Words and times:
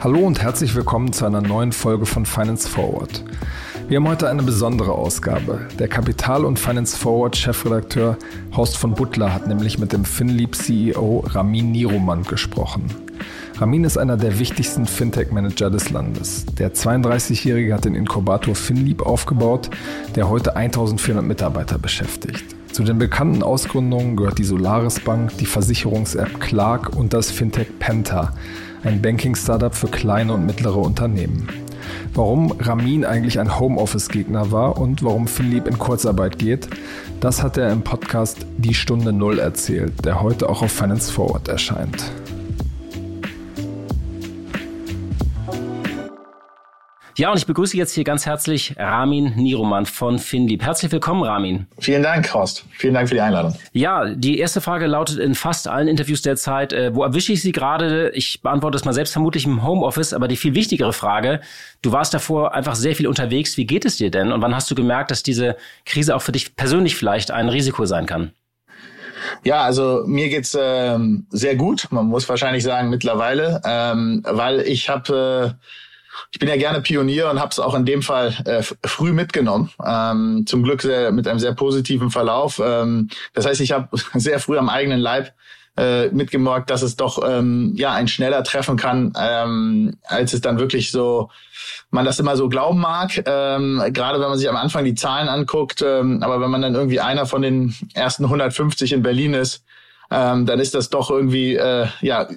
Hallo 0.00 0.18
und 0.18 0.42
herzlich 0.42 0.74
willkommen 0.74 1.12
zu 1.12 1.24
einer 1.24 1.40
neuen 1.40 1.70
Folge 1.70 2.06
von 2.06 2.26
Finance 2.26 2.68
Forward. 2.68 3.22
Wir 3.86 3.98
haben 3.98 4.08
heute 4.08 4.28
eine 4.28 4.42
besondere 4.42 4.90
Ausgabe. 4.92 5.68
Der 5.78 5.86
Kapital- 5.86 6.44
und 6.44 6.58
Finance 6.58 6.96
Forward 6.96 7.36
Chefredakteur 7.36 8.16
Horst 8.56 8.76
von 8.76 8.94
Butler 8.94 9.32
hat 9.32 9.46
nämlich 9.46 9.78
mit 9.78 9.92
dem 9.92 10.04
FinLeap 10.04 10.56
CEO 10.56 11.24
Ramin 11.28 11.70
Niroman 11.70 12.24
gesprochen. 12.24 12.86
Ramin 13.58 13.84
ist 13.84 13.96
einer 13.96 14.16
der 14.16 14.40
wichtigsten 14.40 14.86
Fintech-Manager 14.86 15.70
des 15.70 15.90
Landes. 15.90 16.46
Der 16.58 16.74
32-Jährige 16.74 17.74
hat 17.74 17.84
den 17.84 17.94
Inkubator 17.94 18.56
FinLeap 18.56 19.02
aufgebaut, 19.02 19.70
der 20.16 20.28
heute 20.28 20.56
1400 20.56 21.24
Mitarbeiter 21.24 21.78
beschäftigt. 21.78 22.56
Zu 22.72 22.84
den 22.84 22.98
bekannten 22.98 23.42
Ausgründungen 23.42 24.16
gehört 24.16 24.38
die 24.38 24.44
Solaris 24.44 24.98
Bank, 25.00 25.36
die 25.36 25.44
Versicherungs-App 25.44 26.40
Clark 26.40 26.96
und 26.96 27.12
das 27.12 27.30
Fintech 27.30 27.78
Penta, 27.78 28.32
ein 28.82 29.02
Banking-Startup 29.02 29.74
für 29.74 29.88
kleine 29.88 30.32
und 30.32 30.46
mittlere 30.46 30.78
Unternehmen. 30.78 31.48
Warum 32.14 32.50
Ramin 32.58 33.04
eigentlich 33.04 33.38
ein 33.38 33.60
Homeoffice-Gegner 33.60 34.52
war 34.52 34.78
und 34.78 35.02
warum 35.02 35.28
Philipp 35.28 35.68
in 35.68 35.78
Kurzarbeit 35.78 36.38
geht, 36.38 36.66
das 37.20 37.42
hat 37.42 37.58
er 37.58 37.70
im 37.70 37.82
Podcast 37.82 38.46
Die 38.56 38.74
Stunde 38.74 39.12
Null 39.12 39.38
erzählt, 39.38 40.04
der 40.06 40.22
heute 40.22 40.48
auch 40.48 40.62
auf 40.62 40.72
Finance 40.72 41.12
Forward 41.12 41.48
erscheint. 41.48 42.10
Ja, 47.22 47.30
und 47.30 47.38
ich 47.38 47.46
begrüße 47.46 47.76
jetzt 47.76 47.94
hier 47.94 48.02
ganz 48.02 48.26
herzlich 48.26 48.74
Ramin 48.76 49.36
Niroman 49.36 49.86
von 49.86 50.18
Finlieb. 50.18 50.64
Herzlich 50.64 50.90
willkommen, 50.90 51.22
Ramin. 51.22 51.68
Vielen 51.78 52.02
Dank, 52.02 52.34
Horst. 52.34 52.64
Vielen 52.72 52.94
Dank 52.94 53.08
für 53.08 53.14
die 53.14 53.20
Einladung. 53.20 53.54
Ja, 53.72 54.12
die 54.12 54.40
erste 54.40 54.60
Frage 54.60 54.88
lautet 54.88 55.20
in 55.20 55.36
fast 55.36 55.68
allen 55.68 55.86
Interviews 55.86 56.22
derzeit, 56.22 56.72
äh, 56.72 56.92
wo 56.96 57.04
erwische 57.04 57.32
ich 57.32 57.40
Sie 57.40 57.52
gerade? 57.52 58.10
Ich 58.10 58.42
beantworte 58.42 58.74
es 58.76 58.84
mal 58.84 58.92
selbst 58.92 59.12
vermutlich 59.12 59.46
im 59.46 59.62
Homeoffice, 59.62 60.14
aber 60.14 60.26
die 60.26 60.34
viel 60.34 60.56
wichtigere 60.56 60.92
Frage, 60.92 61.40
du 61.80 61.92
warst 61.92 62.12
davor 62.12 62.54
einfach 62.54 62.74
sehr 62.74 62.96
viel 62.96 63.06
unterwegs. 63.06 63.56
Wie 63.56 63.66
geht 63.66 63.84
es 63.84 63.98
dir 63.98 64.10
denn? 64.10 64.32
Und 64.32 64.42
wann 64.42 64.56
hast 64.56 64.68
du 64.72 64.74
gemerkt, 64.74 65.12
dass 65.12 65.22
diese 65.22 65.56
Krise 65.86 66.16
auch 66.16 66.22
für 66.22 66.32
dich 66.32 66.56
persönlich 66.56 66.96
vielleicht 66.96 67.30
ein 67.30 67.48
Risiko 67.48 67.84
sein 67.84 68.06
kann? 68.06 68.32
Ja, 69.44 69.62
also 69.62 70.02
mir 70.06 70.28
geht's 70.28 70.58
ähm, 70.60 71.28
sehr 71.30 71.54
gut. 71.54 71.86
Man 71.92 72.06
muss 72.06 72.28
wahrscheinlich 72.28 72.64
sagen 72.64 72.90
mittlerweile, 72.90 73.62
ähm, 73.64 74.24
weil 74.26 74.62
ich 74.62 74.88
habe 74.88 75.54
äh, 75.60 75.64
ich 76.30 76.38
bin 76.38 76.48
ja 76.48 76.56
gerne 76.56 76.80
Pionier 76.80 77.30
und 77.30 77.40
habe 77.40 77.50
es 77.50 77.58
auch 77.58 77.74
in 77.74 77.84
dem 77.84 78.02
Fall 78.02 78.34
äh, 78.44 78.62
früh 78.86 79.12
mitgenommen. 79.12 79.70
Ähm, 79.84 80.44
zum 80.46 80.62
Glück 80.62 80.82
sehr, 80.82 81.12
mit 81.12 81.26
einem 81.28 81.38
sehr 81.38 81.52
positiven 81.52 82.10
Verlauf. 82.10 82.60
Ähm, 82.64 83.08
das 83.34 83.46
heißt, 83.46 83.60
ich 83.60 83.72
habe 83.72 83.88
sehr 84.14 84.40
früh 84.40 84.58
am 84.58 84.68
eigenen 84.68 85.00
Leib 85.00 85.32
äh, 85.76 86.08
mitgemerkt, 86.08 86.68
dass 86.70 86.82
es 86.82 86.96
doch 86.96 87.22
ähm, 87.26 87.72
ja 87.76 87.92
ein 87.92 88.08
schneller 88.08 88.44
treffen 88.44 88.76
kann, 88.76 89.12
ähm, 89.18 89.96
als 90.04 90.34
es 90.34 90.40
dann 90.42 90.58
wirklich 90.58 90.90
so 90.90 91.30
man 91.90 92.04
das 92.04 92.18
immer 92.18 92.36
so 92.36 92.48
glauben 92.48 92.80
mag. 92.80 93.22
Ähm, 93.26 93.82
gerade 93.92 94.20
wenn 94.20 94.28
man 94.28 94.38
sich 94.38 94.48
am 94.48 94.56
Anfang 94.56 94.84
die 94.84 94.94
Zahlen 94.94 95.28
anguckt, 95.28 95.82
ähm, 95.82 96.22
aber 96.22 96.40
wenn 96.40 96.50
man 96.50 96.62
dann 96.62 96.74
irgendwie 96.74 97.00
einer 97.00 97.26
von 97.26 97.42
den 97.42 97.74
ersten 97.94 98.24
150 98.24 98.92
in 98.92 99.02
Berlin 99.02 99.34
ist, 99.34 99.64
ähm, 100.10 100.46
dann 100.46 100.60
ist 100.60 100.74
das 100.74 100.90
doch 100.90 101.10
irgendwie 101.10 101.56
äh, 101.56 101.86
ja 102.00 102.28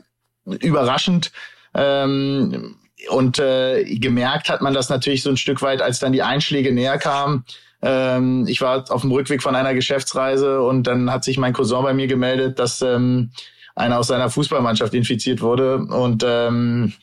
überraschend. 0.45 1.31
Ähm, 1.73 2.75
und 3.09 3.39
äh, 3.39 3.83
gemerkt 3.83 4.49
hat 4.49 4.61
man 4.61 4.73
das 4.73 4.89
natürlich 4.89 5.23
so 5.23 5.29
ein 5.29 5.37
Stück 5.37 5.61
weit, 5.61 5.81
als 5.81 5.99
dann 5.99 6.13
die 6.13 6.23
Einschläge 6.23 6.73
näher 6.73 6.97
kamen. 6.97 7.45
Ähm, 7.81 8.45
ich 8.47 8.61
war 8.61 8.85
auf 8.89 9.01
dem 9.01 9.11
Rückweg 9.11 9.43
von 9.43 9.55
einer 9.55 9.73
Geschäftsreise 9.73 10.61
und 10.61 10.83
dann 10.83 11.11
hat 11.11 11.23
sich 11.23 11.37
mein 11.37 11.53
Cousin 11.53 11.83
bei 11.83 11.93
mir 11.93 12.07
gemeldet, 12.07 12.59
dass 12.59 12.81
ähm, 12.81 13.31
einer 13.75 13.99
aus 13.99 14.07
seiner 14.07 14.29
Fußballmannschaft 14.29 14.93
infiziert 14.93 15.41
wurde. 15.41 15.77
Und 15.77 16.23
ähm, 16.25 16.93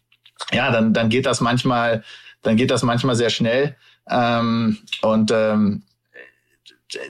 ja, 0.53 0.71
dann, 0.71 0.93
dann 0.93 1.09
geht 1.09 1.27
das 1.27 1.41
manchmal, 1.41 2.03
dann 2.43 2.57
geht 2.57 2.71
das 2.71 2.83
manchmal 2.83 3.15
sehr 3.15 3.31
schnell. 3.31 3.77
Ähm, 4.11 4.79
und 5.03 5.31
ähm, 5.31 5.83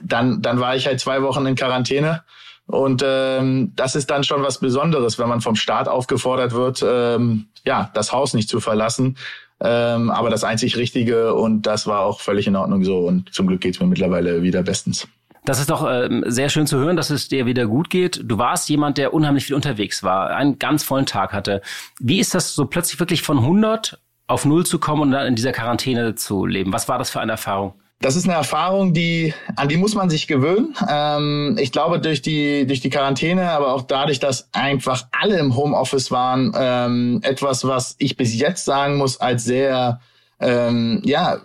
dann, 0.03 0.41
dann 0.41 0.59
war 0.59 0.75
ich 0.75 0.85
halt 0.85 0.99
zwei 0.99 1.21
Wochen 1.21 1.45
in 1.45 1.55
Quarantäne 1.55 2.23
und 2.67 3.03
ähm, 3.05 3.73
das 3.75 3.95
ist 3.95 4.09
dann 4.09 4.23
schon 4.23 4.41
was 4.41 4.59
Besonderes, 4.59 5.19
wenn 5.19 5.29
man 5.29 5.41
vom 5.41 5.55
Staat 5.55 5.87
aufgefordert 5.87 6.53
wird, 6.53 6.83
ähm, 6.85 7.47
ja, 7.65 7.91
das 7.93 8.11
Haus 8.11 8.33
nicht 8.33 8.49
zu 8.49 8.59
verlassen. 8.59 9.17
Ähm, 9.59 10.09
aber 10.09 10.29
das 10.29 10.43
einzig 10.43 10.75
Richtige 10.75 11.35
und 11.35 11.63
das 11.63 11.87
war 11.87 12.01
auch 12.01 12.19
völlig 12.19 12.47
in 12.47 12.55
Ordnung 12.55 12.83
so. 12.83 12.99
Und 12.99 13.33
zum 13.33 13.47
Glück 13.47 13.61
geht's 13.61 13.79
mir 13.79 13.87
mittlerweile 13.87 14.43
wieder 14.43 14.63
bestens. 14.63 15.07
Das 15.45 15.59
ist 15.59 15.69
doch 15.69 15.85
äh, 15.85 16.09
sehr 16.25 16.49
schön 16.49 16.67
zu 16.67 16.77
hören, 16.77 16.95
dass 16.95 17.09
es 17.09 17.27
dir 17.27 17.45
wieder 17.45 17.65
gut 17.65 17.89
geht. 17.89 18.21
Du 18.23 18.37
warst 18.37 18.69
jemand, 18.69 18.97
der 18.97 19.13
unheimlich 19.13 19.45
viel 19.45 19.55
unterwegs 19.55 20.01
war, 20.01 20.29
einen 20.29 20.57
ganz 20.57 20.83
vollen 20.83 21.05
Tag 21.05 21.33
hatte. 21.33 21.61
Wie 21.99 22.19
ist 22.19 22.33
das 22.33 22.55
so 22.55 22.65
plötzlich 22.65 22.99
wirklich 22.99 23.21
von 23.21 23.39
100 23.39 23.99
auf 24.27 24.45
0 24.45 24.65
zu 24.65 24.79
kommen 24.79 25.01
und 25.01 25.11
dann 25.11 25.27
in 25.27 25.35
dieser 25.35 25.51
Quarantäne 25.51 26.15
zu 26.15 26.45
leben? 26.45 26.71
Was 26.71 26.87
war 26.87 26.97
das 26.97 27.09
für 27.09 27.19
eine 27.19 27.33
Erfahrung? 27.33 27.73
Das 28.03 28.17
ist 28.17 28.25
eine 28.25 28.33
Erfahrung, 28.33 28.93
die, 28.93 29.33
an 29.55 29.69
die 29.69 29.77
muss 29.77 29.95
man 29.95 30.09
sich 30.09 30.27
gewöhnen. 30.27 30.75
Ähm, 30.89 31.55
ich 31.57 31.71
glaube, 31.71 32.01
durch 32.01 32.21
die, 32.21 32.67
durch 32.67 32.81
die 32.81 32.89
Quarantäne, 32.89 33.49
aber 33.51 33.73
auch 33.73 33.83
dadurch, 33.83 34.19
dass 34.19 34.49
einfach 34.51 35.07
alle 35.13 35.39
im 35.39 35.55
Homeoffice 35.55 36.11
waren, 36.11 36.51
ähm, 36.53 37.21
etwas, 37.23 37.65
was 37.65 37.95
ich 37.99 38.17
bis 38.17 38.37
jetzt 38.37 38.65
sagen 38.65 38.97
muss, 38.97 39.21
als 39.21 39.45
sehr, 39.45 40.01
ähm, 40.41 41.01
ja, 41.05 41.37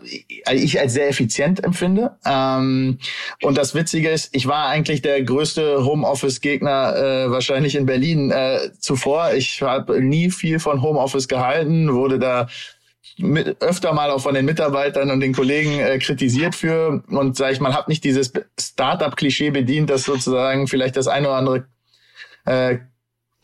ich 0.53 0.81
als 0.81 0.95
sehr 0.95 1.09
effizient 1.09 1.63
empfinde. 1.63 2.17
Ähm, 2.27 2.99
und 3.41 3.57
das 3.57 3.77
Witzige 3.77 4.11
ist, 4.11 4.35
ich 4.35 4.49
war 4.49 4.67
eigentlich 4.67 5.01
der 5.01 5.23
größte 5.23 5.85
Homeoffice-Gegner 5.85 6.97
äh, 6.97 7.31
wahrscheinlich 7.31 7.77
in 7.77 7.87
Berlin 7.87 8.33
äh, 8.33 8.73
zuvor. 8.81 9.33
Ich 9.33 9.63
habe 9.63 10.03
nie 10.03 10.33
viel 10.33 10.59
von 10.59 10.83
Homeoffice 10.83 11.29
gehalten, 11.29 11.95
wurde 11.95 12.19
da 12.19 12.49
mit, 13.19 13.61
öfter 13.63 13.93
mal 13.93 14.11
auch 14.11 14.21
von 14.21 14.35
den 14.35 14.45
Mitarbeitern 14.45 15.11
und 15.11 15.21
den 15.21 15.35
Kollegen 15.35 15.81
äh, 15.81 15.99
kritisiert 15.99 16.55
für 16.55 17.03
und 17.09 17.37
sage 17.37 17.53
ich 17.53 17.61
mal, 17.61 17.75
habe 17.75 17.91
nicht 17.91 18.05
dieses 18.05 18.33
Startup-Klischee 18.59 19.51
bedient, 19.51 19.91
dass 19.91 20.05
sozusagen 20.05 20.67
vielleicht 20.67 20.97
das 20.97 21.09
eine 21.09 21.29
oder 21.29 21.37
andere 21.37 21.67
äh, 22.45 22.79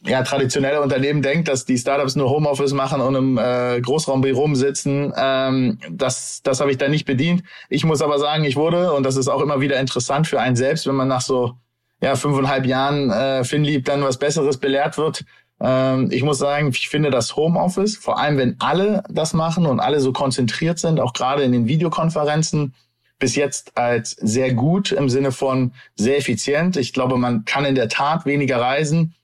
ja, 0.07 0.23
traditionelle 0.23 0.83
Unternehmen 0.83 1.23
denkt, 1.23 1.49
dass 1.49 1.65
die 1.65 1.79
Startups 1.79 2.15
nur 2.15 2.29
Homeoffice 2.29 2.75
machen 2.75 3.01
und 3.01 3.15
im 3.15 3.39
äh, 3.39 3.81
Großraumbüro 3.81 4.55
sitzen. 4.55 5.13
Ähm, 5.17 5.79
das 5.91 6.43
das 6.43 6.61
habe 6.61 6.71
ich 6.71 6.79
da 6.79 6.89
nicht 6.89 7.07
bedient. 7.07 7.43
Ich 7.71 7.85
muss 7.85 8.03
aber 8.03 8.19
sagen, 8.19 8.45
ich 8.45 8.57
wurde, 8.57 8.93
und 8.93 9.05
das 9.05 9.17
ist 9.17 9.29
auch 9.29 9.41
immer 9.41 9.61
wieder 9.61 9.81
interessant 9.81 10.27
für 10.27 10.41
einen 10.41 10.57
selbst, 10.57 10.87
wenn 10.87 10.95
man 10.95 11.09
nach 11.09 11.23
so 11.23 11.55
ja, 12.03 12.17
fünfeinhalb 12.17 12.67
Jahren 12.67 13.11
äh, 13.11 13.45
Finlieb 13.45 13.87
dann 13.87 14.03
was 14.03 14.19
Besseres 14.19 14.59
belehrt 14.59 14.99
wird, 14.99 15.25
ich 15.61 16.23
muss 16.23 16.39
sagen, 16.39 16.69
ich 16.69 16.89
finde 16.89 17.11
das 17.11 17.37
Homeoffice, 17.37 17.97
vor 17.97 18.19
allem 18.19 18.37
wenn 18.37 18.57
alle 18.59 19.03
das 19.09 19.33
machen 19.33 19.67
und 19.67 19.81
alle 19.81 20.01
so 20.01 20.13
konzentriert 20.13 20.79
sind, 20.79 21.01
auch 21.01 21.13
gerade 21.15 21.43
in 21.43 21.53
den 21.53 21.69
Videokonferenzen, 21.69 22.75
bis 23.19 23.37
jetzt 23.37 23.77
als 23.77 24.11
sehr 24.11 24.53
gut 24.53 24.93
im 24.93 25.09
Sinne 25.09 25.33
von 25.33 25.73
sehr 25.95 26.19
effizient. 26.19 26.77
Ich 26.77 26.93
glaube, 26.93 27.17
man 27.17 27.45
kann 27.45 27.65
in 27.65 27.75
der 27.75 27.89
Tat 27.89 28.27
weniger 28.27 28.61
reisen. 28.61 29.15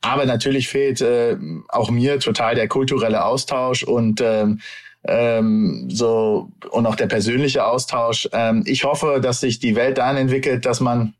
Aber 0.00 0.24
natürlich 0.24 0.68
fehlt 0.68 1.00
äh, 1.00 1.36
auch 1.68 1.90
mir 1.90 2.20
total 2.20 2.54
der 2.54 2.68
kulturelle 2.68 3.24
Austausch 3.24 3.82
und 3.82 4.20
ähm, 4.20 4.60
ähm, 5.04 5.88
so 5.90 6.50
und 6.70 6.86
auch 6.86 6.96
der 6.96 7.06
persönliche 7.06 7.66
Austausch. 7.66 8.28
Ähm, 8.32 8.62
ich 8.66 8.84
hoffe, 8.84 9.20
dass 9.20 9.40
sich 9.40 9.58
die 9.58 9.74
Welt 9.74 9.98
dahin 9.98 10.16
entwickelt, 10.16 10.64
dass 10.64 10.80
man 10.80 11.14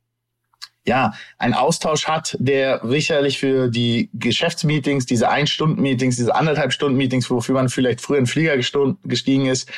ja, 0.87 1.13
ein 1.39 1.55
Austausch 1.55 2.07
hat, 2.07 2.37
der 2.39 2.81
sicherlich 2.85 3.39
für 3.39 3.69
die 3.69 4.09
Geschäftsmeetings, 4.15 5.07
diese 5.07 5.29
Ein-Stunden-Meetings, 5.29 6.17
diese 6.17 6.35
anderthalb 6.35 6.73
Stunden-Meetings, 6.73 7.31
wofür 7.31 7.55
man 7.55 7.69
vielleicht 7.69 8.01
früher 8.01 8.19
in 8.19 8.25
den 8.25 8.29
Flieger 8.29 8.57
gestiegen 8.57 9.47
ist, 9.47 9.69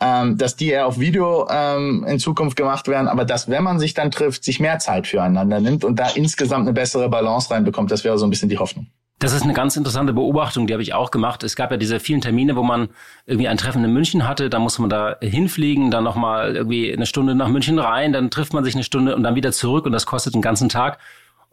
ähm, 0.00 0.38
dass 0.38 0.56
die 0.56 0.70
eher 0.70 0.86
auf 0.86 0.98
Video 0.98 1.46
ähm, 1.50 2.04
in 2.08 2.18
Zukunft 2.18 2.56
gemacht 2.56 2.88
werden, 2.88 3.08
aber 3.08 3.24
dass, 3.24 3.48
wenn 3.48 3.62
man 3.62 3.78
sich 3.78 3.94
dann 3.94 4.10
trifft, 4.10 4.44
sich 4.44 4.58
mehr 4.58 4.78
Zeit 4.78 5.06
füreinander 5.06 5.60
nimmt 5.60 5.84
und 5.84 5.98
da 5.98 6.08
insgesamt 6.08 6.62
eine 6.62 6.72
bessere 6.72 7.08
Balance 7.08 7.50
reinbekommt, 7.50 7.90
das 7.90 8.02
wäre 8.02 8.18
so 8.18 8.26
ein 8.26 8.30
bisschen 8.30 8.48
die 8.48 8.58
Hoffnung. 8.58 8.86
Das 9.20 9.32
ist 9.32 9.42
eine 9.42 9.54
ganz 9.54 9.76
interessante 9.76 10.12
Beobachtung, 10.12 10.66
die 10.66 10.72
habe 10.72 10.82
ich 10.82 10.92
auch 10.92 11.10
gemacht. 11.10 11.44
Es 11.44 11.54
gab 11.54 11.70
ja 11.70 11.76
diese 11.76 12.00
vielen 12.00 12.20
Termine, 12.20 12.56
wo 12.56 12.62
man 12.62 12.88
irgendwie 13.26 13.48
ein 13.48 13.56
Treffen 13.56 13.84
in 13.84 13.92
München 13.92 14.26
hatte, 14.26 14.50
da 14.50 14.58
muss 14.58 14.78
man 14.78 14.90
da 14.90 15.16
hinfliegen, 15.20 15.90
dann 15.90 16.04
nochmal 16.04 16.56
irgendwie 16.56 16.92
eine 16.92 17.06
Stunde 17.06 17.34
nach 17.34 17.48
München 17.48 17.78
rein, 17.78 18.12
dann 18.12 18.30
trifft 18.30 18.52
man 18.52 18.64
sich 18.64 18.74
eine 18.74 18.84
Stunde 18.84 19.14
und 19.14 19.22
dann 19.22 19.36
wieder 19.36 19.52
zurück 19.52 19.86
und 19.86 19.92
das 19.92 20.04
kostet 20.04 20.34
einen 20.34 20.42
ganzen 20.42 20.68
Tag. 20.68 20.98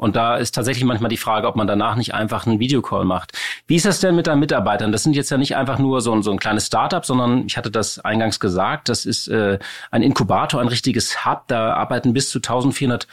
Und 0.02 0.16
da 0.16 0.38
ist 0.38 0.56
tatsächlich 0.56 0.84
manchmal 0.84 1.10
die 1.10 1.18
Frage, 1.18 1.48
ob 1.48 1.56
man 1.56 1.68
danach 1.68 1.96
nicht 1.96 2.16
einfach 2.16 2.48
einen 2.48 2.60
Videocall 2.60 3.06
macht. 3.06 3.38
Wie 3.68 3.75
ist 3.75 3.86
das 3.86 4.00
denn 4.00 4.16
mit 4.16 4.25
deinen 4.25 4.40
Mitarbeitern? 4.40 4.92
Das 4.92 5.04
sind 5.04 5.16
jetzt 5.16 5.30
ja 5.30 5.38
nicht 5.38 5.56
einfach 5.56 5.78
nur 5.78 6.02
so 6.02 6.12
ein, 6.12 6.24
so 6.24 6.31
ein 6.31 6.40
kleines 6.40 6.66
Startup, 6.66 7.06
sondern 7.06 7.46
ich 7.46 7.56
hatte 7.56 7.69
das 7.69 8.00
eingangs 8.00 8.40
gesagt, 8.40 8.90
das 8.90 9.06
ist 9.06 9.28
äh, 9.28 9.60
ein 9.92 10.02
Inkubator, 10.02 10.60
ein 10.60 10.69
richtiges 10.69 11.24
Hub. 11.24 11.44
Da 11.50 11.75
arbeiten 11.75 12.13
bis 12.13 12.31
zu 12.31 12.40
1400 12.40 13.08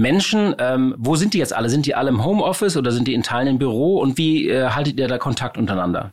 Menschen. 0.00 0.54
Ähm, 0.58 0.94
wo 0.98 1.16
sind 1.16 1.34
die 1.34 1.38
jetzt 1.38 1.54
alle? 1.54 1.68
Sind 1.68 1.86
die 1.86 1.94
alle 1.94 2.10
im 2.10 2.24
Homeoffice 2.24 2.76
oder 2.76 2.92
sind 2.92 3.08
die 3.08 3.14
in 3.14 3.22
Teilen 3.22 3.48
im 3.48 3.58
Büro? 3.58 3.98
Und 3.98 4.18
wie 4.18 4.48
äh, 4.48 4.70
haltet 4.70 4.98
ihr 4.98 5.08
da 5.08 5.18
Kontakt 5.18 5.56
untereinander? 5.58 6.12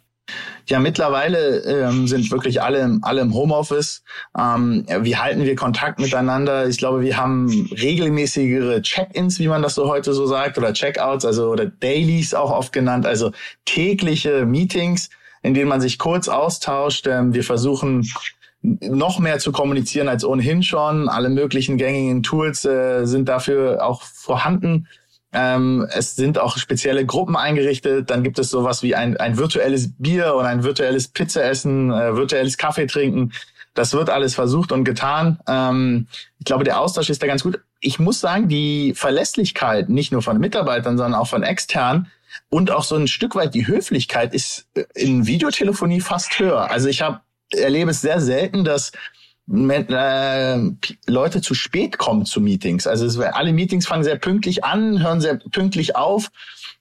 Ja, 0.67 0.79
mittlerweile 0.79 1.57
ähm, 1.65 2.07
sind 2.07 2.31
wirklich 2.31 2.61
alle, 2.61 2.99
alle 3.01 3.21
im 3.21 3.33
Homeoffice. 3.33 4.03
Ähm, 4.37 4.85
wie 5.01 5.17
halten 5.17 5.43
wir 5.43 5.55
Kontakt 5.57 5.99
miteinander? 5.99 6.67
Ich 6.67 6.77
glaube, 6.77 7.01
wir 7.01 7.17
haben 7.17 7.69
regelmäßigere 7.71 8.81
Check-ins, 8.81 9.39
wie 9.39 9.49
man 9.49 9.61
das 9.61 9.75
so 9.75 9.89
heute 9.89 10.13
so 10.13 10.25
sagt, 10.25 10.57
oder 10.57 10.71
Check-outs, 10.71 11.25
also 11.25 11.49
oder 11.49 11.65
Dailies 11.65 12.33
auch 12.33 12.51
oft 12.51 12.71
genannt, 12.71 13.05
also 13.05 13.31
tägliche 13.65 14.45
Meetings, 14.45 15.09
in 15.41 15.53
denen 15.53 15.67
man 15.67 15.81
sich 15.81 15.99
kurz 15.99 16.29
austauscht. 16.29 17.05
Ähm, 17.07 17.33
wir 17.33 17.43
versuchen 17.43 18.07
noch 18.63 19.19
mehr 19.19 19.39
zu 19.39 19.51
kommunizieren 19.51 20.07
als 20.07 20.23
ohnehin 20.23 20.63
schon. 20.63 21.09
Alle 21.09 21.29
möglichen 21.29 21.77
gängigen 21.77 22.23
Tools 22.23 22.65
äh, 22.65 23.05
sind 23.05 23.27
dafür 23.27 23.85
auch 23.85 24.01
vorhanden. 24.01 24.87
Ähm, 25.33 25.87
es 25.91 26.15
sind 26.15 26.39
auch 26.39 26.57
spezielle 26.57 27.05
Gruppen 27.05 27.35
eingerichtet. 27.35 28.09
Dann 28.09 28.23
gibt 28.23 28.39
es 28.39 28.49
sowas 28.49 28.81
wie 28.81 28.95
ein, 28.95 29.17
ein 29.17 29.37
virtuelles 29.37 29.93
Bier 29.97 30.35
oder 30.35 30.47
ein 30.47 30.63
virtuelles 30.63 31.09
Pizzaessen, 31.09 31.91
äh, 31.91 32.15
virtuelles 32.15 32.57
Kaffee 32.57 32.87
trinken. 32.87 33.33
Das 33.73 33.93
wird 33.93 34.09
alles 34.09 34.35
versucht 34.35 34.71
und 34.71 34.85
getan. 34.85 35.39
Ähm, 35.47 36.07
ich 36.39 36.45
glaube, 36.45 36.63
der 36.63 36.79
Austausch 36.79 37.09
ist 37.09 37.21
da 37.21 37.27
ganz 37.27 37.43
gut. 37.43 37.59
Ich 37.81 37.99
muss 37.99 38.21
sagen, 38.21 38.47
die 38.47 38.93
Verlässlichkeit 38.95 39.89
nicht 39.89 40.11
nur 40.11 40.21
von 40.21 40.39
Mitarbeitern, 40.39 40.97
sondern 40.97 41.19
auch 41.19 41.27
von 41.27 41.43
externen 41.43 42.07
und 42.49 42.71
auch 42.71 42.83
so 42.83 42.95
ein 42.95 43.07
Stück 43.07 43.35
weit 43.35 43.55
die 43.55 43.67
Höflichkeit 43.67 44.33
ist 44.33 44.67
in 44.93 45.25
Videotelefonie 45.27 45.99
fast 45.99 46.39
höher. 46.39 46.69
Also 46.69 46.87
ich 46.87 47.01
habe 47.01 47.21
erlebe 47.51 47.91
es 47.91 48.01
sehr 48.01 48.19
selten, 48.19 48.63
dass 48.63 48.91
äh, 49.51 50.57
Leute 51.07 51.41
zu 51.41 51.53
spät 51.53 51.97
kommen 51.97 52.25
zu 52.25 52.39
Meetings. 52.39 52.87
Also 52.87 53.05
es, 53.05 53.19
alle 53.19 53.53
Meetings 53.53 53.87
fangen 53.87 54.03
sehr 54.03 54.15
pünktlich 54.15 54.63
an, 54.63 55.03
hören 55.03 55.21
sehr 55.21 55.35
pünktlich 55.35 55.95
auf. 55.95 56.29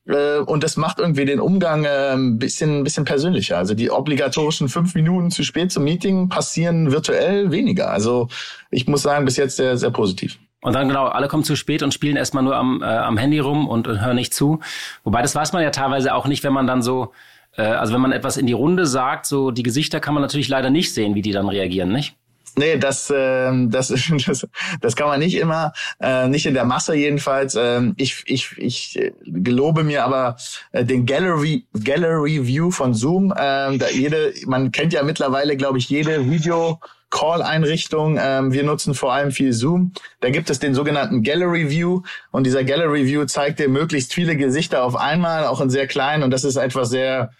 Äh, 0.06 0.38
und 0.38 0.62
das 0.62 0.76
macht 0.76 0.98
irgendwie 0.98 1.24
den 1.24 1.40
Umgang 1.40 1.84
äh, 1.84 2.12
ein 2.12 2.38
bisschen, 2.38 2.78
ein 2.78 2.84
bisschen 2.84 3.04
persönlicher. 3.04 3.58
Also 3.58 3.74
die 3.74 3.90
obligatorischen 3.90 4.68
fünf 4.68 4.94
Minuten 4.94 5.30
zu 5.30 5.42
spät 5.42 5.72
zum 5.72 5.84
Meeting 5.84 6.28
passieren 6.28 6.92
virtuell 6.92 7.50
weniger. 7.50 7.90
Also 7.90 8.28
ich 8.70 8.86
muss 8.86 9.02
sagen, 9.02 9.24
bis 9.24 9.36
jetzt 9.36 9.56
sehr, 9.56 9.76
sehr 9.76 9.90
positiv. 9.90 10.38
Und 10.60 10.74
dann 10.74 10.86
genau, 10.86 11.06
alle 11.06 11.26
kommen 11.26 11.42
zu 11.42 11.56
spät 11.56 11.82
und 11.82 11.92
spielen 11.92 12.16
erstmal 12.16 12.44
nur 12.44 12.54
am, 12.54 12.82
äh, 12.82 12.86
am 12.86 13.18
Handy 13.18 13.40
rum 13.40 13.68
und, 13.68 13.88
und 13.88 14.00
hören 14.00 14.14
nicht 14.14 14.32
zu. 14.32 14.60
Wobei 15.02 15.20
das 15.20 15.34
weiß 15.34 15.52
man 15.52 15.62
ja 15.62 15.70
teilweise 15.70 16.14
auch 16.14 16.26
nicht, 16.26 16.44
wenn 16.44 16.52
man 16.52 16.68
dann 16.68 16.82
so, 16.82 17.12
äh, 17.56 17.62
also 17.62 17.94
wenn 17.94 18.00
man 18.00 18.12
etwas 18.12 18.36
in 18.36 18.46
die 18.46 18.52
Runde 18.52 18.86
sagt, 18.86 19.26
so 19.26 19.50
die 19.50 19.62
Gesichter 19.62 20.00
kann 20.00 20.14
man 20.14 20.22
natürlich 20.22 20.48
leider 20.48 20.70
nicht 20.70 20.94
sehen, 20.94 21.14
wie 21.14 21.22
die 21.22 21.32
dann 21.32 21.48
reagieren, 21.48 21.92
nicht? 21.92 22.16
Nee, 22.54 22.76
das, 22.76 23.08
äh, 23.08 23.50
das, 23.68 23.88
das, 24.26 24.46
das 24.80 24.96
kann 24.96 25.08
man 25.08 25.20
nicht 25.20 25.36
immer, 25.36 25.72
äh, 26.00 26.28
nicht 26.28 26.46
in 26.46 26.54
der 26.54 26.64
Masse 26.64 26.94
jedenfalls. 26.94 27.54
Ähm, 27.54 27.94
ich, 27.96 28.24
ich, 28.26 28.52
ich 28.58 29.12
gelobe 29.24 29.84
mir 29.84 30.04
aber 30.04 30.36
äh, 30.72 30.84
den 30.84 31.06
Gallery, 31.06 31.66
Gallery 31.82 32.46
View 32.46 32.70
von 32.70 32.94
Zoom. 32.94 33.32
Ähm, 33.36 33.78
da 33.78 33.88
jede, 33.88 34.34
man 34.46 34.70
kennt 34.70 34.92
ja 34.92 35.02
mittlerweile, 35.02 35.56
glaube 35.56 35.78
ich, 35.78 35.88
jede 35.88 36.30
Video. 36.30 36.78
Call-Einrichtung. 37.12 38.18
Ähm, 38.18 38.52
wir 38.52 38.64
nutzen 38.64 38.94
vor 38.94 39.12
allem 39.12 39.32
viel 39.32 39.52
Zoom. 39.52 39.92
Da 40.20 40.30
gibt 40.30 40.48
es 40.48 40.58
den 40.58 40.74
sogenannten 40.74 41.22
Gallery 41.22 41.68
View 41.70 42.00
und 42.30 42.44
dieser 42.44 42.64
Gallery 42.64 43.06
View 43.06 43.26
zeigt 43.26 43.60
dir 43.60 43.68
möglichst 43.68 44.14
viele 44.14 44.34
Gesichter 44.34 44.82
auf 44.82 44.96
einmal, 44.96 45.46
auch 45.46 45.60
in 45.60 45.68
sehr 45.68 45.86
kleinen 45.86 46.22
und 46.22 46.30
das 46.30 46.42
ist 46.42 46.56
etwas 46.56 46.88
sehr, 46.88 47.30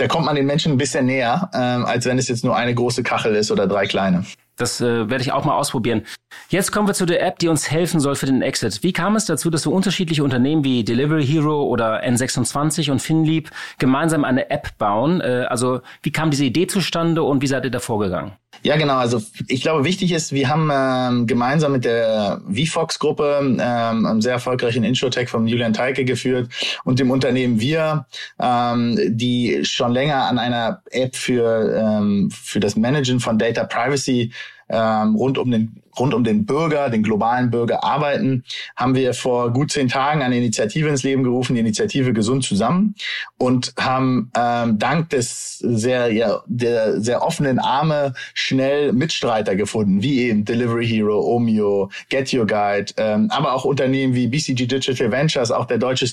da 0.00 0.08
kommt 0.08 0.24
man 0.24 0.34
den 0.34 0.46
Menschen 0.46 0.72
ein 0.72 0.78
bisschen 0.78 1.04
näher, 1.06 1.50
ähm, 1.52 1.84
als 1.84 2.06
wenn 2.06 2.18
es 2.18 2.28
jetzt 2.28 2.42
nur 2.42 2.56
eine 2.56 2.74
große 2.74 3.02
Kachel 3.02 3.34
ist 3.34 3.50
oder 3.50 3.66
drei 3.66 3.86
kleine. 3.86 4.24
Das 4.56 4.80
äh, 4.80 5.10
werde 5.10 5.22
ich 5.22 5.32
auch 5.32 5.44
mal 5.44 5.56
ausprobieren. 5.56 6.02
Jetzt 6.48 6.72
kommen 6.72 6.88
wir 6.88 6.94
zu 6.94 7.06
der 7.06 7.26
App, 7.26 7.38
die 7.38 7.48
uns 7.48 7.70
helfen 7.70 8.00
soll 8.00 8.14
für 8.14 8.26
den 8.26 8.40
Exit. 8.40 8.82
Wie 8.82 8.92
kam 8.92 9.14
es 9.16 9.26
dazu, 9.26 9.50
dass 9.50 9.62
so 9.62 9.72
unterschiedliche 9.72 10.24
Unternehmen 10.24 10.64
wie 10.64 10.84
Delivery 10.84 11.26
Hero 11.26 11.64
oder 11.64 12.02
N26 12.02 12.90
und 12.90 13.00
Finlieb 13.00 13.50
gemeinsam 13.78 14.24
eine 14.24 14.50
App 14.50 14.76
bauen? 14.78 15.20
Äh, 15.20 15.46
also 15.48 15.80
wie 16.02 16.12
kam 16.12 16.30
diese 16.30 16.44
Idee 16.44 16.66
zustande 16.66 17.22
und 17.22 17.42
wie 17.42 17.46
seid 17.46 17.64
ihr 17.64 17.70
da 17.70 17.80
vorgegangen? 17.80 18.32
Ja, 18.62 18.76
genau. 18.76 18.96
Also 18.96 19.22
ich 19.48 19.62
glaube, 19.62 19.84
wichtig 19.84 20.12
ist, 20.12 20.32
wir 20.32 20.48
haben 20.48 20.70
ähm, 20.72 21.26
gemeinsam 21.26 21.72
mit 21.72 21.84
der 21.84 22.42
VFox-Gruppe 22.52 23.56
ähm, 23.58 24.06
einen 24.06 24.20
sehr 24.20 24.34
erfolgreichen 24.34 24.84
Introtech 24.84 25.30
von 25.30 25.46
Julian 25.46 25.72
Teike 25.72 26.04
geführt 26.04 26.50
und 26.84 26.98
dem 26.98 27.10
Unternehmen 27.10 27.58
Wir, 27.58 28.06
ähm, 28.38 28.98
die 29.08 29.64
schon 29.64 29.92
länger 29.92 30.24
an 30.24 30.38
einer 30.38 30.82
App 30.90 31.16
für, 31.16 31.74
ähm, 31.74 32.30
für 32.30 32.60
das 32.60 32.76
Managen 32.76 33.20
von 33.20 33.38
Data 33.38 33.64
Privacy 33.64 34.30
ähm, 34.70 35.14
rund 35.16 35.38
um 35.38 35.50
den 35.50 35.82
rund 35.98 36.14
um 36.14 36.24
den 36.24 36.46
Bürger, 36.46 36.88
den 36.88 37.02
globalen 37.02 37.50
Bürger 37.50 37.82
arbeiten, 37.82 38.44
haben 38.76 38.94
wir 38.94 39.12
vor 39.12 39.52
gut 39.52 39.72
zehn 39.72 39.88
Tagen 39.88 40.22
eine 40.22 40.36
Initiative 40.36 40.88
ins 40.88 41.02
Leben 41.02 41.24
gerufen, 41.24 41.54
die 41.54 41.60
Initiative 41.60 42.12
Gesund 42.12 42.44
zusammen 42.44 42.94
und 43.38 43.74
haben 43.78 44.30
ähm, 44.36 44.78
dank 44.78 45.10
des 45.10 45.58
sehr 45.58 46.12
ja, 46.12 46.42
der 46.46 47.00
sehr 47.00 47.22
offenen 47.22 47.58
Arme 47.58 48.14
schnell 48.34 48.92
Mitstreiter 48.92 49.56
gefunden, 49.56 50.02
wie 50.02 50.20
eben 50.22 50.44
Delivery 50.44 50.86
Hero, 50.86 51.20
Omio, 51.20 51.90
Get 52.08 52.32
Your 52.32 52.46
Guide, 52.46 52.92
ähm, 52.96 53.28
aber 53.30 53.52
auch 53.52 53.64
Unternehmen 53.64 54.14
wie 54.14 54.28
BCG 54.28 54.66
Digital 54.66 55.10
Ventures, 55.10 55.50
auch 55.50 55.66
der 55.66 55.78
deutsche 55.78 56.06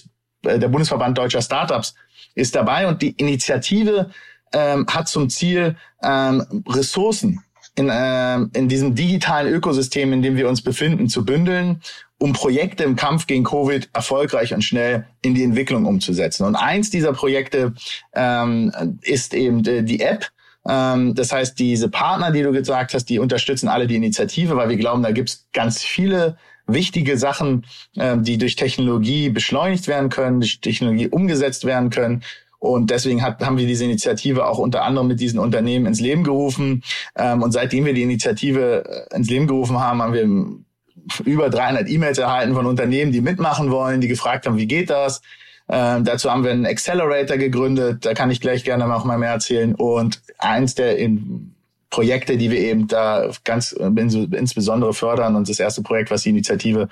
äh, 0.43 0.59
der 0.59 0.67
Bundesverband 0.67 1.17
deutscher 1.17 1.41
Startups 1.41 1.93
ist 2.35 2.55
dabei 2.55 2.87
und 2.87 3.01
die 3.01 3.11
Initiative 3.11 4.09
ähm, 4.53 4.85
hat 4.87 5.07
zum 5.07 5.29
Ziel, 5.29 5.75
ähm, 6.03 6.63
Ressourcen 6.67 7.43
in, 7.77 7.89
äh, 7.89 8.37
in 8.57 8.67
diesem 8.67 8.95
digitalen 8.95 9.53
Ökosystem, 9.53 10.11
in 10.11 10.21
dem 10.21 10.35
wir 10.35 10.49
uns 10.49 10.61
befinden, 10.61 11.07
zu 11.07 11.23
bündeln, 11.23 11.81
um 12.17 12.33
Projekte 12.33 12.83
im 12.83 12.95
Kampf 12.95 13.27
gegen 13.27 13.43
Covid 13.43 13.89
erfolgreich 13.93 14.53
und 14.53 14.63
schnell 14.63 15.05
in 15.21 15.35
die 15.35 15.43
Entwicklung 15.43 15.85
umzusetzen. 15.85 16.45
Und 16.45 16.55
eins 16.55 16.89
dieser 16.89 17.13
Projekte 17.13 17.73
ähm, 18.13 18.73
ist 19.01 19.35
eben 19.35 19.61
die 19.63 19.99
App. 20.01 20.27
Ähm, 20.67 21.13
das 21.13 21.31
heißt, 21.31 21.59
diese 21.59 21.89
Partner, 21.89 22.31
die 22.31 22.41
du 22.41 22.51
gesagt 22.51 22.95
hast, 22.95 23.05
die 23.05 23.19
unterstützen 23.19 23.67
alle 23.67 23.85
die 23.85 23.95
Initiative, 23.95 24.57
weil 24.57 24.69
wir 24.69 24.77
glauben, 24.77 25.03
da 25.03 25.11
gibt's 25.11 25.47
ganz 25.53 25.83
viele 25.83 26.35
wichtige 26.65 27.17
Sachen, 27.17 27.67
äh, 27.95 28.17
die 28.17 28.39
durch 28.39 28.55
Technologie 28.55 29.29
beschleunigt 29.29 29.87
werden 29.87 30.09
können, 30.09 30.39
durch 30.39 30.61
Technologie 30.61 31.07
umgesetzt 31.09 31.63
werden 31.65 31.91
können. 31.91 32.23
Und 32.59 32.89
deswegen 32.89 33.21
hat, 33.21 33.43
haben 33.45 33.57
wir 33.57 33.67
diese 33.67 33.85
Initiative 33.85 34.47
auch 34.47 34.57
unter 34.57 34.83
anderem 34.83 35.07
mit 35.07 35.19
diesen 35.19 35.39
Unternehmen 35.39 35.85
ins 35.85 35.99
Leben 35.99 36.23
gerufen. 36.23 36.83
Ähm, 37.15 37.43
und 37.43 37.51
seitdem 37.51 37.85
wir 37.85 37.93
die 37.93 38.03
Initiative 38.03 39.07
äh, 39.11 39.15
ins 39.15 39.29
Leben 39.29 39.47
gerufen 39.47 39.79
haben, 39.79 40.01
haben 40.01 40.13
wir 40.13 41.25
über 41.25 41.49
300 41.49 41.87
E-Mails 41.87 42.17
erhalten 42.17 42.53
von 42.53 42.65
Unternehmen, 42.65 43.11
die 43.11 43.21
mitmachen 43.21 43.71
wollen, 43.71 44.01
die 44.01 44.07
gefragt 44.07 44.47
haben, 44.47 44.57
wie 44.57 44.67
geht 44.67 44.89
das? 44.89 45.21
Ähm, 45.69 46.03
dazu 46.03 46.31
haben 46.31 46.43
wir 46.43 46.51
einen 46.51 46.65
Accelerator 46.65 47.37
gegründet. 47.37 48.05
Da 48.05 48.13
kann 48.13 48.31
ich 48.31 48.41
gleich 48.41 48.63
gerne 48.63 48.87
noch 48.87 49.05
mal 49.05 49.17
mehr 49.17 49.31
erzählen. 49.31 49.75
Und 49.75 50.21
eins 50.37 50.75
der 50.75 50.97
in 50.97 51.53
Projekte, 51.89 52.37
die 52.37 52.51
wir 52.51 52.59
eben 52.59 52.87
da 52.87 53.29
ganz 53.43 53.71
insbesondere 53.71 54.93
fördern 54.93 55.35
und 55.35 55.47
das 55.47 55.59
erste 55.59 55.81
Projekt, 55.83 56.11
was 56.11 56.23
die 56.23 56.29
Initiative 56.29 56.89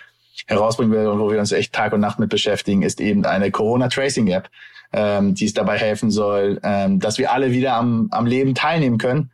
herausbringen 0.47 0.94
will 0.94 1.07
und 1.07 1.19
wo 1.19 1.31
wir 1.31 1.39
uns 1.39 1.51
echt 1.51 1.73
Tag 1.73 1.94
und 1.94 2.01
Nacht 2.01 2.19
mit 2.19 2.29
beschäftigen, 2.29 2.81
ist 2.81 3.01
eben 3.01 3.25
eine 3.25 3.51
Corona 3.51 3.88
Tracing 3.88 4.27
App 4.27 4.49
ähm, 4.95 5.35
die 5.35 5.45
es 5.45 5.54
dabei 5.54 5.78
helfen 5.78 6.09
soll, 6.09 6.59
ähm, 6.64 6.99
dass 6.99 7.18
wir 7.18 7.33
alle 7.33 7.52
wieder 7.52 7.75
am, 7.75 8.07
am 8.11 8.25
Leben 8.25 8.56
teilnehmen 8.56 8.97
können. 8.97 9.31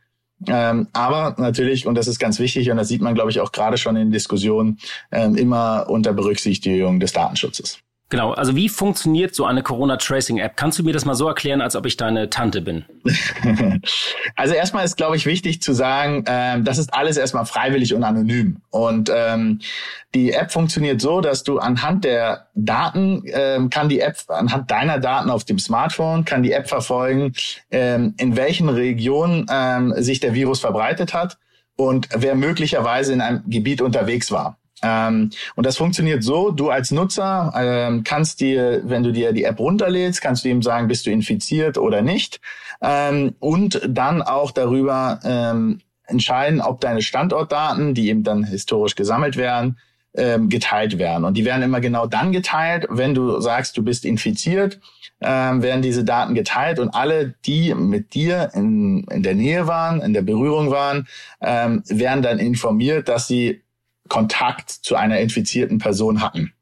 Ähm, 0.48 0.88
aber 0.92 1.36
natürlich, 1.38 1.86
und 1.86 1.94
das 1.94 2.08
ist 2.08 2.18
ganz 2.18 2.40
wichtig, 2.40 2.68
und 2.70 2.76
das 2.76 2.88
sieht 2.88 3.00
man, 3.00 3.14
glaube 3.14 3.30
ich, 3.30 3.40
auch 3.40 3.52
gerade 3.52 3.78
schon 3.78 3.94
in 3.94 4.10
Diskussionen, 4.10 4.78
ähm, 5.12 5.36
immer 5.36 5.86
unter 5.88 6.12
Berücksichtigung 6.12 6.98
des 6.98 7.12
Datenschutzes. 7.12 7.78
Genau, 8.12 8.32
also 8.32 8.54
wie 8.54 8.68
funktioniert 8.68 9.34
so 9.34 9.46
eine 9.46 9.62
Corona-Tracing-App? 9.62 10.54
Kannst 10.54 10.78
du 10.78 10.82
mir 10.82 10.92
das 10.92 11.06
mal 11.06 11.14
so 11.14 11.28
erklären, 11.28 11.62
als 11.62 11.74
ob 11.76 11.86
ich 11.86 11.96
deine 11.96 12.28
Tante 12.28 12.60
bin? 12.60 12.84
also 14.36 14.52
erstmal 14.52 14.84
ist, 14.84 14.98
glaube 14.98 15.16
ich, 15.16 15.24
wichtig 15.24 15.62
zu 15.62 15.72
sagen, 15.72 16.22
ähm, 16.26 16.62
das 16.62 16.76
ist 16.76 16.92
alles 16.92 17.16
erstmal 17.16 17.46
freiwillig 17.46 17.94
und 17.94 18.04
anonym. 18.04 18.60
Und 18.68 19.10
ähm, 19.10 19.60
die 20.14 20.32
App 20.32 20.52
funktioniert 20.52 21.00
so, 21.00 21.22
dass 21.22 21.42
du 21.42 21.58
anhand 21.58 22.04
der 22.04 22.48
Daten, 22.54 23.22
ähm, 23.28 23.70
kann 23.70 23.88
die 23.88 24.00
App, 24.00 24.18
anhand 24.28 24.70
deiner 24.70 24.98
Daten 24.98 25.30
auf 25.30 25.44
dem 25.44 25.58
Smartphone, 25.58 26.26
kann 26.26 26.42
die 26.42 26.52
App 26.52 26.68
verfolgen, 26.68 27.32
ähm, 27.70 28.12
in 28.18 28.36
welchen 28.36 28.68
Regionen 28.68 29.46
ähm, 29.50 29.94
sich 29.96 30.20
der 30.20 30.34
Virus 30.34 30.60
verbreitet 30.60 31.14
hat 31.14 31.38
und 31.76 32.10
wer 32.14 32.34
möglicherweise 32.34 33.14
in 33.14 33.22
einem 33.22 33.42
Gebiet 33.46 33.80
unterwegs 33.80 34.30
war. 34.30 34.58
Ähm, 34.82 35.30
und 35.54 35.64
das 35.66 35.76
funktioniert 35.76 36.22
so, 36.22 36.50
du 36.50 36.70
als 36.70 36.90
Nutzer 36.90 37.52
ähm, 37.56 38.04
kannst 38.04 38.40
dir, 38.40 38.82
wenn 38.84 39.02
du 39.02 39.12
dir 39.12 39.32
die 39.32 39.44
App 39.44 39.58
runterlädst, 39.58 40.20
kannst 40.20 40.44
du 40.44 40.48
ihm 40.48 40.62
sagen, 40.62 40.88
bist 40.88 41.06
du 41.06 41.10
infiziert 41.10 41.78
oder 41.78 42.02
nicht. 42.02 42.40
Ähm, 42.82 43.34
und 43.38 43.80
dann 43.88 44.22
auch 44.22 44.50
darüber 44.50 45.20
ähm, 45.24 45.80
entscheiden, 46.06 46.60
ob 46.60 46.80
deine 46.80 47.00
Standortdaten, 47.00 47.94
die 47.94 48.08
eben 48.08 48.24
dann 48.24 48.44
historisch 48.44 48.96
gesammelt 48.96 49.36
werden, 49.36 49.78
ähm, 50.14 50.48
geteilt 50.48 50.98
werden. 50.98 51.24
Und 51.24 51.36
die 51.36 51.44
werden 51.44 51.62
immer 51.62 51.80
genau 51.80 52.06
dann 52.06 52.32
geteilt, 52.32 52.86
wenn 52.90 53.14
du 53.14 53.40
sagst, 53.40 53.76
du 53.76 53.82
bist 53.82 54.04
infiziert, 54.04 54.80
ähm, 55.20 55.62
werden 55.62 55.80
diese 55.80 56.04
Daten 56.04 56.34
geteilt 56.34 56.80
und 56.80 56.90
alle, 56.90 57.34
die 57.46 57.72
mit 57.74 58.12
dir 58.12 58.50
in, 58.52 59.04
in 59.04 59.22
der 59.22 59.34
Nähe 59.36 59.68
waren, 59.68 60.02
in 60.02 60.12
der 60.12 60.22
Berührung 60.22 60.70
waren, 60.70 61.06
werden 61.40 62.22
dann 62.22 62.38
informiert, 62.38 63.08
dass 63.08 63.26
sie 63.26 63.61
Kontakt 64.12 64.68
zu 64.68 64.94
einer 64.94 65.20
infizierten 65.20 65.78
Person 65.78 66.20
hatten. 66.20 66.52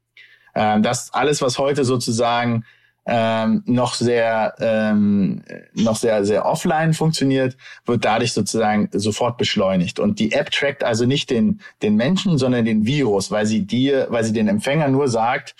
Ähm, 0.55 0.83
das 0.83 1.13
alles, 1.13 1.41
was 1.41 1.57
heute 1.57 1.83
sozusagen 1.83 2.63
ähm, 3.05 3.61
noch 3.65 3.93
sehr 3.93 4.53
ähm, 4.59 5.43
noch 5.73 5.97
sehr 5.97 6.23
sehr 6.23 6.45
offline 6.45 6.93
funktioniert, 6.93 7.57
wird 7.85 8.05
dadurch 8.05 8.31
sozusagen 8.31 8.87
sofort 8.93 9.37
beschleunigt. 9.37 9.99
Und 9.99 10.19
die 10.19 10.31
App 10.31 10.49
trackt 10.51 10.85
also 10.85 11.05
nicht 11.05 11.29
den 11.29 11.59
den 11.81 11.97
Menschen, 11.97 12.37
sondern 12.37 12.63
den 12.63 12.85
Virus, 12.85 13.31
weil 13.31 13.45
sie 13.45 13.65
dir, 13.65 14.07
weil 14.09 14.23
sie 14.23 14.31
den 14.31 14.47
Empfänger 14.47 14.87
nur 14.87 15.09
sagt, 15.09 15.53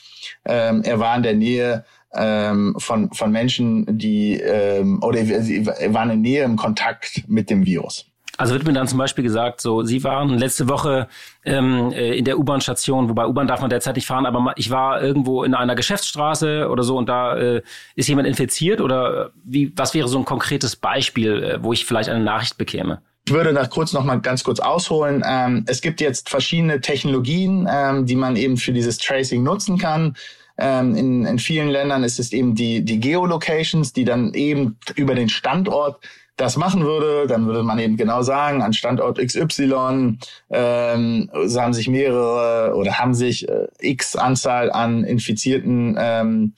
ähm, 0.45 0.83
er 0.83 0.97
war 1.01 1.17
in 1.17 1.23
der 1.23 1.35
Nähe 1.35 1.83
ähm, 2.13 2.73
von 2.77 3.11
von 3.11 3.33
Menschen, 3.33 3.97
die 3.97 4.39
ähm, 4.39 5.03
oder 5.03 5.25
sie 5.41 5.65
waren 5.65 6.09
in 6.11 6.21
Nähe 6.21 6.45
im 6.45 6.55
Kontakt 6.55 7.25
mit 7.27 7.49
dem 7.49 7.65
Virus. 7.65 8.10
Also 8.41 8.55
wird 8.55 8.65
mir 8.65 8.73
dann 8.73 8.87
zum 8.87 8.97
Beispiel 8.97 9.23
gesagt, 9.23 9.61
so 9.61 9.83
Sie 9.83 10.03
waren 10.03 10.29
letzte 10.29 10.67
Woche 10.67 11.07
ähm, 11.45 11.91
äh, 11.91 12.17
in 12.17 12.25
der 12.25 12.39
U-Bahn-Station, 12.39 13.07
wobei 13.07 13.27
U-Bahn 13.27 13.47
darf 13.47 13.61
man 13.61 13.69
derzeit 13.69 13.95
nicht 13.95 14.07
fahren, 14.07 14.25
aber 14.25 14.53
ich 14.55 14.71
war 14.71 14.99
irgendwo 14.99 15.43
in 15.43 15.53
einer 15.53 15.75
Geschäftsstraße 15.75 16.67
oder 16.67 16.81
so 16.81 16.97
und 16.97 17.07
da 17.07 17.37
äh, 17.37 17.61
ist 17.93 18.09
jemand 18.09 18.27
infiziert 18.27 18.81
oder 18.81 19.29
wie? 19.43 19.71
Was 19.75 19.93
wäre 19.93 20.07
so 20.07 20.17
ein 20.17 20.25
konkretes 20.25 20.75
Beispiel, 20.75 21.43
äh, 21.43 21.63
wo 21.63 21.71
ich 21.71 21.85
vielleicht 21.85 22.09
eine 22.09 22.23
Nachricht 22.23 22.57
bekäme? 22.57 23.03
Ich 23.27 23.31
würde 23.31 23.53
da 23.53 23.67
kurz 23.67 23.93
noch 23.93 24.03
mal 24.03 24.19
ganz 24.19 24.43
kurz 24.43 24.59
ausholen. 24.59 25.23
Ähm, 25.23 25.63
es 25.67 25.81
gibt 25.81 26.01
jetzt 26.01 26.27
verschiedene 26.27 26.81
Technologien, 26.81 27.69
ähm, 27.71 28.07
die 28.07 28.15
man 28.15 28.37
eben 28.37 28.57
für 28.57 28.73
dieses 28.73 28.97
Tracing 28.97 29.43
nutzen 29.43 29.77
kann. 29.77 30.15
Ähm, 30.57 30.95
in, 30.95 31.25
in 31.27 31.37
vielen 31.37 31.69
Ländern 31.69 32.03
ist 32.03 32.19
es 32.19 32.33
eben 32.33 32.55
die, 32.55 32.83
die 32.83 32.99
Geolocations, 32.99 33.93
die 33.93 34.03
dann 34.03 34.33
eben 34.33 34.79
über 34.95 35.13
den 35.13 35.29
Standort 35.29 36.03
das 36.41 36.57
machen 36.57 36.83
würde, 36.83 37.27
dann 37.27 37.45
würde 37.45 37.61
man 37.61 37.77
eben 37.77 37.97
genau 37.97 38.23
sagen, 38.23 38.63
an 38.63 38.73
Standort 38.73 39.19
XY 39.19 40.17
ähm, 40.49 41.29
haben 41.31 41.73
sich 41.73 41.87
mehrere 41.87 42.75
oder 42.75 42.97
haben 42.97 43.13
sich 43.13 43.47
äh, 43.47 43.67
x 43.79 44.15
Anzahl 44.15 44.71
an 44.71 45.03
infizierten 45.03 45.95
ähm, 45.99 46.53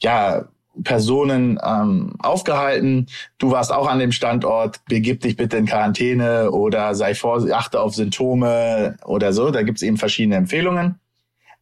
ja, 0.00 0.48
Personen 0.82 1.60
ähm, 1.64 2.14
aufgehalten. 2.18 3.06
Du 3.38 3.52
warst 3.52 3.72
auch 3.72 3.88
an 3.88 4.00
dem 4.00 4.10
Standort, 4.10 4.80
begib 4.86 5.20
dich 5.20 5.36
bitte 5.36 5.56
in 5.56 5.66
Quarantäne 5.66 6.50
oder 6.50 6.96
sei 6.96 7.14
vor, 7.14 7.46
achte 7.52 7.80
auf 7.80 7.94
Symptome 7.94 8.96
oder 9.04 9.32
so. 9.32 9.52
Da 9.52 9.62
gibt 9.62 9.78
es 9.78 9.82
eben 9.82 9.98
verschiedene 9.98 10.34
Empfehlungen. 10.34 10.98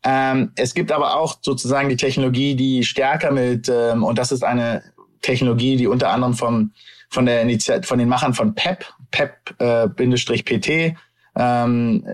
Ähm, 0.03 0.53
es 0.57 0.73
gibt 0.73 0.93
aber 0.93 1.17
auch 1.17 1.37
sozusagen 1.43 1.91
die 1.91 1.97
Technologie, 1.97 2.55
die 2.55 2.85
stärker 2.85 3.33
mit, 3.33 3.69
ähm, 3.69 4.03
und 4.03 4.17
das 4.17 4.33
ist 4.33 4.45
eine 4.45 4.83
Technologie, 5.21 5.77
die 5.77 5.89
unter 5.89 6.09
anderem 6.09 6.33
vom 6.33 6.73
von 7.09 7.27
der 7.27 7.47
von 7.83 7.99
den 7.99 8.09
Machern 8.09 8.35
von 8.35 8.55
PEP, 8.55 8.85
PEP-PT, 9.11 10.69
äh, 10.69 10.95
ähm, 11.37 12.05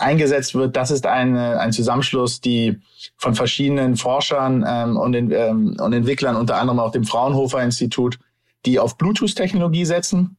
eingesetzt 0.00 0.54
wird. 0.54 0.76
Das 0.76 0.90
ist 0.90 1.06
eine, 1.06 1.60
ein 1.60 1.72
Zusammenschluss, 1.72 2.40
die 2.40 2.80
von 3.16 3.34
verschiedenen 3.34 3.96
Forschern 3.96 4.64
ähm, 4.66 4.96
und, 4.96 5.12
den, 5.12 5.30
ähm, 5.30 5.76
und 5.78 5.92
Entwicklern, 5.92 6.36
unter 6.36 6.56
anderem 6.56 6.80
auch 6.80 6.92
dem 6.92 7.04
Fraunhofer 7.04 7.62
Institut, 7.62 8.18
die 8.66 8.78
auf 8.78 8.96
Bluetooth-Technologie 8.96 9.84
setzen. 9.84 10.36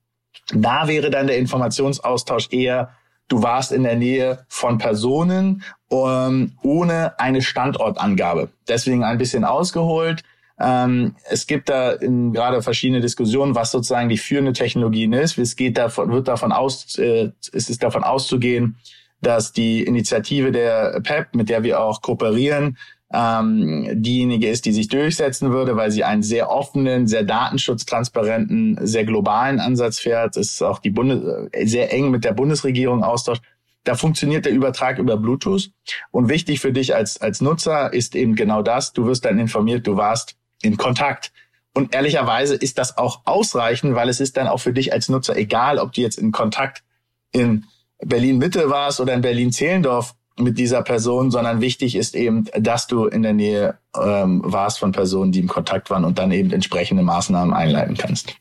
Da 0.53 0.87
wäre 0.87 1.09
dann 1.09 1.27
der 1.27 1.37
Informationsaustausch 1.37 2.49
eher, 2.51 2.89
du 3.27 3.43
warst 3.43 3.71
in 3.71 3.83
der 3.83 3.95
Nähe 3.95 4.45
von 4.47 4.77
Personen 4.77 5.63
ähm, 5.91 6.53
ohne 6.63 7.19
eine 7.19 7.41
Standortangabe. 7.41 8.49
Deswegen 8.67 9.03
ein 9.03 9.17
bisschen 9.17 9.43
ausgeholt. 9.43 10.23
Ähm, 10.61 11.15
es 11.29 11.47
gibt 11.47 11.69
da 11.69 11.91
in, 11.91 12.33
gerade 12.33 12.61
verschiedene 12.61 13.01
Diskussionen, 13.01 13.55
was 13.55 13.71
sozusagen 13.71 14.09
die 14.09 14.17
führende 14.17 14.53
Technologie 14.53 15.05
ist. 15.05 15.37
Es 15.37 15.55
geht 15.55 15.77
davon, 15.77 16.11
wird 16.11 16.27
davon 16.27 16.51
aus, 16.51 16.97
äh, 16.99 17.31
es 17.51 17.69
ist 17.69 17.81
davon 17.81 18.03
auszugehen, 18.03 18.77
dass 19.21 19.53
die 19.53 19.83
Initiative 19.83 20.51
der 20.51 20.99
PEP, 21.01 21.35
mit 21.35 21.49
der 21.49 21.63
wir 21.63 21.81
auch 21.81 22.01
kooperieren, 22.01 22.77
ähm, 23.13 23.87
diejenige 23.91 24.49
ist, 24.49 24.65
die 24.65 24.71
sich 24.71 24.87
durchsetzen 24.87 25.51
würde, 25.51 25.75
weil 25.75 25.91
sie 25.91 26.03
einen 26.03 26.23
sehr 26.23 26.49
offenen, 26.49 27.07
sehr 27.07 27.23
datenschutztransparenten, 27.23 28.77
sehr 28.81 29.03
globalen 29.03 29.59
Ansatz 29.59 29.99
fährt. 29.99 30.37
Es 30.37 30.51
ist 30.51 30.61
auch 30.61 30.79
die 30.79 30.91
Bundes 30.91 31.49
äh, 31.51 31.65
sehr 31.65 31.91
eng 31.91 32.11
mit 32.11 32.23
der 32.23 32.33
Bundesregierung 32.33 33.03
austauscht. 33.03 33.43
Da 33.83 33.95
funktioniert 33.95 34.45
der 34.45 34.53
Übertrag 34.53 34.99
über 34.99 35.17
Bluetooth. 35.17 35.71
Und 36.11 36.29
wichtig 36.29 36.59
für 36.59 36.71
dich 36.71 36.93
als, 36.95 37.19
als 37.19 37.41
Nutzer 37.41 37.91
ist 37.91 38.15
eben 38.15 38.35
genau 38.35 38.61
das. 38.61 38.93
Du 38.93 39.07
wirst 39.07 39.25
dann 39.25 39.39
informiert, 39.39 39.87
du 39.87 39.97
warst 39.97 40.35
in 40.63 40.77
Kontakt. 40.77 41.31
Und 41.73 41.95
ehrlicherweise 41.95 42.55
ist 42.55 42.77
das 42.77 42.97
auch 42.97 43.21
ausreichend, 43.25 43.95
weil 43.95 44.09
es 44.09 44.19
ist 44.19 44.37
dann 44.37 44.47
auch 44.47 44.59
für 44.59 44.73
dich 44.73 44.91
als 44.91 45.09
Nutzer 45.09 45.37
egal, 45.37 45.79
ob 45.79 45.93
du 45.93 46.01
jetzt 46.01 46.17
in 46.17 46.31
Kontakt 46.31 46.83
in 47.31 47.65
Berlin 48.03 48.39
Mitte 48.39 48.69
warst 48.69 48.99
oder 48.99 49.13
in 49.13 49.21
Berlin 49.21 49.51
Zehlendorf 49.51 50.15
mit 50.37 50.57
dieser 50.57 50.81
Person, 50.81 51.31
sondern 51.31 51.61
wichtig 51.61 51.95
ist 51.95 52.15
eben, 52.15 52.45
dass 52.57 52.87
du 52.87 53.05
in 53.05 53.21
der 53.21 53.33
Nähe 53.33 53.77
ähm, 53.95 54.41
warst 54.43 54.79
von 54.79 54.91
Personen, 54.91 55.31
die 55.31 55.39
im 55.39 55.47
Kontakt 55.47 55.89
waren 55.89 56.03
und 56.03 56.17
dann 56.17 56.31
eben 56.31 56.51
entsprechende 56.51 57.03
Maßnahmen 57.03 57.53
einleiten 57.53 57.95
kannst. 57.95 58.35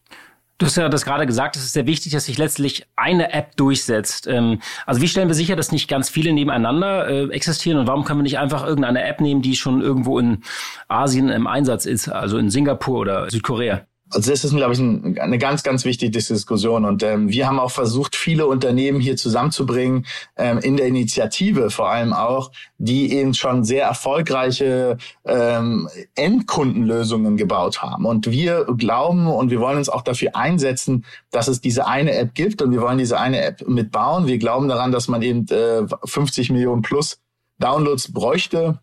Du 0.61 0.67
hast 0.67 0.76
ja 0.76 0.90
das 0.90 1.07
gerade 1.07 1.25
gesagt, 1.25 1.57
es 1.57 1.64
ist 1.64 1.73
sehr 1.73 1.87
wichtig, 1.87 2.12
dass 2.12 2.26
sich 2.26 2.37
letztlich 2.37 2.87
eine 2.95 3.33
App 3.33 3.57
durchsetzt. 3.57 4.26
Ähm, 4.26 4.61
also 4.85 5.00
wie 5.00 5.09
stellen 5.09 5.29
wir 5.29 5.35
sicher, 5.35 5.57
dass 5.57 5.73
nicht 5.73 5.88
ganz 5.88 6.11
viele 6.11 6.35
nebeneinander 6.35 7.09
äh, 7.09 7.31
existieren 7.31 7.79
und 7.79 7.87
warum 7.87 8.05
können 8.05 8.19
wir 8.19 8.25
nicht 8.25 8.38
einfach 8.38 8.67
irgendeine 8.67 9.02
App 9.05 9.23
nehmen, 9.23 9.40
die 9.40 9.57
schon 9.57 9.81
irgendwo 9.81 10.19
in 10.19 10.43
Asien 10.87 11.31
im 11.31 11.47
Einsatz 11.47 11.87
ist, 11.87 12.11
also 12.11 12.37
in 12.37 12.50
Singapur 12.50 12.99
oder 12.99 13.31
Südkorea? 13.31 13.87
Also 14.12 14.31
das 14.31 14.45
ist, 14.45 14.57
glaube 14.57 14.73
ich, 14.73 14.81
ein, 14.81 15.19
eine 15.19 15.38
ganz, 15.38 15.62
ganz 15.62 15.85
wichtige 15.85 16.11
Diskussion. 16.11 16.85
Und 16.85 17.02
ähm, 17.02 17.29
wir 17.29 17.47
haben 17.47 17.61
auch 17.61 17.71
versucht, 17.71 18.17
viele 18.17 18.47
Unternehmen 18.47 19.00
hier 19.00 19.17
zusammenzubringen, 19.17 20.07
ähm, 20.37 20.59
in 20.59 20.76
der 20.76 20.87
Initiative 20.87 21.71
vor 21.71 21.90
allem 21.90 22.12
auch, 22.12 22.50
die 22.79 23.12
eben 23.12 23.35
schon 23.35 23.64
sehr 23.64 23.85
erfolgreiche 23.85 24.99
ähm, 25.25 25.88
Endkundenlösungen 26.17 27.37
gebaut 27.37 27.83
haben. 27.83 28.05
Und 28.05 28.31
wir 28.31 28.67
glauben 28.76 29.29
und 29.29 29.50
wir 29.50 29.61
wollen 29.61 29.79
uns 29.79 29.88
auch 29.88 30.02
dafür 30.02 30.35
einsetzen, 30.35 31.05
dass 31.31 31.47
es 31.47 31.61
diese 31.61 31.87
eine 31.87 32.14
App 32.14 32.35
gibt 32.35 32.62
und 32.62 32.73
wir 32.73 32.81
wollen 32.81 32.99
diese 32.99 33.21
eine 33.21 33.40
App 33.43 33.67
mitbauen. 33.69 34.26
Wir 34.26 34.38
glauben 34.38 34.69
daran, 34.69 34.90
dass 34.90 35.07
man 35.07 35.23
eben 35.23 35.47
äh, 35.49 35.87
50 36.05 36.50
Millionen 36.50 36.83
plus 36.83 37.21
Downloads 37.59 38.12
bräuchte. 38.12 38.81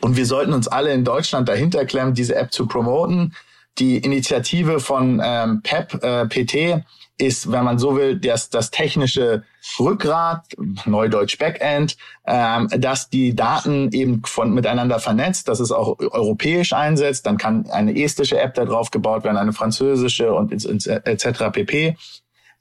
Und 0.00 0.16
wir 0.16 0.26
sollten 0.26 0.52
uns 0.52 0.66
alle 0.66 0.92
in 0.92 1.04
Deutschland 1.04 1.48
dahinter 1.48 1.84
klemmen, 1.84 2.14
diese 2.14 2.34
App 2.34 2.52
zu 2.52 2.66
promoten 2.66 3.34
die 3.78 3.98
Initiative 3.98 4.80
von 4.80 5.20
ähm, 5.24 5.62
PEP, 5.62 6.02
äh, 6.02 6.26
PT, 6.26 6.84
ist, 7.18 7.50
wenn 7.50 7.64
man 7.64 7.78
so 7.78 7.96
will, 7.96 8.16
das, 8.18 8.48
das 8.48 8.70
technische 8.70 9.42
Rückgrat, 9.78 10.44
Neudeutsch 10.86 11.36
Backend, 11.36 11.96
ähm, 12.26 12.68
dass 12.78 13.10
die 13.10 13.34
Daten 13.34 13.90
eben 13.92 14.22
von 14.24 14.54
miteinander 14.54 15.00
vernetzt, 15.00 15.48
dass 15.48 15.58
es 15.60 15.72
auch 15.72 15.98
europäisch 15.98 16.72
einsetzt. 16.72 17.26
Dann 17.26 17.36
kann 17.36 17.68
eine 17.70 18.00
estische 18.00 18.38
App 18.40 18.54
da 18.54 18.64
drauf 18.64 18.90
gebaut 18.90 19.24
werden, 19.24 19.36
eine 19.36 19.52
französische 19.52 20.32
und 20.32 20.52
etc. 20.52 21.50
pp. 21.52 21.96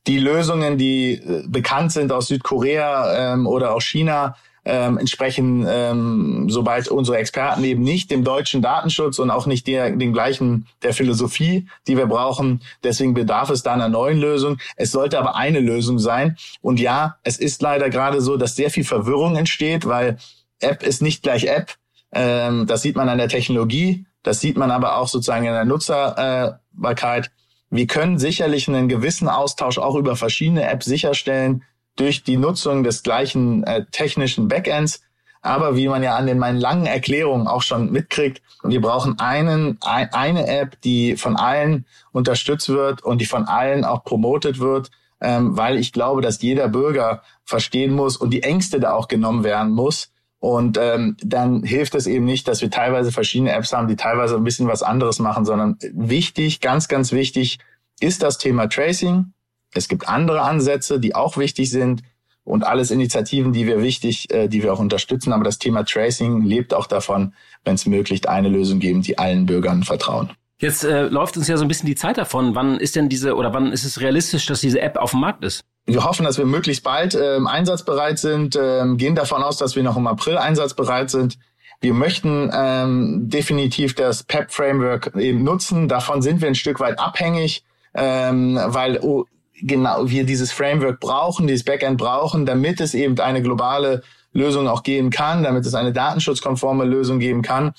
Die 0.07 0.19
Lösungen, 0.19 0.77
die 0.77 1.13
äh, 1.13 1.43
bekannt 1.47 1.91
sind 1.91 2.12
aus 2.12 2.27
Südkorea 2.27 3.33
ähm, 3.33 3.45
oder 3.45 3.75
aus 3.75 3.83
China, 3.83 4.36
ähm, 4.67 4.97
entsprechen, 4.97 5.65
ähm, 5.67 6.47
sobald 6.50 6.89
unsere 6.89 7.17
Experten 7.17 7.63
eben 7.63 7.81
nicht 7.83 8.12
dem 8.12 8.25
deutschen 8.25 8.62
Datenschutz 8.62 9.17
und 9.17 9.31
auch 9.31 9.45
nicht 9.45 9.65
der, 9.65 9.91
den 9.91 10.12
gleichen 10.12 10.67
der 10.83 10.93
Philosophie, 10.93 11.67
die 11.88 11.95
wir 11.95 12.05
brauchen. 12.05 12.62
Deswegen 12.83 13.13
bedarf 13.13 13.50
es 13.50 13.63
da 13.63 13.74
einer 13.74 13.88
neuen 13.88 14.19
Lösung. 14.19 14.57
Es 14.75 14.91
sollte 14.91 15.19
aber 15.19 15.38
eine 15.38 15.62
Lösung 15.62 16.00
sein. 16.00 16.36
Und 16.62 16.81
ja, 16.81 17.15
es 17.24 17.38
ist 17.38 17.62
leider 17.62 17.89
gerade 17.89 18.19
so, 18.19 18.36
dass 18.36 18.57
sehr 18.57 18.69
viel 18.69 18.83
Verwirrung 18.83 19.38
entsteht, 19.38 19.88
weil 19.88 20.17
App 20.59 20.83
ist 20.83 21.01
nicht 21.01 21.24
gleich 21.24 21.45
App. 21.45 21.75
Ähm, 22.12 22.67
das 22.67 22.81
sieht 22.81 22.97
man 22.97 23.07
an 23.07 23.17
der 23.17 23.29
Technologie. 23.29 24.05
Das 24.21 24.41
sieht 24.41 24.57
man 24.57 24.71
aber 24.71 24.97
auch 24.97 25.07
sozusagen 25.07 25.45
in 25.45 25.53
der 25.53 25.63
Nutzerbarkeit. 25.63 27.31
Wir 27.69 27.88
können 27.88 28.17
sicherlich 28.17 28.67
einen 28.67 28.89
gewissen 28.89 29.29
Austausch 29.29 29.77
auch 29.77 29.95
über 29.95 30.17
verschiedene 30.17 30.69
Apps 30.69 30.86
sicherstellen, 30.86 31.63
durch 31.98 32.24
die 32.24 32.38
Nutzung 32.38 32.84
des 32.84 33.04
gleichen 33.04 33.63
äh, 33.63 33.86
technischen 33.92 34.48
Backends. 34.48 35.01
Aber 35.42 35.75
wie 35.75 35.88
man 35.88 36.04
ja 36.04 36.16
an 36.16 36.27
den 36.27 36.39
meinen 36.39 36.60
langen 36.60 36.86
Erklärungen 36.86 37.48
auch 37.48 37.62
schon 37.62 37.92
mitkriegt, 37.92 38.42
wir 38.63 38.82
brauchen 38.82 39.20
einen, 39.20 39.77
ein, 39.82 40.12
eine 40.13 40.48
App, 40.48 40.82
die 40.82 41.16
von 41.16 41.36
allen 41.36 41.86
unterstützt 42.12 42.70
wird 42.70 43.04
und 43.04 43.20
die 43.22 43.25
von 43.25 43.46
allen 43.46 43.86
auch 43.86 44.04
promotet 44.04 44.60
wird, 44.60 44.89
ähm, 45.22 45.56
weil 45.58 45.77
ich 45.77 45.94
glaube, 45.94 46.22
dass 46.22 46.42
jeder 46.42 46.68
Bürger 46.68 47.22
verstehen 47.44 47.94
muss 47.94 48.18
und 48.18 48.32
die 48.32 48.44
Ängste 48.44 48.80
da 48.80 48.94
auch 48.94 49.08
genommen 49.08 49.44
werden 49.44 49.72
muss. 49.72 50.12
Und 50.39 50.77
ähm, 50.80 51.18
dann 51.24 51.63
hilft 51.63 51.96
es 51.96 52.06
eben 52.06 52.25
nicht, 52.25 52.48
dass 52.48 52.62
wir 52.62 52.70
teilweise 52.70 53.12
verschiedene 53.12 53.54
Apps 53.54 53.74
haben, 53.74 53.88
die 53.88 53.96
teilweise 53.96 54.36
ein 54.36 54.44
bisschen 54.44 54.68
was 54.68 54.84
anderes 54.84 55.20
machen, 55.20 55.46
sondern 55.46 55.77
wichtig, 55.94 56.62
ganz, 56.62 56.88
ganz 56.88 57.12
wichtig 57.12 57.58
ist 58.00 58.22
das 58.22 58.38
Thema 58.38 58.68
Tracing. 58.68 59.34
Es 59.77 59.88
gibt 59.88 60.10
andere 60.10 60.41
Ansätze, 60.41 61.00
die 61.00 61.15
auch 61.15 61.38
wichtig 61.38 61.69
sind 61.69 62.01
und 62.43 62.65
alles 62.65 62.91
Initiativen, 62.91 63.53
die 63.53 63.67
wir 63.67 63.81
wichtig, 63.81 64.34
äh, 64.34 64.48
die 64.48 64.63
wir 64.63 64.74
auch 64.74 64.79
unterstützen. 64.79 65.34
Aber 65.34 65.43
das 65.43 65.60
Thema 65.60 65.84
Tracing 65.84 66.41
lebt 66.41 66.74
auch 66.74 66.88
davon, 66.88 67.34
wenn 67.65 67.75
es 67.75 67.86
möglich 67.86 68.27
eine 68.27 68.50
Lösung 68.50 68.79
geben, 68.79 69.01
die 69.01 69.17
allen 69.17 69.46
Bürgern 69.46 69.84
vertrauen. 69.84 70.31
Jetzt 70.60 70.84
äh, 70.84 71.03
läuft 71.03 71.38
uns 71.38 71.48
ja 71.48 71.57
so 71.57 71.65
ein 71.65 71.67
bisschen 71.67 71.86
die 71.86 71.96
Zeit 71.96 72.17
davon. 72.17 72.55
Wann 72.55 72.79
ist 72.79 72.96
denn 72.96 73.10
diese 73.10 73.36
oder 73.36 73.53
wann 73.53 73.72
ist 73.72 73.86
es 73.86 74.01
realistisch, 74.01 74.48
dass 74.48 74.62
diese 74.62 74.81
App 74.81 74.98
auf 74.98 75.12
dem 75.12 75.19
Markt 75.19 75.43
ist? 75.43 75.62
Wir 75.86 76.03
hoffen, 76.03 76.25
dass 76.25 76.38
wir 76.38 76.46
möglichst 76.46 76.84
bald 76.84 77.15
ähm, 77.15 77.48
einsatzbereit 77.48 78.17
sind, 78.17 78.57
ähm, 78.60 78.98
gehen 78.98 79.15
davon 79.15 79.43
aus, 79.43 79.57
dass 79.57 79.75
wir 79.75 79.84
noch 79.84 79.96
im 79.96 80.07
April 80.07 80.38
einsatzbereit 80.38 81.10
sind. 81.10 81.38
Wir 81.79 81.93
möchten 81.93 82.50
ähm, 82.53 83.29
definitiv 83.29 83.93
das 83.93 84.24
PEP-Framework 84.24 85.15
eben 85.15 85.43
nutzen. 85.43 85.88
Davon 85.88 86.24
sind 86.24 86.41
wir 86.41 86.48
ein 86.48 86.55
Stück 86.55 86.79
weit 86.79 87.00
abhängig, 87.00 87.63
ähm, 87.93 88.60
weil 88.65 89.00
oh, 89.01 89.25
genau 89.61 90.09
wir 90.09 90.25
dieses 90.25 90.51
Framework 90.51 90.99
brauchen, 90.99 91.47
dieses 91.47 91.65
Backend 91.65 91.97
brauchen, 91.97 92.45
damit 92.45 92.81
es 92.81 92.93
eben 92.93 93.19
eine 93.19 93.41
globale 93.41 94.03
Lösung 94.33 94.67
auch 94.67 94.83
geben 94.83 95.09
kann, 95.09 95.43
damit 95.43 95.65
es 95.65 95.73
eine 95.73 95.93
datenschutzkonforme 95.93 96.85
Lösung 96.85 97.19
geben 97.19 97.41
kann. 97.41 97.73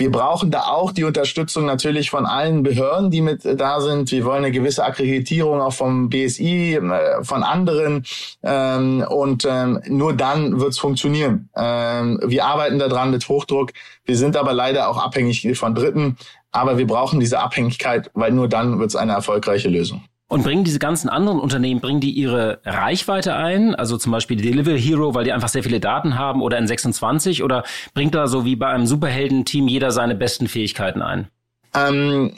Wir 0.00 0.10
brauchen 0.10 0.50
da 0.50 0.62
auch 0.62 0.92
die 0.92 1.04
Unterstützung 1.04 1.66
natürlich 1.66 2.08
von 2.08 2.24
allen 2.24 2.62
Behörden, 2.62 3.10
die 3.10 3.20
mit 3.20 3.44
da 3.44 3.82
sind. 3.82 4.10
Wir 4.10 4.24
wollen 4.24 4.44
eine 4.44 4.50
gewisse 4.50 4.82
Akkreditierung 4.82 5.60
auch 5.60 5.74
vom 5.74 6.08
BSI, 6.08 6.76
äh, 6.76 7.22
von 7.22 7.42
anderen. 7.42 8.06
Ähm, 8.42 9.04
und 9.06 9.46
ähm, 9.46 9.82
nur 9.88 10.14
dann 10.14 10.58
wird 10.58 10.70
es 10.70 10.78
funktionieren. 10.78 11.50
Ähm, 11.54 12.18
wir 12.24 12.46
arbeiten 12.46 12.78
daran 12.78 13.10
mit 13.10 13.28
Hochdruck. 13.28 13.72
Wir 14.06 14.16
sind 14.16 14.38
aber 14.38 14.54
leider 14.54 14.88
auch 14.88 14.96
abhängig 14.96 15.46
von 15.58 15.74
Dritten. 15.74 16.16
Aber 16.50 16.78
wir 16.78 16.86
brauchen 16.86 17.20
diese 17.20 17.40
Abhängigkeit, 17.40 18.10
weil 18.14 18.32
nur 18.32 18.48
dann 18.48 18.78
wird 18.78 18.88
es 18.88 18.96
eine 18.96 19.12
erfolgreiche 19.12 19.68
Lösung. 19.68 20.02
Und 20.30 20.44
bringen 20.44 20.62
diese 20.62 20.78
ganzen 20.78 21.08
anderen 21.08 21.40
Unternehmen, 21.40 21.80
bringen 21.80 21.98
die 21.98 22.12
ihre 22.12 22.60
Reichweite 22.64 23.34
ein? 23.34 23.74
Also 23.74 23.96
zum 23.96 24.12
Beispiel 24.12 24.36
die 24.36 24.48
Delivery 24.48 24.80
Hero, 24.80 25.12
weil 25.12 25.24
die 25.24 25.32
einfach 25.32 25.48
sehr 25.48 25.64
viele 25.64 25.80
Daten 25.80 26.16
haben 26.16 26.40
oder 26.40 26.56
in 26.56 26.68
26? 26.68 27.42
Oder 27.42 27.64
bringt 27.94 28.14
da 28.14 28.28
so 28.28 28.44
wie 28.44 28.54
bei 28.54 28.68
einem 28.68 28.86
Superhelden-Team 28.86 29.66
jeder 29.66 29.90
seine 29.90 30.14
besten 30.14 30.46
Fähigkeiten 30.46 31.02
ein? 31.02 31.26
Ähm, 31.74 32.32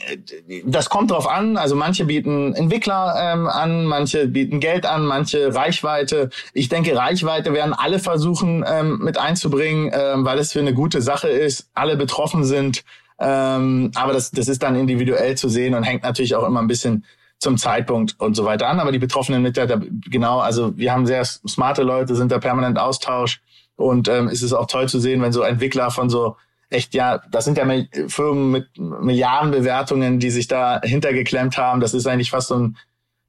das 0.65 0.89
kommt 0.89 1.11
drauf 1.11 1.29
an. 1.29 1.59
Also 1.59 1.77
manche 1.77 2.07
bieten 2.07 2.55
Entwickler 2.55 3.15
ähm, 3.19 3.47
an, 3.47 3.85
manche 3.85 4.27
bieten 4.27 4.59
Geld 4.61 4.87
an, 4.87 5.05
manche 5.05 5.55
Reichweite. 5.55 6.31
Ich 6.55 6.71
denke, 6.71 6.97
Reichweite 6.97 7.53
werden 7.53 7.75
alle 7.75 7.99
versuchen 7.99 8.65
ähm, 8.67 9.01
mit 9.03 9.19
einzubringen, 9.19 9.93
ähm, 9.93 10.25
weil 10.25 10.39
es 10.39 10.53
für 10.53 10.61
eine 10.61 10.73
gute 10.73 11.03
Sache 11.03 11.29
ist. 11.29 11.69
Alle 11.75 11.99
betroffen 11.99 12.45
sind. 12.45 12.85
Ähm, 13.19 13.91
aber 13.95 14.15
das, 14.15 14.31
das 14.31 14.49
ist 14.49 14.63
dann 14.63 14.77
individuell 14.77 15.37
zu 15.37 15.51
sehen 15.51 15.75
und 15.75 15.83
hängt 15.83 16.05
natürlich 16.05 16.35
auch 16.35 16.47
immer 16.47 16.63
ein 16.63 16.69
bisschen 16.69 17.05
zum 17.43 17.59
Zeitpunkt 17.59 18.15
und 18.19 18.35
so 18.35 18.45
weiter 18.45 18.69
an. 18.69 18.81
Aber 18.81 18.93
die 18.93 18.99
betroffenen 18.99 19.43
Mitarbeiter, 19.43 19.85
genau, 20.09 20.39
also 20.39 20.77
wir 20.79 20.93
haben 20.93 21.07
sehr 21.07 21.25
smarte 21.25 21.83
Leute, 21.83 22.15
sind 22.15 22.33
da 22.33 22.39
permanent 22.39 22.79
Austausch 22.79 23.43
und 23.77 24.09
ähm, 24.09 24.29
es 24.29 24.43
ist 24.43 24.53
auch 24.53 24.67
toll 24.67 24.89
zu 24.89 25.01
sehen, 25.01 25.21
wenn 25.23 25.33
so 25.33 25.43
Entwickler 25.43 25.91
von 25.91 26.09
so 26.09 26.37
echt, 26.71 26.95
ja, 26.95 27.21
das 27.31 27.45
sind 27.45 27.59
ja 27.59 27.67
Firmen 28.09 28.51
mit 28.51 28.79
Milliardenbewertungen, 28.79 30.21
die 30.21 30.31
sich 30.31 30.47
da 30.47 30.81
hintergeklemmt 30.83 31.59
haben. 31.59 31.81
Das 31.81 31.93
ist 31.95 32.07
eigentlich 32.07 32.31
fast 32.31 32.49
so 32.49 32.57
ein 32.57 32.77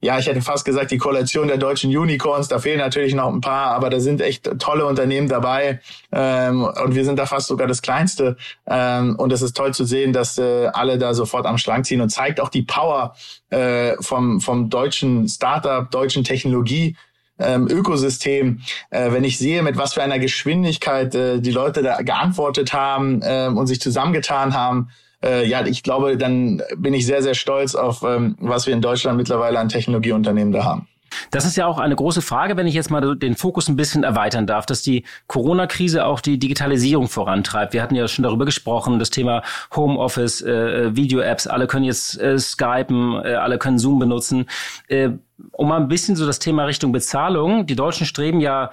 ja, 0.04 0.20
ich 0.20 0.28
hätte 0.28 0.42
fast 0.42 0.66
gesagt, 0.66 0.92
die 0.92 0.98
Koalition 0.98 1.48
der 1.48 1.56
deutschen 1.56 1.96
Unicorns, 1.96 2.50
da 2.50 2.60
fehlen 2.60 2.78
natürlich 2.78 3.16
noch 3.16 3.32
ein 3.34 3.40
paar, 3.40 3.72
aber 3.72 3.90
da 3.90 4.02
sind 4.02 4.20
echt 4.20 4.60
tolle 4.60 4.86
Unternehmen 4.86 5.30
dabei 5.30 5.80
ähm, 6.12 6.64
und 6.64 6.94
wir 6.94 7.06
sind 7.06 7.18
da 7.18 7.26
fast 7.26 7.48
sogar 7.48 7.68
das 7.68 7.82
Kleinste 7.82 8.36
ähm, 8.68 9.16
und 9.16 9.32
es 9.32 9.42
ist 9.42 9.56
toll 9.56 9.74
zu 9.74 9.86
sehen, 9.86 10.12
dass 10.12 10.38
äh, 10.38 10.68
alle 10.74 10.98
da 10.98 11.14
sofort 11.14 11.46
am 11.46 11.58
Schlank 11.58 11.86
ziehen 11.86 12.02
und 12.02 12.10
zeigt 12.10 12.42
auch 12.42 12.50
die 12.50 12.64
Power 12.64 13.16
äh, 13.50 13.94
vom, 14.02 14.42
vom 14.42 14.70
deutschen 14.70 15.30
Startup, 15.30 15.90
deutschen 15.90 16.26
Technologie. 16.26 16.98
Ähm, 17.40 17.68
Ökosystem, 17.68 18.62
äh, 18.92 19.12
wenn 19.12 19.24
ich 19.24 19.40
sehe, 19.40 19.64
mit 19.64 19.76
was 19.76 19.94
für 19.94 20.04
einer 20.04 20.20
Geschwindigkeit 20.20 21.16
äh, 21.16 21.40
die 21.40 21.52
Leute 21.52 21.82
da 21.82 22.02
geantwortet 22.02 22.74
haben 22.74 23.22
äh, 23.24 23.48
und 23.48 23.66
sich 23.68 23.82
zusammengetan 23.82 24.54
haben, 24.54 24.90
äh, 25.24 25.48
ja, 25.48 25.66
ich 25.66 25.84
glaube, 25.84 26.18
dann 26.18 26.62
bin 26.78 26.94
ich 26.94 27.06
sehr, 27.06 27.22
sehr 27.22 27.34
stolz 27.34 27.76
auf, 27.76 28.04
ähm, 28.04 28.36
was 28.40 28.68
wir 28.68 28.74
in 28.74 28.82
Deutschland 28.82 29.18
mittlerweile 29.18 29.60
an 29.60 29.70
Technologieunternehmen 29.70 30.52
da 30.52 30.64
haben. 30.64 30.88
Das 31.32 31.46
ist 31.46 31.56
ja 31.58 31.66
auch 31.66 31.78
eine 31.78 31.96
große 31.96 32.22
Frage, 32.22 32.58
wenn 32.58 32.68
ich 32.68 32.74
jetzt 32.74 32.90
mal 32.90 33.16
den 33.16 33.36
Fokus 33.36 33.68
ein 33.68 33.76
bisschen 33.76 34.04
erweitern 34.04 34.48
darf, 34.48 34.66
dass 34.66 34.82
die 34.82 35.04
Corona-Krise 35.28 36.06
auch 36.06 36.22
die 36.22 36.40
Digitalisierung 36.40 37.08
vorantreibt. 37.08 37.74
Wir 37.74 37.82
hatten 37.82 37.96
ja 37.96 38.08
schon 38.08 38.24
darüber 38.24 38.46
gesprochen, 38.46 39.00
das 39.00 39.10
Thema 39.10 39.44
Homeoffice, 39.76 40.42
äh, 40.42 40.96
Video-Apps, 40.96 41.48
alle 41.48 41.68
können 41.68 41.86
jetzt 41.86 42.20
äh, 42.20 42.38
Skypen, 42.38 43.22
äh, 43.24 43.36
alle 43.36 43.58
können 43.58 43.80
Zoom 43.80 44.00
benutzen. 44.00 44.48
Äh, 44.88 45.10
um 45.52 45.68
mal 45.68 45.80
ein 45.80 45.88
bisschen 45.88 46.16
so 46.16 46.26
das 46.26 46.40
Thema 46.40 46.66
Richtung 46.66 46.92
Bezahlung. 46.92 47.66
Die 47.66 47.76
Deutschen 47.76 48.06
streben 48.06 48.40
ja 48.40 48.72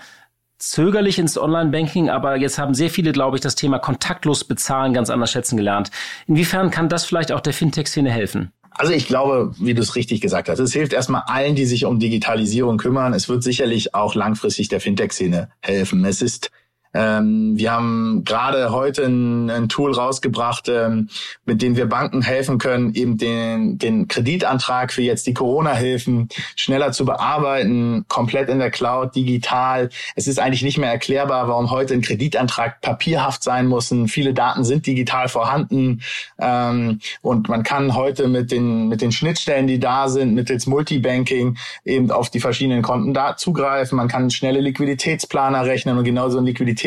zögerlich 0.60 1.18
ins 1.18 1.38
Online-Banking, 1.38 2.10
aber 2.10 2.36
jetzt 2.36 2.58
haben 2.58 2.74
sehr 2.74 2.90
viele, 2.90 3.12
glaube 3.12 3.36
ich, 3.36 3.40
das 3.40 3.54
Thema 3.54 3.78
kontaktlos 3.78 4.44
bezahlen 4.44 4.92
ganz 4.92 5.10
anders 5.10 5.32
schätzen 5.32 5.56
gelernt. 5.56 5.90
Inwiefern 6.26 6.70
kann 6.70 6.88
das 6.88 7.04
vielleicht 7.04 7.32
auch 7.32 7.40
der 7.40 7.52
Fintech-Szene 7.52 8.10
helfen? 8.10 8.52
Also 8.72 8.92
ich 8.92 9.06
glaube, 9.06 9.52
wie 9.58 9.74
du 9.74 9.82
es 9.82 9.96
richtig 9.96 10.20
gesagt 10.20 10.48
hast, 10.48 10.58
es 10.58 10.72
hilft 10.72 10.92
erstmal 10.92 11.22
allen, 11.26 11.54
die 11.54 11.66
sich 11.66 11.84
um 11.84 11.98
Digitalisierung 11.98 12.78
kümmern. 12.78 13.12
Es 13.12 13.28
wird 13.28 13.42
sicherlich 13.42 13.94
auch 13.94 14.14
langfristig 14.14 14.68
der 14.68 14.80
Fintech-Szene 14.80 15.50
helfen. 15.60 16.04
Es 16.04 16.22
ist 16.22 16.50
ähm, 16.92 17.56
wir 17.56 17.70
haben 17.70 18.24
gerade 18.24 18.72
heute 18.72 19.04
ein, 19.04 19.48
ein 19.48 19.68
Tool 19.68 19.92
rausgebracht, 19.92 20.68
ähm, 20.68 21.08
mit 21.44 21.62
dem 21.62 21.76
wir 21.76 21.86
Banken 21.86 22.22
helfen 22.22 22.58
können, 22.58 22.94
eben 22.94 23.16
den, 23.16 23.78
den 23.78 24.08
Kreditantrag 24.08 24.92
für 24.92 25.02
jetzt 25.02 25.26
die 25.26 25.34
Corona-Hilfen 25.34 26.28
schneller 26.56 26.90
zu 26.90 27.04
bearbeiten, 27.04 28.04
komplett 28.08 28.48
in 28.48 28.58
der 28.58 28.70
Cloud, 28.70 29.14
digital. 29.14 29.90
Es 30.16 30.26
ist 30.26 30.40
eigentlich 30.40 30.62
nicht 30.62 30.78
mehr 30.78 30.90
erklärbar, 30.90 31.46
warum 31.48 31.70
heute 31.70 31.94
ein 31.94 32.02
Kreditantrag 32.02 32.80
papierhaft 32.80 33.44
sein 33.44 33.66
muss. 33.66 33.94
Viele 34.06 34.34
Daten 34.34 34.64
sind 34.64 34.86
digital 34.86 35.28
vorhanden 35.28 36.02
ähm, 36.38 37.00
und 37.22 37.48
man 37.48 37.62
kann 37.62 37.94
heute 37.94 38.28
mit 38.28 38.50
den, 38.50 38.88
mit 38.88 39.00
den 39.00 39.12
Schnittstellen, 39.12 39.66
die 39.66 39.78
da 39.78 40.08
sind, 40.08 40.34
mittels 40.34 40.66
Multibanking 40.66 41.56
eben 41.84 42.10
auf 42.10 42.30
die 42.30 42.40
verschiedenen 42.40 42.82
Konten 42.82 43.14
da 43.14 43.36
zugreifen. 43.36 43.96
Man 43.96 44.08
kann 44.08 44.30
schnelle 44.30 44.60
Liquiditätsplaner 44.60 45.64
rechnen 45.64 45.96
und 45.96 46.04
genauso 46.04 46.38
ein 46.38 46.44
Liquiditätsplaner 46.44 46.79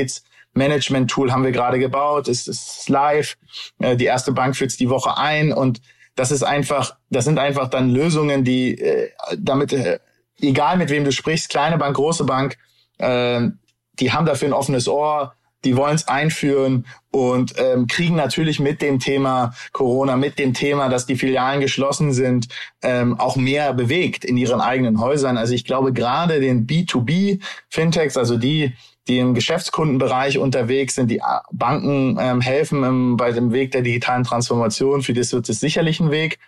Liquiditätsmanagement-Tool 0.54 1.32
haben 1.32 1.44
wir 1.44 1.52
gerade 1.52 1.80
gebaut, 1.80 2.28
es 2.28 2.48
ist 2.48 2.90
live, 2.90 3.38
äh, 3.80 3.96
die 3.96 4.06
erste 4.06 4.32
Bank 4.32 4.56
führt 4.56 4.80
die 4.80 4.90
Woche 4.90 5.18
ein. 5.18 5.54
Und 5.54 5.82
das 6.16 6.32
ist 6.32 6.44
einfach, 6.44 6.96
das 7.10 7.26
sind 7.26 7.40
einfach 7.40 7.70
dann 7.70 7.90
Lösungen, 7.90 8.44
die 8.44 8.80
äh, 8.80 9.10
damit, 9.38 9.74
äh, 9.74 10.00
egal 10.40 10.78
mit 10.78 10.90
wem 10.90 11.04
du 11.04 11.12
sprichst, 11.12 11.50
kleine 11.50 11.78
Bank, 11.78 11.96
große 11.96 12.24
Bank, 12.24 12.58
die 13.00 14.12
haben 14.12 14.26
dafür 14.26 14.48
ein 14.48 14.54
offenes 14.54 14.88
Ohr, 14.88 15.34
die 15.66 15.76
wollen 15.76 15.96
es 15.96 16.08
einführen 16.08 16.86
und 17.12 17.56
ähm, 17.58 17.88
kriegen 17.88 18.16
natürlich 18.16 18.60
mit 18.60 18.82
dem 18.82 19.00
Thema 19.00 19.54
Corona, 19.72 20.16
mit 20.16 20.40
dem 20.40 20.54
Thema, 20.54 20.90
dass 20.90 21.06
die 21.06 21.16
Filialen 21.16 21.62
geschlossen 21.62 22.14
sind, 22.14 22.48
ähm, 22.82 23.20
auch 23.20 23.36
mehr 23.36 23.74
bewegt 23.74 24.26
in 24.26 24.38
ihren 24.38 24.62
eigenen 24.62 25.00
Häusern. 25.00 25.38
Also 25.38 25.54
ich 25.54 25.66
glaube 25.66 25.94
gerade 25.94 26.40
den 26.40 26.68
B2B-Fintechs, 26.68 28.18
also 28.18 28.38
die, 28.38 28.74
die 29.08 29.20
im 29.20 29.34
Geschäftskundenbereich 29.34 30.38
unterwegs 30.38 30.96
sind. 30.96 31.12
Die 31.12 31.22
Banken 31.52 32.18
ähm, 32.20 32.42
helfen 32.42 32.84
im, 32.84 33.18
bei 33.18 33.32
dem 33.32 33.52
Weg 33.52 33.72
der 33.72 33.82
digitalen 33.82 34.24
Transformation. 34.24 35.02
Für 35.02 35.14
das 35.14 35.34
wird 35.34 35.50
es 35.50 35.60
sicherlich 35.60 36.00
ein 36.00 36.12
Weg. 36.12 36.40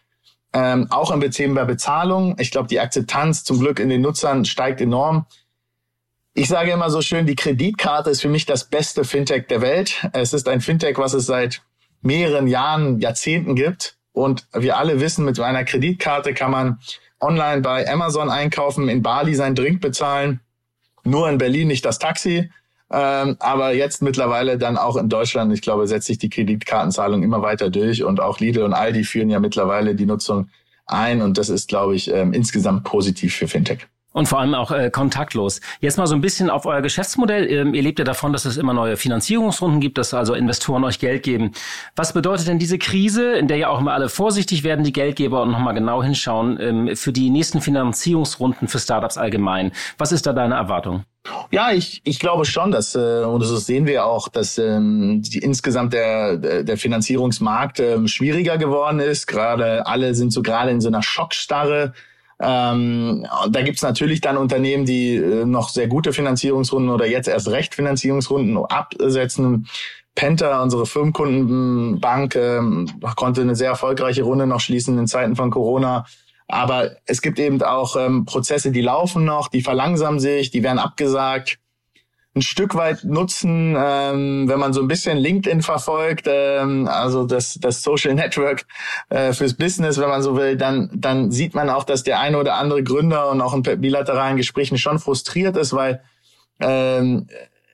Ähm, 0.53 0.87
auch 0.89 1.11
im 1.11 1.19
Thema 1.31 1.65
Bezahlung. 1.65 2.35
Ich 2.39 2.51
glaube, 2.51 2.69
die 2.69 2.79
Akzeptanz 2.79 3.43
zum 3.43 3.59
Glück 3.59 3.79
in 3.79 3.89
den 3.89 4.01
Nutzern 4.01 4.45
steigt 4.45 4.79
enorm. 4.79 5.25
Ich 6.33 6.47
sage 6.47 6.71
immer 6.71 6.89
so 6.89 7.01
schön, 7.01 7.25
die 7.25 7.35
Kreditkarte 7.35 8.09
ist 8.09 8.21
für 8.21 8.29
mich 8.29 8.45
das 8.45 8.65
beste 8.65 9.03
Fintech 9.03 9.47
der 9.47 9.61
Welt. 9.61 10.07
Es 10.13 10.33
ist 10.33 10.47
ein 10.47 10.61
Fintech, 10.61 10.97
was 10.97 11.13
es 11.13 11.25
seit 11.25 11.61
mehreren 12.01 12.47
Jahren, 12.47 12.99
Jahrzehnten 12.99 13.55
gibt. 13.55 13.97
Und 14.13 14.47
wir 14.53 14.77
alle 14.77 15.01
wissen, 15.01 15.25
mit 15.25 15.39
einer 15.39 15.65
Kreditkarte 15.65 16.33
kann 16.33 16.51
man 16.51 16.79
online 17.19 17.61
bei 17.61 17.89
Amazon 17.89 18.29
einkaufen, 18.29 18.87
in 18.87 19.01
Bali 19.01 19.35
sein 19.35 19.55
Drink 19.55 19.81
bezahlen 19.81 20.39
nur 21.05 21.29
in 21.29 21.37
Berlin 21.37 21.67
nicht 21.67 21.85
das 21.85 21.99
Taxi, 21.99 22.49
ähm, 22.91 23.35
aber 23.39 23.73
jetzt 23.73 24.01
mittlerweile 24.01 24.57
dann 24.57 24.77
auch 24.77 24.95
in 24.95 25.09
Deutschland, 25.09 25.51
ich 25.53 25.61
glaube, 25.61 25.87
setzt 25.87 26.07
sich 26.07 26.17
die 26.17 26.29
Kreditkartenzahlung 26.29 27.23
immer 27.23 27.41
weiter 27.41 27.69
durch 27.69 28.03
und 28.03 28.19
auch 28.19 28.39
Lidl 28.39 28.63
und 28.63 28.73
Aldi 28.73 29.03
führen 29.03 29.29
ja 29.29 29.39
mittlerweile 29.39 29.95
die 29.95 30.05
Nutzung 30.05 30.49
ein 30.85 31.21
und 31.21 31.37
das 31.37 31.49
ist, 31.49 31.67
glaube 31.67 31.95
ich, 31.95 32.11
ähm, 32.11 32.33
insgesamt 32.33 32.83
positiv 32.83 33.35
für 33.35 33.47
Fintech. 33.47 33.87
Und 34.15 34.29
vor 34.29 34.39
allem 34.39 34.53
auch 34.53 34.71
äh, 34.71 34.89
kontaktlos. 34.89 35.59
Jetzt 35.81 35.97
mal 35.97 36.07
so 36.07 36.15
ein 36.15 36.21
bisschen 36.21 36.49
auf 36.49 36.65
euer 36.65 36.81
Geschäftsmodell. 36.81 37.51
Ähm, 37.51 37.73
ihr 37.73 37.81
lebt 37.81 37.99
ja 37.99 38.05
davon, 38.05 38.31
dass 38.31 38.45
es 38.45 38.55
immer 38.55 38.73
neue 38.73 38.95
Finanzierungsrunden 38.95 39.81
gibt, 39.81 39.97
dass 39.97 40.13
also 40.13 40.35
Investoren 40.35 40.85
euch 40.85 40.99
Geld 40.99 41.21
geben. 41.23 41.51
Was 41.97 42.13
bedeutet 42.13 42.47
denn 42.47 42.57
diese 42.57 42.77
Krise, 42.77 43.33
in 43.33 43.49
der 43.49 43.57
ja 43.57 43.67
auch 43.67 43.81
immer 43.81 43.91
alle 43.91 44.07
vorsichtig 44.07 44.63
werden, 44.63 44.85
die 44.85 44.93
Geldgeber, 44.93 45.41
und 45.41 45.51
nochmal 45.51 45.73
genau 45.73 46.01
hinschauen, 46.01 46.57
ähm, 46.61 46.95
für 46.95 47.11
die 47.11 47.29
nächsten 47.29 47.59
Finanzierungsrunden 47.59 48.69
für 48.69 48.79
Startups 48.79 49.17
allgemein? 49.17 49.73
Was 49.97 50.13
ist 50.13 50.25
da 50.25 50.31
deine 50.31 50.55
Erwartung? 50.55 51.03
Ja, 51.51 51.73
ich, 51.73 51.99
ich 52.05 52.17
glaube 52.17 52.45
schon, 52.45 52.71
dass, 52.71 52.95
äh, 52.95 53.25
und 53.25 53.41
das 53.41 53.65
sehen 53.65 53.85
wir 53.85 54.05
auch, 54.05 54.29
dass 54.29 54.57
ähm, 54.57 55.23
die, 55.23 55.39
insgesamt 55.39 55.91
der, 55.91 56.37
der 56.37 56.77
Finanzierungsmarkt 56.77 57.81
ähm, 57.81 58.07
schwieriger 58.07 58.57
geworden 58.57 59.01
ist. 59.01 59.27
Gerade 59.27 59.85
alle 59.85 60.15
sind 60.15 60.31
so 60.31 60.41
gerade 60.41 60.71
in 60.71 60.79
so 60.79 60.87
einer 60.87 61.03
Schockstarre 61.03 61.91
ähm, 62.39 63.25
da 63.49 63.61
gibt's 63.61 63.81
natürlich 63.81 64.19
dann 64.21 64.37
Unternehmen, 64.37 64.85
die 64.85 65.15
äh, 65.15 65.45
noch 65.45 65.69
sehr 65.69 65.87
gute 65.87 66.11
Finanzierungsrunden 66.11 66.91
oder 66.91 67.07
jetzt 67.07 67.27
erst 67.27 67.47
recht 67.49 67.75
Finanzierungsrunden 67.75 68.57
absetzen. 68.57 69.67
Penta, 70.15 70.61
unsere 70.61 70.85
Firmenkundenbank, 70.85 72.35
ähm, 72.35 72.89
konnte 73.15 73.41
eine 73.41 73.55
sehr 73.55 73.69
erfolgreiche 73.69 74.23
Runde 74.23 74.47
noch 74.47 74.61
schließen 74.61 74.97
in 74.97 75.07
Zeiten 75.07 75.35
von 75.35 75.51
Corona. 75.51 76.05
Aber 76.47 76.91
es 77.05 77.21
gibt 77.21 77.39
eben 77.39 77.61
auch 77.61 77.95
ähm, 77.95 78.25
Prozesse, 78.25 78.71
die 78.71 78.81
laufen 78.81 79.25
noch, 79.25 79.47
die 79.47 79.61
verlangsamen 79.61 80.19
sich, 80.19 80.51
die 80.51 80.63
werden 80.63 80.79
abgesagt. 80.79 81.57
Ein 82.35 82.41
Stück 82.41 82.75
weit 82.75 83.05
nutzen, 83.05 83.75
ähm, 83.77 84.49
wenn 84.49 84.59
man 84.59 84.73
so 84.73 84.81
ein 84.81 84.89
bisschen 84.89 85.17
LinkedIn 85.17 85.61
verfolgt, 85.61 86.25
ähm, 86.27 86.87
also 86.87 87.25
das, 87.25 87.57
das 87.61 87.81
Social 87.81 88.13
Network 88.13 88.65
äh, 89.09 89.31
fürs 89.31 89.53
Business, 89.53 89.99
wenn 89.99 90.09
man 90.09 90.21
so 90.21 90.35
will, 90.35 90.57
dann, 90.57 90.89
dann 90.93 91.31
sieht 91.31 91.55
man 91.55 91.69
auch, 91.69 91.85
dass 91.85 92.03
der 92.03 92.19
eine 92.19 92.37
oder 92.37 92.55
andere 92.55 92.83
Gründer 92.83 93.29
und 93.31 93.39
auch 93.39 93.53
in 93.53 93.63
bilateralen 93.63 94.35
Gesprächen 94.35 94.77
schon 94.77 94.99
frustriert 94.99 95.55
ist, 95.55 95.73
weil 95.73 96.01
ähm, 96.59 97.27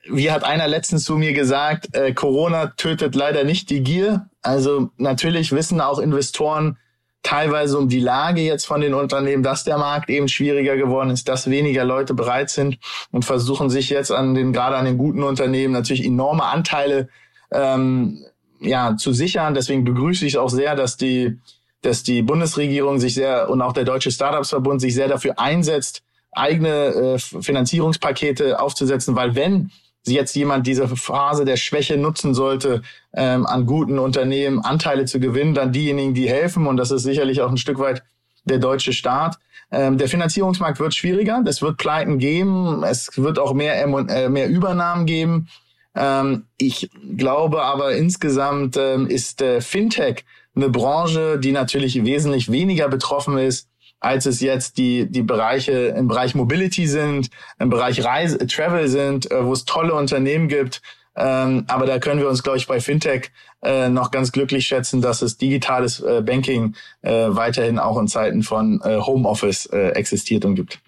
wie 0.08 0.30
hat 0.30 0.44
einer 0.44 0.68
letztens 0.68 1.04
zu 1.04 1.16
mir 1.16 1.32
gesagt, 1.32 1.94
äh, 1.96 2.12
Corona 2.12 2.68
tötet 2.76 3.14
leider 3.14 3.44
nicht 3.44 3.70
die 3.70 3.82
Gier. 3.82 4.28
Also 4.42 4.90
natürlich 4.96 5.52
wissen 5.52 5.80
auch 5.80 5.98
Investoren 5.98 6.78
teilweise 7.22 7.78
um 7.78 7.88
die 7.88 8.00
Lage 8.00 8.40
jetzt 8.40 8.66
von 8.66 8.80
den 8.80 8.94
Unternehmen, 8.94 9.42
dass 9.42 9.64
der 9.64 9.78
Markt 9.78 10.10
eben 10.10 10.28
schwieriger 10.28 10.76
geworden 10.76 11.10
ist, 11.10 11.28
dass 11.28 11.48
weniger 11.48 11.84
Leute 11.84 12.14
bereit 12.14 12.50
sind 12.50 12.78
und 13.10 13.24
versuchen 13.24 13.70
sich 13.70 13.90
jetzt 13.90 14.10
an 14.10 14.34
den, 14.34 14.52
gerade 14.52 14.76
an 14.76 14.84
den 14.84 14.98
guten 14.98 15.22
Unternehmen 15.22 15.72
natürlich 15.72 16.04
enorme 16.04 16.44
Anteile 16.44 17.08
ähm, 17.52 18.24
ja, 18.60 18.96
zu 18.96 19.12
sichern. 19.12 19.54
Deswegen 19.54 19.84
begrüße 19.84 20.26
ich 20.26 20.38
auch 20.38 20.50
sehr, 20.50 20.74
dass 20.74 20.96
die, 20.96 21.38
dass 21.82 22.02
die 22.02 22.22
Bundesregierung 22.22 22.98
sich 22.98 23.14
sehr 23.14 23.48
und 23.48 23.62
auch 23.62 23.72
der 23.72 23.84
Deutsche 23.84 24.10
Startups-Verbund 24.10 24.80
sich 24.80 24.94
sehr 24.94 25.08
dafür 25.08 25.38
einsetzt, 25.38 26.02
eigene 26.32 26.70
äh, 26.70 27.18
Finanzierungspakete 27.18 28.60
aufzusetzen, 28.60 29.14
weil 29.14 29.34
wenn 29.34 29.70
jetzt 30.06 30.34
jemand 30.34 30.66
diese 30.66 30.88
Phase 30.88 31.44
der 31.44 31.56
Schwäche 31.56 31.96
nutzen 31.96 32.34
sollte, 32.34 32.82
ähm, 33.12 33.46
an 33.46 33.66
guten 33.66 33.98
Unternehmen 33.98 34.60
Anteile 34.60 35.04
zu 35.04 35.20
gewinnen, 35.20 35.54
dann 35.54 35.72
diejenigen, 35.72 36.14
die 36.14 36.28
helfen. 36.28 36.66
Und 36.66 36.76
das 36.76 36.90
ist 36.90 37.02
sicherlich 37.02 37.40
auch 37.40 37.50
ein 37.50 37.56
Stück 37.56 37.78
weit 37.78 38.02
der 38.44 38.58
deutsche 38.58 38.92
Staat. 38.92 39.38
Ähm, 39.70 39.98
der 39.98 40.08
Finanzierungsmarkt 40.08 40.80
wird 40.80 40.94
schwieriger. 40.94 41.42
Es 41.46 41.62
wird 41.62 41.78
Pleiten 41.78 42.18
geben. 42.18 42.82
Es 42.82 43.16
wird 43.16 43.38
auch 43.38 43.54
mehr, 43.54 43.80
äh, 43.80 44.28
mehr 44.28 44.48
Übernahmen 44.48 45.06
geben. 45.06 45.48
Ähm, 45.94 46.46
ich 46.58 46.90
glaube 47.16 47.62
aber 47.62 47.94
insgesamt 47.94 48.76
ähm, 48.76 49.06
ist 49.06 49.42
äh, 49.42 49.60
Fintech 49.60 50.24
eine 50.54 50.68
Branche, 50.68 51.38
die 51.38 51.52
natürlich 51.52 52.04
wesentlich 52.04 52.50
weniger 52.50 52.88
betroffen 52.88 53.38
ist 53.38 53.68
als 54.02 54.26
es 54.26 54.40
jetzt 54.40 54.78
die, 54.78 55.06
die 55.08 55.22
Bereiche 55.22 55.72
im 55.72 56.08
Bereich 56.08 56.34
Mobility 56.34 56.86
sind, 56.86 57.30
im 57.58 57.70
Bereich 57.70 58.04
Reise, 58.04 58.46
Travel 58.46 58.88
sind, 58.88 59.30
äh, 59.30 59.44
wo 59.44 59.52
es 59.52 59.64
tolle 59.64 59.94
Unternehmen 59.94 60.48
gibt. 60.48 60.82
Ähm, 61.14 61.64
aber 61.68 61.86
da 61.86 61.98
können 61.98 62.20
wir 62.20 62.28
uns, 62.28 62.42
glaube 62.42 62.58
ich, 62.58 62.66
bei 62.66 62.80
Fintech 62.80 63.30
äh, 63.62 63.88
noch 63.88 64.10
ganz 64.10 64.32
glücklich 64.32 64.66
schätzen, 64.66 65.02
dass 65.02 65.22
es 65.22 65.36
digitales 65.36 66.00
äh, 66.00 66.20
Banking 66.22 66.74
äh, 67.02 67.26
weiterhin 67.28 67.78
auch 67.78 67.98
in 67.98 68.08
Zeiten 68.08 68.42
von 68.42 68.80
äh, 68.82 68.98
Homeoffice 68.98 69.66
äh, 69.66 69.90
existiert 69.90 70.44
und 70.44 70.56
gibt. 70.56 70.80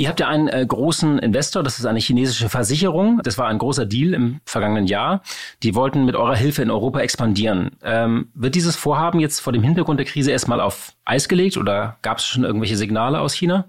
Ihr 0.00 0.08
habt 0.08 0.20
ja 0.20 0.28
einen 0.28 0.46
äh, 0.46 0.64
großen 0.64 1.18
Investor, 1.18 1.64
das 1.64 1.80
ist 1.80 1.84
eine 1.84 1.98
chinesische 1.98 2.48
Versicherung. 2.48 3.20
Das 3.24 3.36
war 3.36 3.48
ein 3.48 3.58
großer 3.58 3.84
Deal 3.84 4.14
im 4.14 4.40
vergangenen 4.44 4.86
Jahr. 4.86 5.22
Die 5.64 5.74
wollten 5.74 6.04
mit 6.04 6.14
eurer 6.14 6.36
Hilfe 6.36 6.62
in 6.62 6.70
Europa 6.70 7.00
expandieren. 7.00 7.72
Ähm, 7.82 8.28
wird 8.32 8.54
dieses 8.54 8.76
Vorhaben 8.76 9.18
jetzt 9.18 9.40
vor 9.40 9.52
dem 9.52 9.64
Hintergrund 9.64 9.98
der 9.98 10.06
Krise 10.06 10.30
erstmal 10.30 10.60
auf 10.60 10.92
Eis 11.04 11.28
gelegt 11.28 11.56
oder 11.56 11.98
gab 12.02 12.18
es 12.18 12.26
schon 12.26 12.44
irgendwelche 12.44 12.76
Signale 12.76 13.20
aus 13.20 13.34
China? 13.34 13.64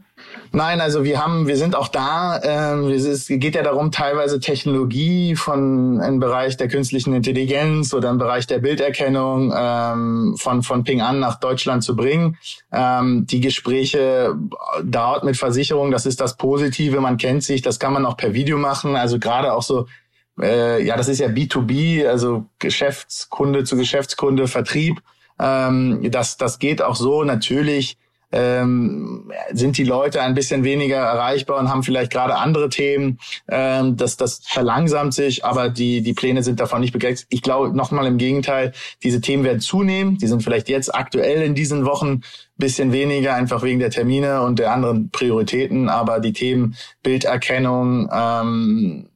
Nein, 0.52 0.82
also 0.82 1.04
wir 1.04 1.24
haben, 1.24 1.48
wir 1.48 1.58
sind 1.58 1.76
auch 1.76 1.88
da. 1.88 2.40
Ähm, 2.42 2.90
es 2.90 3.28
geht 3.28 3.56
ja 3.56 3.62
darum, 3.62 3.92
teilweise 3.92 4.40
Technologie 4.40 5.36
von 5.36 6.00
im 6.00 6.20
Bereich 6.20 6.58
der 6.58 6.68
künstlichen 6.68 7.14
Intelligenz 7.14 7.94
oder 7.94 8.10
im 8.10 8.18
Bereich 8.18 8.48
der 8.48 8.60
Bilderkennung 8.60 9.54
ähm, 9.56 10.36
von 10.40 10.64
von 10.64 10.84
Ping 10.84 11.02
an 11.02 11.20
nach 11.20 11.40
Deutschland 11.40 11.84
zu 11.84 11.96
bringen. 11.96 12.38
Ähm, 12.72 13.28
die 13.28 13.42
Gespräche 13.42 14.36
dauert 14.84 15.24
mit 15.24 15.38
Versicherungen. 15.38 15.92
Das 15.92 16.06
ist 16.06 16.20
das 16.20 16.38
Positive. 16.38 17.00
Man 17.00 17.18
kennt 17.18 17.44
sich. 17.44 17.62
Das 17.62 17.80
kann 17.80 17.94
man 17.94 18.06
auch 18.06 18.18
per 18.18 18.34
Video 18.34 18.58
machen. 18.58 18.96
Also 18.96 19.20
gerade 19.20 19.54
auch 19.54 19.64
so 19.64 19.86
äh, 20.42 20.84
ja, 20.84 20.96
das 20.96 21.10
ist 21.10 21.20
ja 21.20 21.28
B2B, 21.28 22.08
also 22.08 22.46
Geschäftskunde 22.60 23.66
zu 23.66 23.76
Geschäftskunde, 23.76 24.48
Vertrieb. 24.48 25.02
Ähm, 25.40 26.10
das, 26.12 26.38
das 26.38 26.60
geht 26.60 26.82
auch 26.82 26.96
so. 26.96 27.24
Natürlich 27.24 27.98
ähm, 28.32 29.32
sind 29.52 29.78
die 29.78 29.84
Leute 29.84 30.22
ein 30.22 30.36
bisschen 30.36 30.64
weniger 30.64 30.98
erreichbar 30.98 31.60
und 31.60 31.70
haben 31.70 31.84
vielleicht 31.84 32.12
gerade 32.12 32.36
andere 32.36 32.70
Themen. 32.70 33.20
Ähm, 33.48 33.98
das, 33.98 34.18
das 34.18 34.42
verlangsamt 34.46 35.14
sich, 35.14 35.46
aber 35.46 35.70
die, 35.70 36.02
die 36.02 36.14
Pläne 36.14 36.44
sind 36.44 36.60
davon 36.60 36.82
nicht 36.82 36.94
begrenzt. 36.94 37.26
Ich 37.30 37.42
glaube, 37.42 37.76
nochmal 37.76 38.06
im 38.08 38.18
Gegenteil, 38.18 38.74
diese 39.04 39.22
Themen 39.22 39.44
werden 39.44 39.60
zunehmen. 39.60 40.18
Die 40.18 40.28
sind 40.28 40.44
vielleicht 40.44 40.70
jetzt 40.70 40.94
aktuell 40.94 41.42
in 41.42 41.56
diesen 41.56 41.86
Wochen 41.86 42.22
bisschen 42.58 42.92
weniger, 42.92 43.34
einfach 43.36 43.64
wegen 43.64 43.80
der 43.80 43.90
Termine 43.90 44.42
und 44.42 44.60
der 44.60 44.74
anderen 44.74 45.10
Prioritäten, 45.10 45.90
aber 45.90 46.20
die 46.20 46.34
Themen 46.34 46.76
Bilderkennung, 47.02 48.10
ähm, 48.12 49.10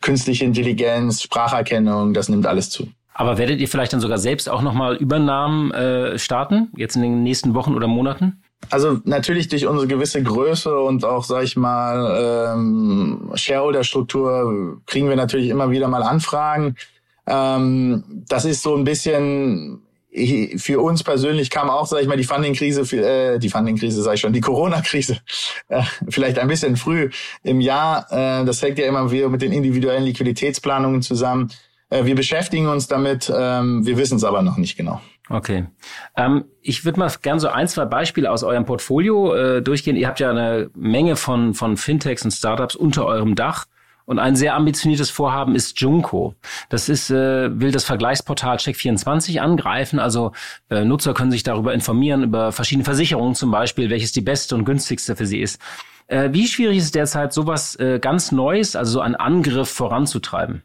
künstliche 0.00 0.44
Intelligenz, 0.44 1.22
Spracherkennung, 1.22 2.14
das 2.14 2.28
nimmt 2.28 2.46
alles 2.46 2.70
zu. 2.70 2.88
Aber 3.18 3.38
werdet 3.38 3.60
ihr 3.60 3.68
vielleicht 3.68 3.94
dann 3.94 4.00
sogar 4.00 4.18
selbst 4.18 4.46
auch 4.46 4.60
nochmal 4.60 4.96
Übernahmen 4.96 5.70
äh, 5.70 6.18
starten, 6.18 6.68
jetzt 6.76 6.96
in 6.96 7.02
den 7.02 7.22
nächsten 7.22 7.54
Wochen 7.54 7.74
oder 7.74 7.86
Monaten? 7.86 8.42
Also 8.68 9.00
natürlich 9.04 9.48
durch 9.48 9.66
unsere 9.66 9.86
gewisse 9.86 10.22
Größe 10.22 10.78
und 10.78 11.02
auch, 11.06 11.24
sag 11.24 11.42
ich 11.44 11.56
mal, 11.56 12.52
ähm, 12.54 13.30
Shareholder-Struktur 13.34 14.82
kriegen 14.84 15.08
wir 15.08 15.16
natürlich 15.16 15.48
immer 15.48 15.70
wieder 15.70 15.88
mal 15.88 16.02
Anfragen. 16.02 16.76
Ähm, 17.26 18.04
das 18.28 18.44
ist 18.44 18.62
so 18.62 18.76
ein 18.76 18.84
bisschen 18.84 19.80
für 20.56 20.80
uns 20.80 21.02
persönlich 21.02 21.48
kam 21.50 21.70
auch, 21.70 21.86
sag 21.86 22.00
ich 22.00 22.08
mal, 22.08 22.16
die 22.16 22.24
Funding-Krise, 22.24 22.82
äh, 22.96 23.38
die 23.38 23.50
Funding-Krise 23.50 24.02
sag 24.02 24.14
ich 24.14 24.20
schon, 24.20 24.32
die 24.32 24.40
Corona-Krise, 24.40 25.18
äh, 25.68 25.82
vielleicht 26.08 26.38
ein 26.38 26.48
bisschen 26.48 26.76
früh 26.76 27.10
im 27.42 27.62
Jahr. 27.62 28.06
Äh, 28.10 28.44
das 28.44 28.60
hängt 28.60 28.78
ja 28.78 28.86
immer 28.86 29.10
wieder 29.10 29.30
mit 29.30 29.40
den 29.40 29.52
individuellen 29.52 30.04
Liquiditätsplanungen 30.04 31.00
zusammen. 31.00 31.50
Äh, 31.90 32.04
wir 32.04 32.14
beschäftigen 32.14 32.68
uns 32.68 32.88
damit, 32.88 33.32
ähm, 33.34 33.86
wir 33.86 33.96
wissen 33.96 34.16
es 34.16 34.24
aber 34.24 34.42
noch 34.42 34.56
nicht 34.56 34.76
genau. 34.76 35.00
Okay. 35.28 35.66
Ähm, 36.16 36.44
ich 36.62 36.84
würde 36.84 37.00
mal 37.00 37.10
gerne 37.22 37.40
so 37.40 37.48
ein, 37.48 37.66
zwei 37.68 37.84
Beispiele 37.84 38.30
aus 38.30 38.44
eurem 38.44 38.64
Portfolio 38.64 39.34
äh, 39.34 39.62
durchgehen. 39.62 39.96
Ihr 39.96 40.06
habt 40.06 40.20
ja 40.20 40.30
eine 40.30 40.70
Menge 40.74 41.16
von, 41.16 41.54
von 41.54 41.76
Fintechs 41.76 42.24
und 42.24 42.30
Startups 42.30 42.76
unter 42.76 43.06
eurem 43.06 43.34
Dach. 43.34 43.66
Und 44.04 44.20
ein 44.20 44.36
sehr 44.36 44.54
ambitioniertes 44.54 45.10
Vorhaben 45.10 45.56
ist 45.56 45.80
Junko. 45.80 46.36
Das 46.68 46.88
ist, 46.88 47.10
äh, 47.10 47.60
will 47.60 47.72
das 47.72 47.82
Vergleichsportal 47.82 48.56
Check24 48.56 49.40
angreifen. 49.40 49.98
Also 49.98 50.30
äh, 50.70 50.84
Nutzer 50.84 51.12
können 51.12 51.32
sich 51.32 51.42
darüber 51.42 51.74
informieren, 51.74 52.22
über 52.22 52.52
verschiedene 52.52 52.84
Versicherungen 52.84 53.34
zum 53.34 53.50
Beispiel, 53.50 53.90
welches 53.90 54.12
die 54.12 54.20
beste 54.20 54.54
und 54.54 54.64
günstigste 54.64 55.16
für 55.16 55.26
sie 55.26 55.40
ist. 55.40 55.60
Äh, 56.06 56.28
wie 56.32 56.46
schwierig 56.46 56.78
ist 56.78 56.84
es 56.84 56.92
derzeit, 56.92 57.32
sowas 57.32 57.74
äh, 57.80 57.98
ganz 57.98 58.30
Neues, 58.30 58.76
also 58.76 58.92
so 58.92 59.00
einen 59.00 59.16
Angriff 59.16 59.70
voranzutreiben? 59.70 60.62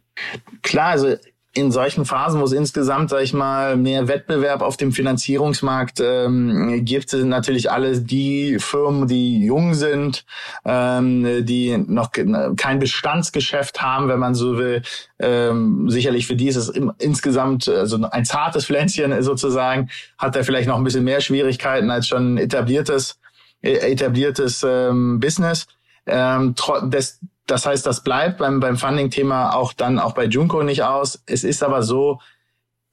Klar, 0.61 0.91
also 0.91 1.15
in 1.53 1.71
solchen 1.71 2.05
Phasen, 2.05 2.39
wo 2.39 2.45
es 2.45 2.53
insgesamt, 2.53 3.09
sag 3.09 3.23
ich 3.23 3.33
mal, 3.33 3.75
mehr 3.75 4.07
Wettbewerb 4.07 4.61
auf 4.61 4.77
dem 4.77 4.93
Finanzierungsmarkt 4.93 5.99
ähm, 6.01 6.85
gibt, 6.85 7.09
sind 7.09 7.27
natürlich 7.27 7.69
alle 7.69 7.99
die 7.99 8.57
Firmen, 8.59 9.07
die 9.07 9.43
jung 9.45 9.73
sind, 9.73 10.23
ähm, 10.63 11.45
die 11.45 11.77
noch 11.77 12.11
kein 12.55 12.79
Bestandsgeschäft 12.79 13.81
haben, 13.81 14.07
wenn 14.07 14.19
man 14.19 14.33
so 14.33 14.57
will. 14.57 14.81
Ähm, 15.19 15.89
sicherlich 15.89 16.25
für 16.25 16.37
die 16.37 16.47
ist 16.47 16.55
es 16.55 16.69
im, 16.69 16.93
insgesamt 16.99 17.67
also 17.67 18.01
ein 18.09 18.23
zartes 18.23 18.65
Pflänzchen 18.65 19.21
sozusagen, 19.21 19.89
hat 20.17 20.37
er 20.37 20.45
vielleicht 20.45 20.69
noch 20.69 20.77
ein 20.77 20.85
bisschen 20.85 21.03
mehr 21.03 21.19
Schwierigkeiten 21.19 21.91
als 21.91 22.07
schon 22.07 22.37
etabliertes 22.37 23.19
äh, 23.61 23.91
etabliertes 23.91 24.65
ähm, 24.67 25.19
Business. 25.19 25.67
Ähm, 26.07 26.55
des, 26.83 27.19
das 27.47 27.65
heißt, 27.65 27.85
das 27.85 28.03
bleibt 28.03 28.37
beim, 28.37 28.59
beim 28.59 28.77
Funding-Thema 28.77 29.55
auch 29.55 29.73
dann 29.73 29.99
auch 29.99 30.13
bei 30.13 30.25
Junko 30.25 30.63
nicht 30.63 30.83
aus. 30.83 31.21
Es 31.25 31.43
ist 31.43 31.63
aber 31.63 31.83
so, 31.83 32.19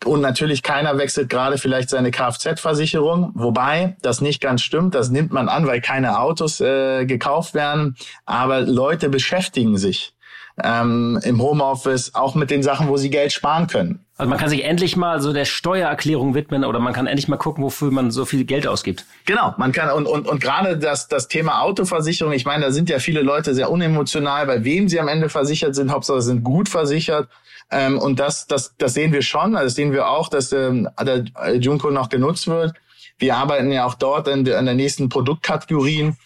und 0.05 0.21
natürlich 0.21 0.63
keiner 0.63 0.97
wechselt 0.97 1.29
gerade 1.29 1.59
vielleicht 1.59 1.91
seine 1.91 2.11
Kfz-Versicherung, 2.11 3.33
wobei 3.35 3.97
das 4.01 4.21
nicht 4.21 4.41
ganz 4.41 4.63
stimmt. 4.63 4.95
Das 4.95 5.11
nimmt 5.11 5.33
man 5.33 5.49
an, 5.49 5.67
weil 5.67 5.81
keine 5.81 6.21
Autos 6.21 6.61
äh, 6.61 7.05
gekauft 7.05 7.55
werden. 7.55 7.97
Aber 8.25 8.61
Leute 8.61 9.09
beschäftigen 9.09 9.77
sich 9.77 10.15
ähm, 10.63 11.21
im 11.25 11.43
Homeoffice 11.43 12.15
auch 12.15 12.35
mit 12.37 12.51
den 12.51 12.63
Sachen, 12.63 12.89
wo 12.89 12.97
sie 12.97 13.11
Geld 13.11 13.33
sparen 13.33 13.67
können. 13.67 14.05
Also 14.19 14.29
man 14.29 14.39
kann 14.41 14.51
sich 14.51 14.65
endlich 14.65 14.97
mal 14.97 15.21
so 15.21 15.33
der 15.33 15.45
Steuererklärung 15.45 16.35
widmen 16.35 16.65
oder 16.65 16.81
man 16.81 16.93
kann 16.93 17.07
endlich 17.07 17.29
mal 17.29 17.37
gucken, 17.37 17.63
wofür 17.63 17.93
man 17.93 18.11
so 18.11 18.25
viel 18.25 18.45
Geld 18.45 18.67
ausgibt. 18.67 19.05
Genau, 19.27 19.55
man 19.59 19.71
kann 19.71 19.91
und 19.91 20.07
und 20.07 20.27
und 20.27 20.43
gerade 20.43 20.77
das 20.77 21.07
das 21.07 21.29
Thema 21.29 21.63
Autoversicherung, 21.63 22.33
ich 22.33 22.45
meine, 22.45 22.65
da 22.65 22.73
sind 22.73 22.91
ja 22.91 22.99
viele 22.99 23.23
Leute 23.23 23.55
sehr 23.55 23.71
unemotional, 23.71 24.45
bei 24.47 24.65
wem 24.65 24.89
sie 24.89 24.99
am 24.99 25.07
Ende 25.07 25.29
versichert 25.29 25.77
sind, 25.77 25.93
Hauptsache 25.93 26.21
sind 26.21 26.43
gut 26.43 26.69
versichert. 26.69 27.29
Ähm, 27.71 27.97
und 27.97 28.19
das 28.19 28.49
das 28.49 28.75
das 28.77 28.93
sehen 28.95 29.13
wir 29.13 29.23
schon, 29.23 29.55
also 29.55 29.67
das 29.67 29.75
sehen 29.77 29.93
wir 29.93 30.09
auch, 30.09 30.29
dass 30.29 30.53
ähm, 30.53 30.89
der 31.01 31.25
Junko 31.55 31.93
noch 31.93 32.09
genutzt 32.09 32.49
wird. 32.49 32.75
Wir 33.19 33.37
arbeiten 33.37 33.71
ja 33.71 33.85
auch 33.85 33.95
dort 33.95 34.29
an 34.29 34.45
der, 34.45 34.63
nächsten 34.75 35.09
Produktkategorien 35.09 36.17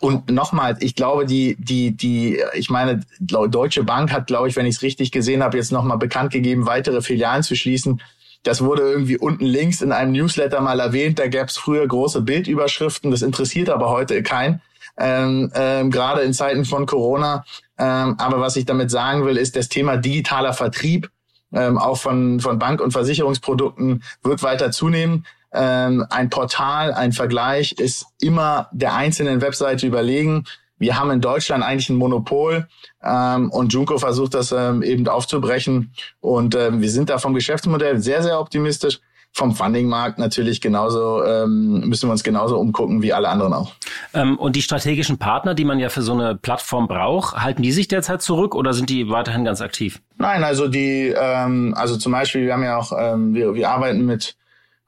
und 0.00 0.30
nochmal, 0.30 0.76
ich 0.80 0.94
glaube, 0.94 1.24
die, 1.24 1.56
die, 1.58 1.96
die, 1.96 2.42
ich 2.54 2.68
meine, 2.68 3.00
Deutsche 3.20 3.84
Bank 3.84 4.12
hat, 4.12 4.26
glaube 4.26 4.48
ich, 4.48 4.56
wenn 4.56 4.66
ich 4.66 4.76
es 4.76 4.82
richtig 4.82 5.12
gesehen 5.12 5.42
habe, 5.42 5.56
jetzt 5.56 5.72
nochmal 5.72 5.98
bekannt 5.98 6.32
gegeben, 6.32 6.66
weitere 6.66 7.00
Filialen 7.00 7.42
zu 7.42 7.54
schließen. 7.54 8.02
Das 8.42 8.62
wurde 8.62 8.82
irgendwie 8.82 9.16
unten 9.16 9.46
links 9.46 9.80
in 9.80 9.92
einem 9.92 10.12
Newsletter 10.12 10.60
mal 10.60 10.78
erwähnt. 10.80 11.18
Da 11.18 11.28
gab 11.28 11.48
es 11.48 11.56
früher 11.56 11.86
große 11.86 12.20
Bildüberschriften. 12.20 13.10
Das 13.10 13.22
interessiert 13.22 13.70
aber 13.70 13.88
heute 13.88 14.22
keinen. 14.22 14.60
Ähm, 14.98 15.50
ähm, 15.54 15.90
Gerade 15.90 16.20
in 16.20 16.34
Zeiten 16.34 16.64
von 16.64 16.86
Corona 16.86 17.44
Ähm, 17.78 18.14
aber 18.18 18.40
was 18.40 18.56
ich 18.56 18.66
damit 18.66 18.90
sagen 18.90 19.24
will, 19.24 19.36
ist 19.36 19.56
das 19.56 19.68
Thema 19.68 19.96
digitaler 19.96 20.52
Vertrieb 20.52 21.10
ähm, 21.52 21.78
auch 21.78 21.96
von, 21.96 22.40
von 22.40 22.58
Bank- 22.58 22.80
und 22.80 22.92
Versicherungsprodukten 22.92 24.02
wird 24.22 24.42
weiter 24.42 24.70
zunehmen. 24.70 25.26
Ähm, 25.54 26.04
ein 26.10 26.30
Portal, 26.30 26.92
ein 26.92 27.12
Vergleich 27.12 27.72
ist 27.72 28.06
immer 28.20 28.68
der 28.72 28.94
einzelnen 28.94 29.40
Webseite 29.40 29.86
überlegen. 29.86 30.44
Wir 30.76 30.98
haben 30.98 31.10
in 31.12 31.20
Deutschland 31.20 31.62
eigentlich 31.62 31.88
ein 31.88 31.96
Monopol 31.96 32.66
ähm, 33.02 33.50
und 33.50 33.72
Junko 33.72 33.98
versucht 33.98 34.34
das 34.34 34.52
ähm, 34.52 34.82
eben 34.82 35.06
aufzubrechen. 35.06 35.94
Und 36.20 36.54
ähm, 36.54 36.82
wir 36.82 36.90
sind 36.90 37.08
da 37.08 37.18
vom 37.18 37.34
Geschäftsmodell 37.34 38.00
sehr, 38.00 38.22
sehr 38.22 38.40
optimistisch 38.40 39.00
vom 39.34 39.52
Fundingmarkt 39.52 40.18
natürlich 40.18 40.60
genauso, 40.60 41.24
ähm, 41.24 41.80
müssen 41.88 42.08
wir 42.08 42.12
uns 42.12 42.22
genauso 42.22 42.56
umgucken 42.56 43.02
wie 43.02 43.12
alle 43.12 43.28
anderen 43.28 43.52
auch. 43.52 43.72
Ähm, 44.14 44.38
und 44.38 44.54
die 44.54 44.62
strategischen 44.62 45.18
Partner, 45.18 45.54
die 45.54 45.64
man 45.64 45.80
ja 45.80 45.88
für 45.88 46.02
so 46.02 46.12
eine 46.12 46.36
Plattform 46.36 46.86
braucht, 46.86 47.36
halten 47.36 47.62
die 47.62 47.72
sich 47.72 47.88
derzeit 47.88 48.22
zurück 48.22 48.54
oder 48.54 48.72
sind 48.72 48.90
die 48.90 49.10
weiterhin 49.10 49.44
ganz 49.44 49.60
aktiv? 49.60 50.00
Nein, 50.18 50.44
also 50.44 50.68
die, 50.68 51.12
ähm, 51.16 51.74
also 51.76 51.96
zum 51.96 52.12
Beispiel, 52.12 52.46
wir 52.46 52.52
haben 52.52 52.62
ja 52.62 52.78
auch, 52.78 52.92
ähm, 52.96 53.34
wir, 53.34 53.54
wir 53.54 53.70
arbeiten 53.70 54.06
mit 54.06 54.36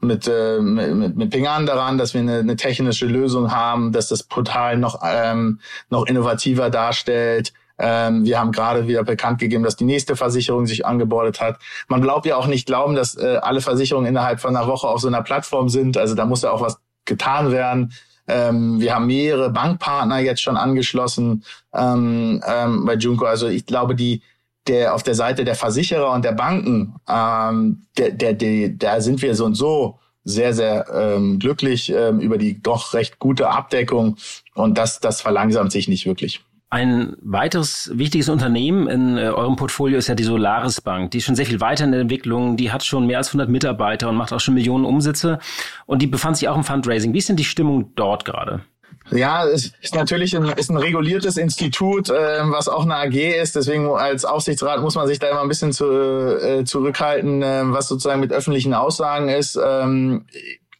mit, 0.01 0.29
äh, 0.29 0.61
mit, 0.61 1.17
mit 1.17 1.31
Ping 1.31 1.47
an 1.47 1.67
daran, 1.67 1.99
dass 1.99 2.15
wir 2.15 2.21
eine, 2.21 2.39
eine 2.39 2.57
technische 2.57 3.07
Lösung 3.07 3.51
haben, 3.51 3.93
dass 3.93 4.09
das 4.09 4.23
Portal 4.23 4.77
noch, 4.77 5.01
ähm, 5.05 5.61
noch 5.89 6.07
innovativer 6.07 6.71
darstellt, 6.71 7.53
ähm, 7.79 8.25
wir 8.25 8.39
haben 8.39 8.53
gerade 8.53 8.89
wieder 8.89 9.05
bekannt 9.05 9.39
gegeben, 9.39 9.63
dass 9.63 9.77
die 9.77 9.85
nächste 9.85 10.17
Versicherung 10.17 10.67
sich 10.67 10.87
angebordet 10.87 11.41
hat. 11.41 11.59
Man 11.89 12.01
glaubt 12.01 12.27
ja 12.27 12.37
auch 12.37 12.47
nicht 12.47 12.67
glauben, 12.67 12.95
dass 12.95 13.17
äh, 13.17 13.39
alle 13.43 13.61
Versicherungen 13.61 14.09
innerhalb 14.09 14.41
von 14.41 14.57
einer 14.57 14.67
Woche 14.67 14.89
auf 14.89 15.01
so 15.01 15.09
einer 15.09 15.23
Plattform 15.23 15.69
sind. 15.69 15.97
Also 15.97 16.15
da 16.15 16.25
muss 16.25 16.43
ja 16.43 16.53
auch 16.53 16.63
was 16.63 16.81
getan 17.05 17.53
werden. 17.53 17.93
Ähm, 18.29 18.81
wir 18.81 18.95
haben 18.95 19.07
mehrere 19.07 19.51
Bankpartner 19.51 20.19
jetzt 20.19 20.43
schon 20.43 20.57
angeschlossen 20.57 21.45
ähm, 21.75 22.43
ähm, 22.47 22.85
bei 22.85 22.95
Junko. 22.95 23.27
Also 23.27 23.47
ich 23.47 23.67
glaube, 23.67 23.95
die 23.95 24.23
der 24.69 24.95
auf 24.95 25.03
der 25.03 25.15
Seite 25.15 25.45
der 25.45 25.55
Versicherer 25.55 26.13
und 26.13 26.25
der 26.25 26.33
Banken, 26.33 26.95
ähm, 27.09 27.87
der, 27.99 28.11
der, 28.13 28.35
der, 28.35 28.71
da 28.71 29.01
sind 29.01 29.23
wir 29.23 29.35
so 29.35 29.45
und 29.45 29.55
so 29.55 29.99
sehr, 30.25 30.53
sehr 30.53 30.87
ähm, 30.93 31.39
glücklich 31.39 31.93
ähm, 31.93 32.21
über 32.21 32.37
die 32.37 32.61
doch 32.61 32.95
recht 32.95 33.19
gute 33.19 33.49
Abdeckung 33.49 34.17
und 34.55 34.77
das, 34.77 34.99
das 34.99 35.21
verlangsamt 35.21 35.71
sich 35.71 35.87
nicht 35.89 36.05
wirklich. 36.05 36.41
Ein 36.69 37.17
weiteres 37.23 37.93
wichtiges 37.95 38.29
Unternehmen 38.29 38.89
in 38.89 39.17
äh, 39.19 39.29
eurem 39.29 39.55
Portfolio 39.55 39.99
ist 39.99 40.09
ja 40.09 40.17
die 40.17 40.25
Solaris 40.25 40.81
Bank. 40.81 41.13
Die 41.13 41.19
ist 41.19 41.25
schon 41.25 41.37
sehr 41.37 41.47
viel 41.47 41.61
weiter 41.61 41.85
in 41.85 41.93
der 41.93 42.01
Entwicklung. 42.01 42.57
Die 42.57 42.73
hat 42.73 42.85
schon 42.85 43.07
mehr 43.07 43.19
als 43.19 43.29
100 43.29 43.49
Mitarbeiter 43.49 44.09
und 44.09 44.17
macht 44.17 44.33
auch 44.33 44.41
schon 44.41 44.55
Millionen 44.55 44.85
Umsätze. 44.85 45.39
Und 45.87 46.03
die 46.03 46.09
befand 46.09 46.37
sich 46.37 46.49
auch 46.49 46.57
im 46.57 46.65
Fundraising. 46.65 47.13
Wie 47.13 47.19
ist 47.19 47.29
denn 47.29 47.37
die 47.37 47.45
Stimmung 47.45 47.93
dort 47.95 48.25
gerade? 48.25 48.63
Ja, 49.11 49.47
es 49.47 49.73
ist 49.81 49.95
natürlich 49.95 50.37
ein, 50.37 50.45
ist 50.45 50.71
ein 50.71 50.77
reguliertes 50.77 51.37
Institut, 51.37 52.11
äh, 52.11 52.41
was 52.45 52.69
auch 52.69 52.83
eine 52.83 52.97
AG 52.97 53.15
ist. 53.15 53.55
Deswegen 53.55 53.89
als 53.89 54.25
Aufsichtsrat 54.25 54.81
muss 54.81 54.97
man 54.97 55.07
sich 55.07 55.19
da 55.19 55.29
immer 55.29 55.43
ein 55.43 55.49
bisschen 55.49 55.73
zu, 55.73 55.87
äh, 55.87 56.65
zurückhalten, 56.65 57.43
äh, 57.43 57.63
was 57.67 57.89
sozusagen 57.89 58.21
mit 58.21 58.33
öffentlichen 58.33 58.75
Aussagen 58.75 59.29
ist. 59.29 59.59
Ähm, 59.63 60.27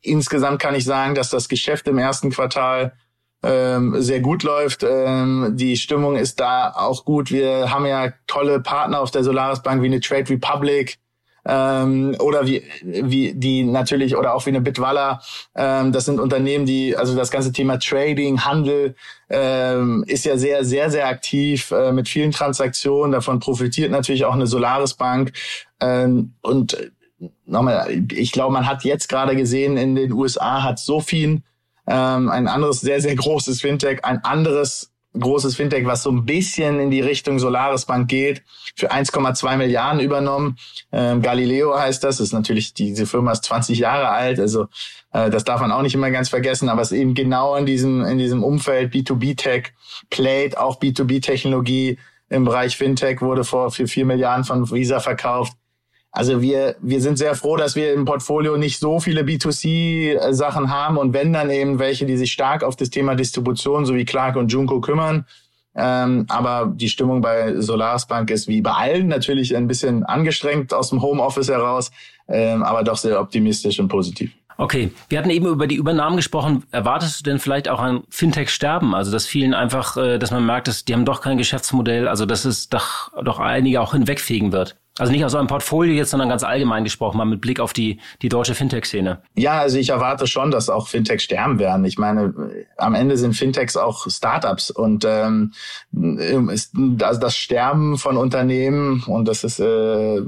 insgesamt 0.03 0.61
kann 0.61 0.75
ich 0.75 0.85
sagen, 0.85 1.15
dass 1.15 1.31
das 1.31 1.49
Geschäft 1.49 1.87
im 1.87 1.99
ersten 1.99 2.31
Quartal 2.31 2.93
ähm, 3.43 4.01
sehr 4.03 4.21
gut 4.21 4.43
läuft. 4.43 4.83
Ähm, 4.83 5.53
die 5.55 5.77
Stimmung 5.77 6.17
ist 6.17 6.41
da 6.41 6.73
auch 6.73 7.05
gut. 7.05 7.31
Wir 7.31 7.71
haben 7.71 7.87
ja 7.87 8.13
tolle 8.27 8.61
Partner 8.61 9.01
auf 9.01 9.11
der 9.11 9.23
Solaris 9.23 9.63
Bank 9.63 9.83
wie 9.83 9.87
eine 9.87 10.01
Trade 10.01 10.29
Republic 10.31 10.99
ähm, 11.47 12.17
oder 12.19 12.47
wie, 12.47 12.63
wie 12.83 13.33
die 13.35 13.63
natürlich 13.63 14.17
oder 14.17 14.35
auch 14.35 14.47
wie 14.47 14.51
eine 14.51 14.61
Bitwalla. 14.61 15.21
Ähm, 15.55 15.93
das 15.93 16.05
sind 16.05 16.19
Unternehmen, 16.19 16.67
die, 16.67 16.97
also 16.97 17.15
das 17.15 17.31
ganze 17.31 17.53
Thema 17.53 17.79
Trading, 17.79 18.45
Handel 18.45 18.97
ähm, 19.31 20.05
ist 20.07 20.25
ja 20.25 20.37
sehr, 20.37 20.65
sehr, 20.65 20.91
sehr 20.91 21.07
aktiv 21.07 21.71
äh, 21.71 21.93
mit 21.93 22.09
vielen 22.09 22.33
Transaktionen. 22.33 23.13
Davon 23.13 23.39
profitiert 23.39 23.91
natürlich 23.91 24.25
auch 24.25 24.35
eine 24.35 24.47
Solaris 24.47 24.95
Bank. 24.95 25.33
Ähm, 25.81 26.35
und 26.43 26.91
nochmal, 27.45 28.03
ich 28.13 28.33
glaube, 28.33 28.53
man 28.53 28.67
hat 28.67 28.85
jetzt 28.85 29.09
gerade 29.09 29.37
gesehen, 29.37 29.77
in 29.77 29.95
den 29.95 30.13
USA 30.13 30.63
hat 30.63 30.79
so 30.79 31.03
ähm, 31.89 32.29
ein 32.29 32.49
anderes 32.49 32.81
sehr, 32.81 33.01
sehr 33.01 33.15
großes 33.15 33.61
Fintech, 33.61 34.05
ein 34.05 34.25
anderes 34.25 34.91
großes 35.19 35.57
Fintech, 35.57 35.87
was 35.87 36.03
so 36.03 36.11
ein 36.11 36.25
bisschen 36.25 36.81
in 36.81 36.91
die 36.91 37.01
Richtung 37.01 37.39
Solaris 37.39 37.85
Bank 37.85 38.09
geht, 38.09 38.43
für 38.75 38.93
1,2 38.93 39.57
Milliarden 39.57 40.01
übernommen. 40.01 40.57
Ähm, 40.93 41.23
Galileo 41.23 41.79
heißt 41.79 42.05
das, 42.05 42.21
ist 42.21 42.33
natürlich, 42.33 42.75
diese 42.75 43.07
Firma 43.07 43.33
ist 43.33 43.45
20 43.45 43.79
Jahre 43.79 44.09
alt, 44.09 44.39
also 44.39 44.67
äh, 45.13 45.31
das 45.31 45.45
darf 45.45 45.61
man 45.61 45.73
auch 45.73 45.83
nicht 45.83 45.95
immer 45.95 46.11
ganz 46.11 46.29
vergessen, 46.29 46.69
aber 46.69 46.83
es 46.83 46.93
ist 46.93 46.99
eben 46.99 47.15
genau 47.15 47.57
in 47.57 47.67
diesem, 47.67 48.05
in 48.05 48.19
diesem 48.19 48.45
Umfeld 48.45 48.93
B2B-Tech, 48.93 49.73
Plate, 50.11 50.61
auch 50.61 50.81
B2B-Technologie 50.81 51.99
im 52.29 52.45
Bereich 52.45 52.77
Fintech 52.77 53.21
wurde 53.21 53.45
vor 53.45 53.71
für 53.71 53.87
4 53.87 54.05
Milliarden 54.05 54.45
von 54.45 54.71
Visa 54.71 55.01
verkauft. 55.01 55.57
Also 56.17 56.41
wir, 56.41 56.77
wir 56.81 57.03
sind 57.03 57.19
sehr 57.19 57.35
froh, 57.35 57.59
dass 57.59 57.77
wir 57.77 57.93
im 57.93 58.07
Portfolio 58.07 58.57
nicht 58.57 58.79
so 58.79 59.01
viele 59.01 59.21
B2C-Sachen 59.21 60.71
haben 60.71 60.97
und 60.97 61.13
wenn 61.13 61.35
dann 61.35 61.51
eben 61.51 61.79
welche, 61.79 62.07
die 62.07 62.17
sich 62.17 62.33
stark 62.33 62.65
auf 62.65 62.75
das 62.75 62.89
Thema 62.89 63.15
Distribution 63.15 63.85
sowie 63.85 64.07
Clark 64.07 64.37
und 64.37 64.51
Junko 64.51 64.81
kümmern. 64.81 65.27
Ähm, 65.75 66.25
aber 66.31 66.73
die 66.75 66.89
Stimmung 66.89 67.21
bei 67.21 67.61
Solaris 67.61 68.07
Bank 68.07 68.31
ist 68.31 68.49
wie 68.49 68.63
bei 68.63 68.71
allen 68.71 69.09
natürlich 69.09 69.55
ein 69.55 69.69
bisschen 69.69 70.05
angestrengt 70.05 70.73
aus 70.73 70.89
dem 70.89 71.03
Homeoffice 71.03 71.51
heraus, 71.51 71.91
ähm, 72.29 72.63
aber 72.63 72.83
doch 72.83 72.97
sehr 72.97 73.21
optimistisch 73.21 73.79
und 73.79 73.89
positiv. 73.89 74.33
Okay, 74.57 74.93
wir 75.11 75.19
hatten 75.19 75.29
eben 75.29 75.45
über 75.45 75.67
die 75.67 75.77
Übernahmen 75.77 76.17
gesprochen. 76.17 76.63
Erwartest 76.71 77.21
du 77.21 77.25
denn 77.25 77.41
vielleicht 77.41 77.69
auch 77.69 77.79
ein 77.79 78.05
Fintech-Sterben? 78.09 78.95
Also, 78.95 79.13
dass 79.13 79.27
vielen 79.27 79.53
einfach, 79.53 79.99
äh, 79.99 80.17
dass 80.17 80.31
man 80.31 80.47
merkt, 80.47 80.67
dass 80.69 80.87
die 80.87 80.95
haben 80.95 81.05
doch 81.05 81.21
kein 81.21 81.37
Geschäftsmodell, 81.37 82.09
also 82.09 82.25
dass 82.25 82.47
es 82.47 82.71
doch, 82.71 83.13
doch 83.23 83.39
einige 83.39 83.83
auch 83.83 83.93
hinwegfegen 83.93 84.53
wird? 84.53 84.77
Also 84.99 85.13
nicht 85.13 85.25
aus 85.25 85.35
eurem 85.35 85.47
Portfolio 85.47 85.95
jetzt, 85.95 86.11
sondern 86.11 86.31
ganz 86.31 86.43
allgemein 86.43 86.85
gesprochen, 86.85 87.19
mal 87.19 87.27
mit 87.27 87.43
Blick 87.43 87.61
auf 87.61 87.75
die, 87.75 88.01
die 88.23 88.31
deutsche 88.31 88.55
Fintech-Szene. 88.55 89.21
Ja, 89.35 89.59
also 89.61 89.79
ich 89.79 89.91
erwarte 89.91 90.27
schon, 90.27 90.51
dass 90.51 90.71
auch 90.71 90.89
Fintechs 90.89 91.25
sterben 91.25 91.59
werden. 91.59 91.85
Ich 91.85 91.99
meine, 91.99 92.33
am 92.79 92.95
Ende 92.95 93.19
sind 93.19 93.35
Fintechs 93.35 93.77
auch 93.77 94.09
Startups 94.09 94.71
und 94.71 95.05
ähm, 95.07 95.53
ist, 96.49 96.73
also 97.03 97.21
das 97.21 97.37
Sterben 97.37 97.99
von 97.99 98.17
Unternehmen 98.17 99.03
und 99.07 99.29
das 99.29 99.45
ist 99.45 99.61
äh, 99.61 100.23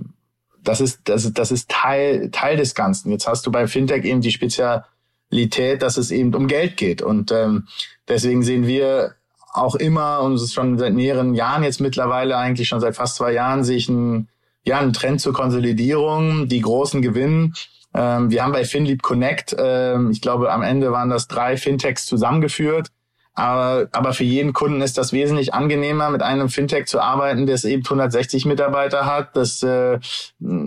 das 0.62 0.82
ist 0.82 1.00
das 1.04 1.24
ist, 1.24 1.38
das 1.38 1.50
ist 1.50 1.70
Teil 1.70 2.30
Teil 2.30 2.58
des 2.58 2.74
Ganzen. 2.74 3.10
Jetzt 3.10 3.26
hast 3.26 3.46
du 3.46 3.50
bei 3.50 3.66
Fintech 3.66 4.04
eben 4.04 4.20
die 4.20 4.32
Spezialität, 4.32 5.80
dass 5.80 5.96
es 5.96 6.10
eben 6.10 6.34
um 6.34 6.46
Geld 6.46 6.76
geht 6.76 7.00
und 7.00 7.32
ähm, 7.32 7.68
deswegen 8.06 8.42
sehen 8.42 8.66
wir 8.66 9.14
auch 9.54 9.76
immer 9.76 10.20
und 10.20 10.34
es 10.34 10.42
ist 10.42 10.52
schon 10.52 10.76
seit 10.78 10.92
mehreren 10.92 11.34
Jahren 11.34 11.62
jetzt 11.62 11.80
mittlerweile 11.80 12.36
eigentlich 12.36 12.68
schon 12.68 12.80
seit 12.80 12.96
fast 12.96 13.16
zwei 13.16 13.32
Jahren 13.32 13.64
sich 13.64 13.88
ein 13.88 14.28
ja, 14.64 14.78
ein 14.78 14.92
Trend 14.92 15.20
zur 15.20 15.32
Konsolidierung, 15.32 16.48
die 16.48 16.60
großen 16.60 17.02
gewinnen. 17.02 17.54
Ähm, 17.94 18.30
wir 18.30 18.42
haben 18.42 18.52
bei 18.52 18.64
FinLeap 18.64 19.02
Connect, 19.02 19.56
ähm, 19.58 20.10
ich 20.10 20.20
glaube, 20.20 20.52
am 20.52 20.62
Ende 20.62 20.92
waren 20.92 21.08
das 21.08 21.26
drei 21.28 21.56
Fintechs 21.56 22.06
zusammengeführt. 22.06 22.90
Aber, 23.38 23.88
aber 23.92 24.14
für 24.14 24.24
jeden 24.24 24.52
Kunden 24.52 24.80
ist 24.80 24.98
das 24.98 25.12
wesentlich 25.12 25.54
angenehmer, 25.54 26.10
mit 26.10 26.22
einem 26.22 26.48
Fintech 26.48 26.86
zu 26.86 27.00
arbeiten, 27.00 27.46
das 27.46 27.64
eben 27.64 27.84
160 27.84 28.46
Mitarbeiter 28.46 29.06
hat, 29.06 29.36
das 29.36 29.62
äh, 29.62 30.00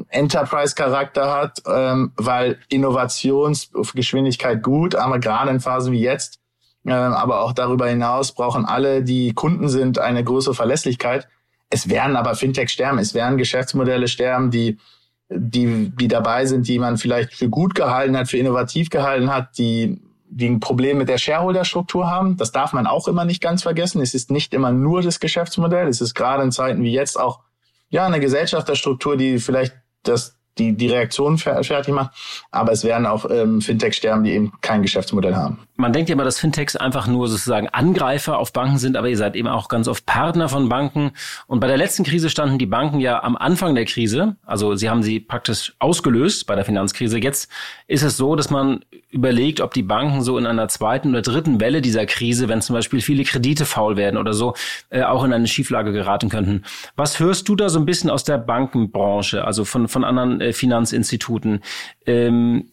Enterprise-Charakter 0.07 1.33
hat, 1.33 1.61
ähm, 1.67 2.13
weil 2.15 2.59
Innovationsgeschwindigkeit 2.69 4.63
gut, 4.63 4.95
aber 4.95 5.19
gerade 5.19 5.51
in 5.51 5.59
Phasen 5.59 5.91
wie 5.91 5.99
jetzt, 5.99 6.39
äh, 6.85 6.93
aber 6.93 7.41
auch 7.41 7.51
darüber 7.51 7.87
hinaus 7.87 8.31
brauchen 8.31 8.63
alle, 8.63 9.03
die 9.03 9.33
Kunden 9.33 9.67
sind, 9.67 9.99
eine 9.99 10.23
größere 10.23 10.55
Verlässlichkeit. 10.55 11.27
Es 11.71 11.89
werden 11.89 12.15
aber 12.15 12.35
Fintech 12.35 12.69
sterben, 12.69 12.99
es 12.99 13.13
werden 13.13 13.37
Geschäftsmodelle 13.37 14.07
sterben, 14.07 14.51
die, 14.51 14.77
die, 15.29 15.91
die 15.95 16.07
dabei 16.07 16.45
sind, 16.45 16.67
die 16.67 16.77
man 16.77 16.97
vielleicht 16.97 17.33
für 17.33 17.49
gut 17.49 17.73
gehalten 17.73 18.15
hat, 18.17 18.27
für 18.27 18.37
innovativ 18.37 18.89
gehalten 18.89 19.33
hat, 19.33 19.57
die, 19.57 20.01
die 20.29 20.49
ein 20.49 20.59
Problem 20.59 20.97
mit 20.97 21.07
der 21.07 21.17
Shareholder-Struktur 21.17 22.09
haben. 22.09 22.35
Das 22.37 22.51
darf 22.51 22.73
man 22.73 22.87
auch 22.87 23.07
immer 23.07 23.25
nicht 23.25 23.41
ganz 23.41 23.63
vergessen. 23.63 24.01
Es 24.01 24.13
ist 24.13 24.31
nicht 24.31 24.53
immer 24.53 24.71
nur 24.71 25.01
das 25.01 25.21
Geschäftsmodell. 25.21 25.87
Es 25.87 26.01
ist 26.01 26.13
gerade 26.13 26.43
in 26.43 26.51
Zeiten 26.51 26.83
wie 26.83 26.91
jetzt 26.91 27.19
auch, 27.19 27.39
ja, 27.89 28.05
eine 28.05 28.19
Gesellschafterstruktur, 28.19 29.17
die 29.17 29.39
vielleicht 29.39 29.73
das, 30.03 30.37
die, 30.57 30.73
die 30.73 30.87
Reaktion 30.87 31.37
fertig 31.37 31.89
macht. 31.89 32.11
Aber 32.51 32.71
es 32.71 32.83
werden 32.83 33.05
auch 33.05 33.25
ähm, 33.29 33.61
Fintech 33.61 33.95
sterben, 33.95 34.23
die 34.23 34.31
eben 34.31 34.51
kein 34.61 34.81
Geschäftsmodell 34.81 35.35
haben. 35.35 35.59
Man 35.75 35.93
denkt 35.93 36.09
ja 36.09 36.13
immer, 36.13 36.23
dass 36.23 36.39
Fintechs 36.39 36.75
einfach 36.75 37.07
nur 37.07 37.27
sozusagen 37.27 37.67
Angreifer 37.69 38.37
auf 38.37 38.53
Banken 38.53 38.77
sind, 38.77 38.95
aber 38.95 39.09
ihr 39.09 39.17
seid 39.17 39.35
eben 39.35 39.47
auch 39.47 39.67
ganz 39.67 39.87
oft 39.87 40.05
Partner 40.05 40.49
von 40.49 40.69
Banken. 40.69 41.11
Und 41.47 41.59
bei 41.59 41.67
der 41.67 41.77
letzten 41.77 42.03
Krise 42.03 42.29
standen 42.29 42.59
die 42.59 42.65
Banken 42.65 42.99
ja 42.99 43.23
am 43.23 43.35
Anfang 43.35 43.73
der 43.73 43.85
Krise. 43.85 44.35
Also 44.45 44.75
sie 44.75 44.89
haben 44.89 45.01
sie 45.01 45.19
praktisch 45.19 45.73
ausgelöst 45.79 46.45
bei 46.45 46.55
der 46.55 46.65
Finanzkrise. 46.65 47.17
Jetzt 47.17 47.49
ist 47.87 48.03
es 48.03 48.17
so, 48.17 48.35
dass 48.35 48.49
man 48.49 48.81
überlegt, 49.09 49.61
ob 49.61 49.73
die 49.73 49.83
Banken 49.83 50.21
so 50.21 50.37
in 50.37 50.45
einer 50.45 50.67
zweiten 50.67 51.09
oder 51.09 51.21
dritten 51.21 51.59
Welle 51.59 51.81
dieser 51.81 52.05
Krise, 52.05 52.47
wenn 52.47 52.61
zum 52.61 52.75
Beispiel 52.75 53.01
viele 53.01 53.23
Kredite 53.23 53.65
faul 53.65 53.97
werden 53.97 54.17
oder 54.17 54.33
so, 54.33 54.53
äh, 54.89 55.03
auch 55.03 55.23
in 55.23 55.33
eine 55.33 55.47
Schieflage 55.47 55.91
geraten 55.91 56.29
könnten. 56.29 56.63
Was 56.95 57.19
hörst 57.19 57.49
du 57.49 57.55
da 57.55 57.69
so 57.69 57.79
ein 57.79 57.85
bisschen 57.85 58.09
aus 58.09 58.23
der 58.23 58.37
Bankenbranche, 58.37 59.43
also 59.45 59.65
von, 59.65 59.87
von 59.87 60.03
anderen 60.03 60.40
äh, 60.41 60.53
Finanzinstituten? 60.53 61.61
Ähm, 62.05 62.71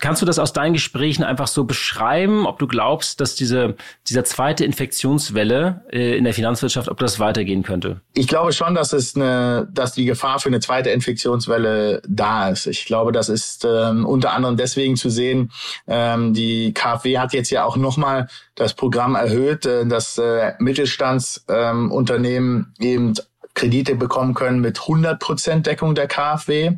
Kannst 0.00 0.20
du 0.20 0.26
das 0.26 0.38
aus 0.38 0.52
deinen 0.52 0.74
Gesprächen 0.74 1.24
einfach 1.24 1.46
so 1.46 1.64
beschreiben, 1.64 2.46
ob 2.46 2.58
du 2.58 2.66
glaubst, 2.66 3.22
dass 3.22 3.34
diese, 3.34 3.74
dieser 4.06 4.22
zweite 4.22 4.66
Infektionswelle 4.66 5.82
äh, 5.90 6.18
in 6.18 6.24
der 6.24 6.34
Finanzwirtschaft, 6.34 6.90
ob 6.90 6.98
das 6.98 7.18
weitergehen 7.18 7.62
könnte? 7.62 8.02
Ich 8.12 8.28
glaube 8.28 8.52
schon, 8.52 8.74
dass 8.74 8.92
es 8.92 9.16
eine, 9.16 9.66
dass 9.72 9.94
die 9.94 10.04
Gefahr 10.04 10.40
für 10.40 10.50
eine 10.50 10.60
zweite 10.60 10.90
Infektionswelle 10.90 12.02
da 12.06 12.50
ist. 12.50 12.66
Ich 12.66 12.84
glaube, 12.84 13.12
das 13.12 13.30
ist 13.30 13.64
ähm, 13.64 14.04
unter 14.04 14.34
anderem 14.34 14.58
deswegen 14.58 14.96
zu 14.96 15.08
sehen. 15.08 15.50
Ähm, 15.86 16.34
die 16.34 16.74
KfW 16.74 17.18
hat 17.18 17.32
jetzt 17.32 17.48
ja 17.48 17.64
auch 17.64 17.78
nochmal 17.78 18.28
das 18.56 18.74
Programm 18.74 19.14
erhöht, 19.14 19.64
äh, 19.64 19.86
dass 19.86 20.18
äh, 20.18 20.52
Mittelstandsunternehmen 20.58 22.74
ähm, 22.78 22.86
eben 22.86 23.14
Kredite 23.54 23.94
bekommen 23.96 24.34
können 24.34 24.60
mit 24.60 24.82
100 24.82 25.18
Prozent 25.18 25.66
Deckung 25.66 25.94
der 25.94 26.08
KfW 26.08 26.76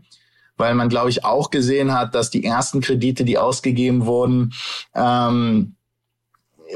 weil 0.61 0.75
man, 0.75 0.89
glaube 0.89 1.11
ich, 1.11 1.25
auch 1.25 1.51
gesehen 1.51 1.93
hat, 1.93 2.15
dass 2.15 2.31
die 2.31 2.45
ersten 2.45 2.81
Kredite, 2.81 3.25
die 3.25 3.39
ausgegeben 3.39 4.07
wurden, 4.07 4.53
ähm, 4.95 5.75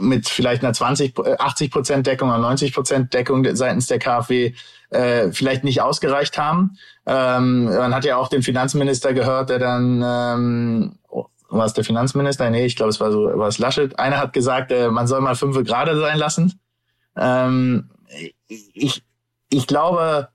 mit 0.01 0.29
vielleicht 0.29 0.65
einer 0.65 0.73
20, 0.73 1.15
80 1.39 1.71
Prozent 1.71 2.07
Deckung 2.09 2.31
oder 2.31 2.39
90 2.39 2.75
Prozent 2.75 3.15
Deckung 3.15 3.47
seitens 3.55 3.87
der 3.87 4.01
KfW 4.01 4.53
äh, 4.91 5.31
vielleicht 5.31 5.63
nicht 5.63 5.83
ausgereicht 5.83 6.37
haben. 6.37 6.77
Ähm, 7.07 7.67
man 7.67 7.95
hat 7.95 8.05
ja 8.05 8.17
auch 8.17 8.29
den 8.29 8.43
Finanzminister 8.43 9.13
gehört, 9.13 9.51
der 9.51 9.61
dann 9.61 10.03
ähm, 10.05 10.99
war 11.49 11.67
es 11.67 11.75
der 11.75 11.85
Finanzminister? 11.85 12.51
Nee, 12.51 12.67
ich 12.67 12.77
glaube, 12.77 12.91
es 12.91 13.01
war 13.01 13.13
so, 13.13 13.25
war 13.39 13.49
es 13.49 13.59
Laschet. 13.59 13.99
Einer 13.99 14.19
hat 14.19 14.33
gesagt, 14.33 14.73
äh, 14.73 14.91
man 14.91 15.07
soll 15.07 15.21
mal 15.21 15.37
fünf 15.37 15.57
gerade 15.65 15.99
sein 15.99 16.19
lassen. 16.19 16.61
Ähm, 17.17 17.91
ich, 18.49 19.03
ich 19.51 19.67
glaube, 19.67 20.29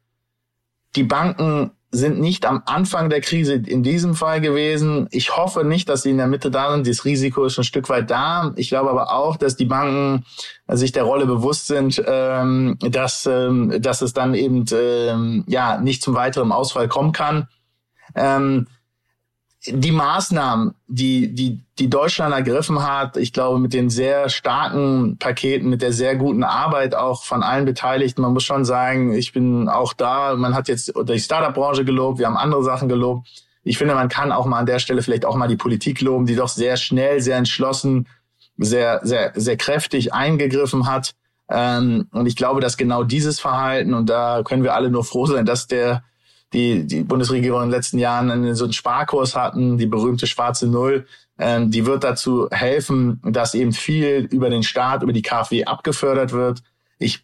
die 0.96 1.04
Banken 1.04 1.72
sind 1.92 2.20
nicht 2.20 2.46
am 2.46 2.62
Anfang 2.66 3.10
der 3.10 3.22
Krise 3.22 3.54
in 3.56 3.82
diesem 3.82 4.14
Fall 4.14 4.42
gewesen. 4.42 5.08
Ich 5.12 5.36
hoffe 5.36 5.64
nicht, 5.64 5.90
dass 5.90 6.04
sie 6.04 6.12
in 6.12 6.18
der 6.18 6.28
Mitte 6.28 6.52
da 6.52 6.72
sind. 6.72 6.88
Das 6.88 7.04
Risiko 7.04 7.46
ist 7.46 7.58
ein 7.58 7.64
Stück 7.64 7.90
weit 7.90 8.12
da. 8.12 8.54
Ich 8.58 8.70
glaube 8.70 8.92
aber 8.92 9.12
auch, 9.12 9.38
dass 9.38 9.56
die 9.56 9.66
Banken 9.66 10.26
sich 10.68 10.92
der 10.92 11.04
Rolle 11.04 11.26
bewusst 11.26 11.68
sind, 11.68 12.02
ähm, 12.06 12.78
dass, 12.80 13.26
ähm, 13.26 13.82
dass 13.82 14.02
es 14.04 14.14
dann 14.14 14.36
eben 14.36 14.66
ähm, 14.72 15.44
ja 15.48 15.80
nicht 15.80 16.04
zum 16.04 16.14
weiteren 16.14 16.52
Ausfall 16.52 16.88
kommen 16.88 17.12
kann. 17.12 17.48
Ähm, 18.16 18.68
die 19.66 19.92
Maßnahmen, 19.92 20.74
die, 20.88 21.34
die, 21.34 21.60
die 21.80 21.90
Deutschland 21.90 22.34
ergriffen 22.34 22.82
hat, 22.82 23.18
ich 23.18 23.34
glaube, 23.34 23.60
mit 23.60 23.74
den 23.74 23.90
sehr 23.90 24.30
starken 24.30 25.18
Paketen, 25.18 25.70
mit 25.70 25.82
der 25.82 25.92
sehr 25.92 26.16
guten 26.16 26.44
Arbeit 26.44 26.96
auch 26.96 27.26
von 27.26 27.44
allen 27.44 27.66
Beteiligten, 27.66 28.22
man 28.22 28.34
muss 28.34 28.46
schon 28.46 28.64
sagen, 28.64 29.14
ich 29.14 29.34
bin 29.34 29.68
auch 29.68 29.92
da, 29.94 30.36
man 30.36 30.56
hat 30.56 30.70
jetzt 30.70 30.94
die 31.04 31.20
Startup-Branche 31.20 31.84
gelobt, 31.84 32.20
wir 32.20 32.28
haben 32.28 32.38
andere 32.38 32.64
Sachen 32.64 32.88
gelobt. 32.88 33.28
Ich 33.64 33.78
finde, 33.78 33.96
man 33.96 34.08
kann 34.08 34.32
auch 34.32 34.46
mal 34.46 34.60
an 34.60 34.66
der 34.66 34.80
Stelle 34.80 35.02
vielleicht 35.02 35.26
auch 35.26 35.36
mal 35.36 35.50
die 35.50 35.58
Politik 35.58 36.00
loben, 36.00 36.26
die 36.26 36.36
doch 36.36 36.48
sehr 36.48 36.78
schnell, 36.78 37.20
sehr 37.20 37.36
entschlossen, 37.36 38.08
sehr, 38.58 39.02
sehr, 39.04 39.34
sehr 39.36 39.58
kräftig 39.58 40.14
eingegriffen 40.14 40.88
hat. 40.88 41.16
Ähm, 41.50 42.08
und 42.14 42.28
ich 42.28 42.38
glaube, 42.38 42.62
dass 42.62 42.78
genau 42.78 43.04
dieses 43.04 43.42
Verhalten, 43.42 43.94
und 43.94 44.10
da 44.10 44.42
können 44.44 44.64
wir 44.64 44.74
alle 44.74 44.90
nur 44.90 45.04
froh 45.04 45.26
sein, 45.26 45.46
dass 45.46 45.68
der 45.68 46.04
die 46.54 46.86
die 46.86 47.04
Bundesregierung 47.04 47.62
in 47.62 47.68
den 47.68 47.76
letzten 47.76 48.00
Jahren 48.00 48.56
so 48.56 48.66
einen 48.66 48.74
Sparkurs 48.74 49.36
hatten, 49.36 49.78
die 49.78 49.86
berühmte 49.86 50.28
schwarze 50.28 50.68
Null, 50.68 51.06
ähm, 51.38 51.72
die 51.72 51.86
wird 51.86 52.04
dazu 52.04 52.50
helfen, 52.52 53.22
dass 53.24 53.54
eben 53.54 53.72
viel 53.72 54.28
über 54.32 54.50
den 54.50 54.64
Staat, 54.64 55.04
über 55.04 55.14
die 55.14 55.22
KfW 55.22 55.66
abgefördert 55.66 56.34
wird. 56.34 56.64
Ich 56.98 57.24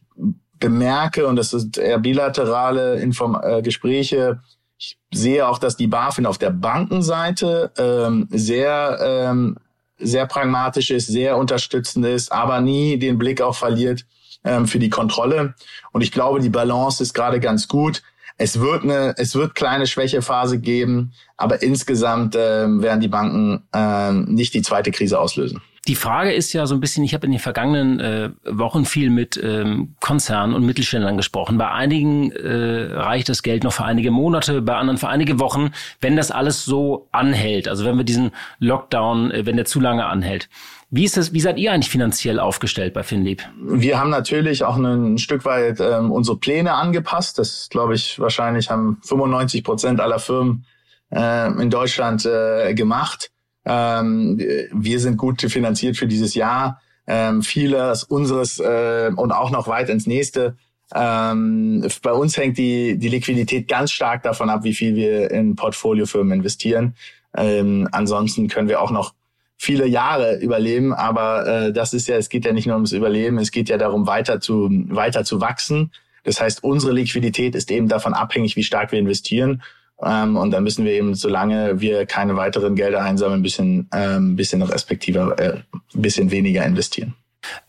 bemerke, 0.59 1.27
und 1.27 1.35
das 1.35 1.49
sind 1.51 1.77
eher 1.77 1.99
bilaterale 1.99 2.99
Inform 2.99 3.39
äh, 3.41 3.61
Gespräche, 3.61 4.39
ich 4.77 4.97
sehe 5.13 5.47
auch, 5.47 5.57
dass 5.57 5.77
die 5.77 5.87
BaFin 5.87 6.25
auf 6.25 6.37
der 6.37 6.49
Bankenseite 6.49 7.71
ähm, 7.77 8.27
sehr, 8.29 8.99
ähm, 9.01 9.57
sehr 9.97 10.25
pragmatisch 10.25 10.91
ist, 10.91 11.07
sehr 11.07 11.37
unterstützend 11.37 12.05
ist, 12.05 12.31
aber 12.31 12.59
nie 12.59 12.97
den 12.99 13.17
Blick 13.17 13.41
auch 13.41 13.55
verliert 13.55 14.05
ähm, 14.43 14.67
für 14.67 14.79
die 14.79 14.89
Kontrolle. 14.89 15.55
Und 15.91 16.01
ich 16.01 16.11
glaube, 16.11 16.41
die 16.41 16.49
Balance 16.49 17.01
ist 17.01 17.13
gerade 17.13 17.39
ganz 17.39 17.67
gut. 17.67 18.03
Es 18.37 18.59
wird 18.59 18.83
eine, 18.83 19.15
es 19.17 19.35
wird 19.35 19.55
kleine 19.55 19.87
Schwächephase 19.87 20.59
geben, 20.59 21.13
aber 21.37 21.61
insgesamt 21.61 22.35
äh, 22.35 22.67
werden 22.67 22.99
die 22.99 23.07
Banken 23.07 23.63
äh, 23.73 24.11
nicht 24.11 24.53
die 24.53 24.61
zweite 24.61 24.91
Krise 24.91 25.19
auslösen. 25.19 25.61
Die 25.87 25.95
Frage 25.95 26.33
ist 26.33 26.51
ja 26.53 26.65
so 26.65 26.73
ein 26.73 26.79
bisschen, 26.79 27.03
ich 27.03 27.13
habe 27.13 27.27
in 27.27 27.31
den 27.31 27.39
vergangenen 27.39 27.99
äh, 27.99 28.29
Wochen 28.45 28.85
viel 28.85 29.11
mit 29.11 29.39
ähm, 29.41 29.93
Konzernen 29.99 30.55
und 30.55 30.65
Mittelständlern 30.65 31.15
gesprochen. 31.15 31.59
Bei 31.59 31.69
einigen 31.69 32.31
äh, 32.31 32.91
reicht 32.91 33.29
das 33.29 33.43
Geld 33.43 33.63
noch 33.63 33.73
für 33.73 33.85
einige 33.85 34.09
Monate, 34.09 34.63
bei 34.63 34.75
anderen 34.75 34.97
für 34.97 35.09
einige 35.09 35.39
Wochen, 35.39 35.71
wenn 36.01 36.15
das 36.15 36.31
alles 36.31 36.65
so 36.65 37.07
anhält. 37.11 37.67
Also 37.67 37.85
wenn 37.85 37.97
wir 37.97 38.03
diesen 38.03 38.31
Lockdown, 38.57 39.29
äh, 39.29 39.45
wenn 39.45 39.57
der 39.57 39.65
zu 39.65 39.79
lange 39.79 40.07
anhält. 40.07 40.49
Wie 40.89 41.03
ist 41.03 41.17
das, 41.17 41.33
wie 41.33 41.39
seid 41.39 41.59
ihr 41.59 41.71
eigentlich 41.71 41.91
finanziell 41.91 42.39
aufgestellt 42.39 42.95
bei 42.95 43.03
Finlieb? 43.03 43.43
Wir 43.61 43.99
haben 43.99 44.09
natürlich 44.09 44.63
auch 44.63 44.77
ein 44.77 45.19
Stück 45.19 45.45
weit 45.45 45.79
ähm, 45.81 46.11
unsere 46.11 46.37
Pläne 46.37 46.73
angepasst. 46.73 47.37
Das 47.37 47.69
glaube 47.69 47.93
ich 47.93 48.19
wahrscheinlich 48.19 48.71
haben 48.71 48.97
95 49.03 49.63
Prozent 49.63 49.99
aller 49.99 50.17
Firmen 50.17 50.65
äh, 51.11 51.47
in 51.61 51.69
Deutschland 51.69 52.25
äh, 52.25 52.73
gemacht. 52.73 53.29
Ähm, 53.65 54.39
wir 54.71 54.99
sind 54.99 55.17
gut 55.17 55.41
finanziert 55.41 55.97
für 55.97 56.07
dieses 56.07 56.35
Jahr. 56.35 56.81
Ähm, 57.07 57.43
vieles 57.43 58.03
unseres 58.03 58.59
äh, 58.59 59.11
und 59.15 59.31
auch 59.31 59.51
noch 59.51 59.67
weit 59.67 59.89
ins 59.89 60.07
nächste. 60.07 60.55
Ähm, 60.93 61.85
bei 62.01 62.11
uns 62.13 62.37
hängt 62.37 62.57
die, 62.57 62.97
die 62.97 63.09
Liquidität 63.09 63.67
ganz 63.67 63.91
stark 63.91 64.23
davon 64.23 64.49
ab, 64.49 64.63
wie 64.63 64.73
viel 64.73 64.95
wir 64.95 65.31
in 65.31 65.55
Portfoliofirmen 65.55 66.39
investieren. 66.39 66.95
Ähm, 67.35 67.87
ansonsten 67.91 68.47
können 68.47 68.69
wir 68.69 68.81
auch 68.81 68.91
noch 68.91 69.13
viele 69.57 69.87
Jahre 69.87 70.37
überleben, 70.39 70.93
aber 70.93 71.47
äh, 71.47 71.73
das 71.73 71.93
ist 71.93 72.07
ja, 72.07 72.17
es 72.17 72.29
geht 72.29 72.45
ja 72.45 72.53
nicht 72.53 72.67
nur 72.67 72.75
ums 72.75 72.91
Überleben, 72.91 73.37
es 73.39 73.51
geht 73.51 73.69
ja 73.69 73.77
darum, 73.77 74.05
weiter 74.05 74.39
zu, 74.39 74.69
weiter 74.89 75.23
zu 75.23 75.41
wachsen. 75.41 75.91
Das 76.23 76.41
heißt, 76.41 76.63
unsere 76.63 76.93
Liquidität 76.93 77.55
ist 77.55 77.71
eben 77.71 77.87
davon 77.87 78.13
abhängig, 78.13 78.55
wie 78.55 78.63
stark 78.63 78.91
wir 78.91 78.99
investieren. 78.99 79.61
Ähm, 80.01 80.35
und 80.35 80.51
dann 80.51 80.63
müssen 80.63 80.85
wir 80.85 80.91
eben, 80.91 81.15
solange 81.15 81.79
wir 81.79 82.05
keine 82.05 82.35
weiteren 82.35 82.75
Gelder 82.75 83.01
einsammeln, 83.01 83.39
ein 83.39 83.43
bisschen, 83.43 83.89
ähm, 83.93 84.35
bisschen 84.35 84.61
respektiver, 84.61 85.39
äh, 85.39 85.61
bisschen 85.93 86.31
weniger 86.31 86.65
investieren. 86.65 87.13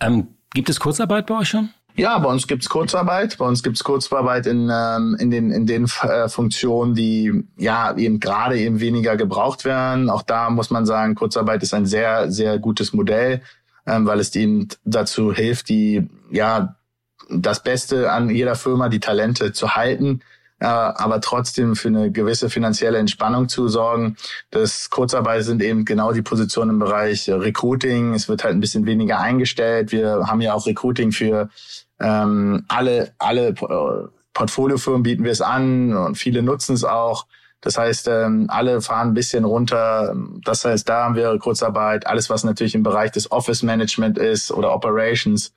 Ähm, 0.00 0.28
gibt 0.52 0.68
es 0.68 0.80
Kurzarbeit 0.80 1.26
bei 1.26 1.38
euch 1.38 1.48
schon? 1.48 1.70
Ja, 1.98 2.18
bei 2.18 2.28
uns 2.28 2.46
gibt's 2.46 2.68
Kurzarbeit. 2.68 3.38
Bei 3.38 3.46
uns 3.46 3.62
gibt's 3.62 3.82
Kurzarbeit 3.82 4.46
in, 4.46 4.70
ähm, 4.70 5.16
in 5.18 5.30
den, 5.30 5.50
in 5.50 5.66
den 5.66 5.86
äh, 6.02 6.28
Funktionen, 6.28 6.94
die 6.94 7.44
ja 7.56 7.96
eben 7.96 8.20
gerade 8.20 8.58
eben 8.58 8.80
weniger 8.80 9.16
gebraucht 9.16 9.64
werden. 9.64 10.10
Auch 10.10 10.22
da 10.22 10.50
muss 10.50 10.70
man 10.70 10.84
sagen, 10.84 11.14
Kurzarbeit 11.14 11.62
ist 11.62 11.72
ein 11.72 11.86
sehr, 11.86 12.30
sehr 12.30 12.58
gutes 12.58 12.92
Modell, 12.92 13.40
ähm, 13.86 14.06
weil 14.06 14.20
es 14.20 14.34
eben 14.34 14.68
dazu 14.84 15.32
hilft, 15.32 15.70
die 15.70 16.06
ja 16.30 16.76
das 17.30 17.62
Beste 17.62 18.12
an 18.12 18.28
jeder 18.28 18.56
Firma, 18.56 18.90
die 18.90 19.00
Talente 19.00 19.52
zu 19.52 19.74
halten, 19.74 20.20
aber 20.64 21.20
trotzdem 21.20 21.76
für 21.76 21.88
eine 21.88 22.10
gewisse 22.10 22.48
finanzielle 22.48 22.98
Entspannung 22.98 23.48
zu 23.48 23.68
sorgen. 23.68 24.16
Das 24.50 24.88
Kurzarbeit 24.90 25.44
sind 25.44 25.62
eben 25.62 25.84
genau 25.84 26.12
die 26.12 26.22
Positionen 26.22 26.70
im 26.70 26.78
Bereich 26.78 27.28
Recruiting. 27.28 28.14
Es 28.14 28.28
wird 28.28 28.44
halt 28.44 28.54
ein 28.54 28.60
bisschen 28.60 28.86
weniger 28.86 29.20
eingestellt. 29.20 29.92
Wir 29.92 30.26
haben 30.26 30.40
ja 30.40 30.54
auch 30.54 30.66
Recruiting 30.66 31.12
für 31.12 31.50
ähm, 32.00 32.64
alle, 32.68 33.12
alle 33.18 33.54
Portfoliofirmen 34.32 35.02
bieten 35.02 35.24
wir 35.24 35.32
es 35.32 35.40
an 35.40 35.94
und 35.94 36.16
viele 36.16 36.42
nutzen 36.42 36.74
es 36.74 36.84
auch. 36.84 37.26
Das 37.60 37.78
heißt, 37.78 38.08
ähm, 38.08 38.46
alle 38.48 38.80
fahren 38.80 39.08
ein 39.08 39.14
bisschen 39.14 39.44
runter. 39.44 40.14
Das 40.44 40.64
heißt, 40.64 40.88
da 40.88 41.04
haben 41.04 41.16
wir 41.16 41.38
Kurzarbeit. 41.38 42.06
Alles, 42.06 42.30
was 42.30 42.44
natürlich 42.44 42.74
im 42.74 42.82
Bereich 42.82 43.10
des 43.10 43.32
Office 43.32 43.62
Management 43.62 44.18
ist 44.18 44.52
oder 44.52 44.74
Operations, 44.74 45.52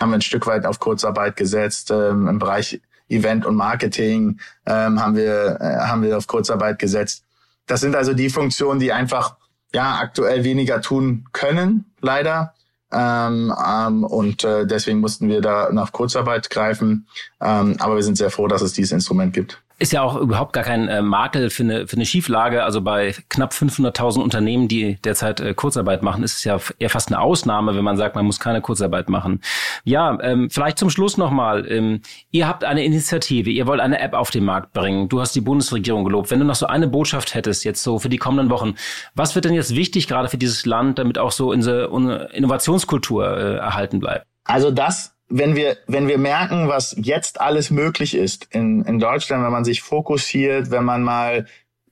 haben 0.00 0.10
wir 0.10 0.18
ein 0.18 0.22
Stück 0.22 0.46
weit 0.46 0.66
auf 0.66 0.78
Kurzarbeit 0.78 1.36
gesetzt. 1.36 1.90
Ähm, 1.90 2.28
Im 2.28 2.38
Bereich 2.38 2.80
Event 3.08 3.46
und 3.46 3.56
Marketing 3.56 4.40
ähm, 4.66 5.00
haben 5.00 5.16
wir 5.16 5.58
äh, 5.60 5.86
haben 5.86 6.02
wir 6.02 6.16
auf 6.16 6.26
Kurzarbeit 6.26 6.78
gesetzt. 6.78 7.24
Das 7.66 7.80
sind 7.80 7.94
also 7.94 8.14
die 8.14 8.30
Funktionen, 8.30 8.80
die 8.80 8.92
einfach 8.92 9.36
ja 9.74 9.98
aktuell 10.00 10.44
weniger 10.44 10.80
tun 10.80 11.26
können, 11.32 11.84
leider. 12.00 12.54
Ähm, 12.90 13.52
ähm, 13.66 14.04
und 14.04 14.44
äh, 14.44 14.66
deswegen 14.66 15.00
mussten 15.00 15.28
wir 15.28 15.42
da 15.42 15.70
nach 15.72 15.92
Kurzarbeit 15.92 16.48
greifen. 16.48 17.06
Ähm, 17.40 17.76
aber 17.78 17.96
wir 17.96 18.02
sind 18.02 18.16
sehr 18.16 18.30
froh, 18.30 18.48
dass 18.48 18.62
es 18.62 18.72
dieses 18.72 18.92
Instrument 18.92 19.34
gibt 19.34 19.62
ist 19.78 19.92
ja 19.92 20.02
auch 20.02 20.16
überhaupt 20.16 20.52
gar 20.52 20.64
kein 20.64 20.88
äh, 20.88 21.02
Makel 21.02 21.50
für 21.50 21.62
eine, 21.62 21.86
für 21.86 21.96
eine 21.96 22.04
Schieflage. 22.04 22.64
Also 22.64 22.80
bei 22.80 23.14
knapp 23.28 23.52
500.000 23.52 24.20
Unternehmen, 24.20 24.66
die 24.66 24.96
derzeit 25.04 25.40
äh, 25.40 25.54
Kurzarbeit 25.54 26.02
machen, 26.02 26.24
ist 26.24 26.38
es 26.38 26.44
ja 26.44 26.58
eher 26.78 26.90
fast 26.90 27.08
eine 27.08 27.20
Ausnahme, 27.20 27.76
wenn 27.76 27.84
man 27.84 27.96
sagt, 27.96 28.16
man 28.16 28.26
muss 28.26 28.40
keine 28.40 28.60
Kurzarbeit 28.60 29.08
machen. 29.08 29.40
Ja, 29.84 30.18
ähm, 30.20 30.50
vielleicht 30.50 30.78
zum 30.78 30.90
Schluss 30.90 31.16
nochmal. 31.16 31.70
Ähm, 31.70 32.02
ihr 32.32 32.48
habt 32.48 32.64
eine 32.64 32.84
Initiative, 32.84 33.50
ihr 33.50 33.68
wollt 33.68 33.80
eine 33.80 34.00
App 34.00 34.14
auf 34.14 34.32
den 34.32 34.44
Markt 34.44 34.72
bringen. 34.72 35.08
Du 35.08 35.20
hast 35.20 35.36
die 35.36 35.40
Bundesregierung 35.40 36.04
gelobt. 36.04 36.32
Wenn 36.32 36.40
du 36.40 36.44
noch 36.44 36.56
so 36.56 36.66
eine 36.66 36.88
Botschaft 36.88 37.34
hättest, 37.34 37.64
jetzt 37.64 37.82
so 37.82 38.00
für 38.00 38.08
die 38.08 38.18
kommenden 38.18 38.50
Wochen, 38.50 38.74
was 39.14 39.36
wird 39.36 39.44
denn 39.44 39.54
jetzt 39.54 39.76
wichtig 39.76 40.08
gerade 40.08 40.28
für 40.28 40.38
dieses 40.38 40.66
Land, 40.66 40.98
damit 40.98 41.18
auch 41.18 41.30
so 41.30 41.50
unsere 41.50 41.86
Innovationskultur 42.32 43.36
äh, 43.36 43.56
erhalten 43.58 44.00
bleibt? 44.00 44.26
Also 44.44 44.72
das 44.72 45.17
wenn 45.28 45.56
wir, 45.56 45.76
wenn 45.86 46.08
wir 46.08 46.18
merken, 46.18 46.68
was 46.68 46.94
jetzt 46.98 47.40
alles 47.40 47.70
möglich 47.70 48.14
ist 48.14 48.48
in, 48.50 48.82
in 48.84 48.98
Deutschland, 48.98 49.44
wenn 49.44 49.52
man 49.52 49.64
sich 49.64 49.82
fokussiert, 49.82 50.70
wenn 50.70 50.84
man 50.84 51.02
mal 51.02 51.46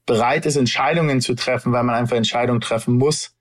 bereit 0.07 0.47
ist, 0.47 0.57
Entscheidungen 0.57 1.21
zu 1.21 1.35
treffen, 1.35 1.73
weil 1.73 1.83
man 1.83 1.95
einfach 1.95 2.17
Entscheidungen 2.17 2.61
treffen 2.61 2.97
muss. 2.97 3.33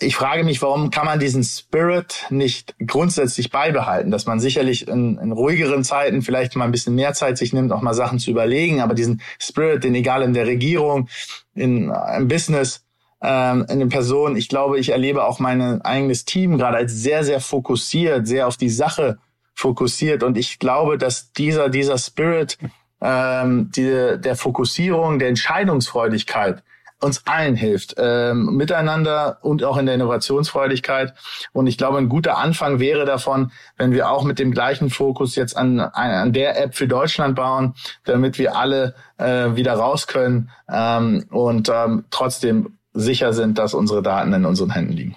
Ich 0.00 0.16
frage 0.16 0.42
mich, 0.42 0.62
warum 0.62 0.90
kann 0.90 1.04
man 1.04 1.20
diesen 1.20 1.44
Spirit 1.44 2.26
nicht 2.30 2.74
grundsätzlich 2.84 3.50
beibehalten, 3.50 4.10
dass 4.10 4.26
man 4.26 4.40
sicherlich 4.40 4.88
in, 4.88 5.18
in 5.18 5.30
ruhigeren 5.30 5.84
Zeiten 5.84 6.22
vielleicht 6.22 6.56
mal 6.56 6.64
ein 6.64 6.72
bisschen 6.72 6.94
mehr 6.94 7.12
Zeit 7.12 7.38
sich 7.38 7.52
nimmt, 7.52 7.70
auch 7.72 7.82
mal 7.82 7.94
Sachen 7.94 8.18
zu 8.18 8.30
überlegen, 8.30 8.80
aber 8.80 8.94
diesen 8.94 9.20
Spirit, 9.38 9.84
den 9.84 9.94
egal 9.94 10.22
in 10.22 10.32
der 10.32 10.46
Regierung, 10.46 11.08
in, 11.54 11.92
im 12.16 12.28
Business, 12.28 12.84
ähm, 13.22 13.66
in 13.68 13.78
den 13.78 13.88
Personen, 13.88 14.36
ich 14.36 14.48
glaube, 14.48 14.78
ich 14.78 14.90
erlebe 14.90 15.24
auch 15.24 15.38
mein 15.38 15.82
eigenes 15.82 16.24
Team 16.24 16.58
gerade 16.58 16.76
als 16.76 16.92
sehr, 16.92 17.24
sehr 17.24 17.40
fokussiert, 17.40 18.26
sehr 18.26 18.48
auf 18.48 18.56
die 18.56 18.70
Sache 18.70 19.18
fokussiert 19.54 20.22
und 20.22 20.36
ich 20.36 20.58
glaube, 20.58 20.98
dass 20.98 21.32
dieser, 21.32 21.68
dieser 21.68 21.98
Spirit 21.98 22.58
ähm, 23.00 23.70
die, 23.74 24.18
der 24.18 24.36
Fokussierung, 24.36 25.18
der 25.18 25.28
Entscheidungsfreudigkeit 25.28 26.62
uns 27.02 27.26
allen 27.26 27.56
hilft, 27.56 27.96
ähm, 27.98 28.56
miteinander 28.56 29.38
und 29.42 29.64
auch 29.64 29.76
in 29.76 29.86
der 29.86 29.96
Innovationsfreudigkeit. 29.96 31.14
Und 31.52 31.66
ich 31.66 31.76
glaube, 31.76 31.98
ein 31.98 32.08
guter 32.08 32.38
Anfang 32.38 32.78
wäre 32.78 33.04
davon, 33.04 33.50
wenn 33.76 33.92
wir 33.92 34.08
auch 34.08 34.22
mit 34.22 34.38
dem 34.38 34.52
gleichen 34.52 34.88
Fokus 34.88 35.34
jetzt 35.34 35.56
an, 35.56 35.80
an 35.80 36.32
der 36.32 36.62
App 36.62 36.76
für 36.76 36.86
Deutschland 36.86 37.34
bauen, 37.34 37.74
damit 38.04 38.38
wir 38.38 38.56
alle 38.56 38.94
äh, 39.18 39.56
wieder 39.56 39.74
raus 39.74 40.06
können 40.06 40.50
ähm, 40.72 41.26
und 41.30 41.68
ähm, 41.68 42.04
trotzdem 42.10 42.78
sicher 42.92 43.32
sind, 43.32 43.58
dass 43.58 43.74
unsere 43.74 44.02
Daten 44.02 44.32
in 44.32 44.44
unseren 44.44 44.70
Händen 44.70 44.92
liegen. 44.92 45.16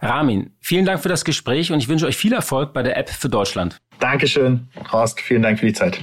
Ramin, 0.00 0.50
vielen 0.60 0.84
Dank 0.84 1.00
für 1.00 1.08
das 1.08 1.24
Gespräch 1.24 1.72
und 1.72 1.78
ich 1.78 1.88
wünsche 1.88 2.06
euch 2.06 2.16
viel 2.16 2.32
Erfolg 2.32 2.72
bei 2.72 2.82
der 2.82 2.96
App 2.96 3.08
für 3.08 3.28
Deutschland. 3.28 3.78
Dankeschön, 4.00 4.68
Horst. 4.90 5.20
Vielen 5.20 5.42
Dank 5.42 5.60
für 5.60 5.66
die 5.66 5.72
Zeit. 5.72 6.00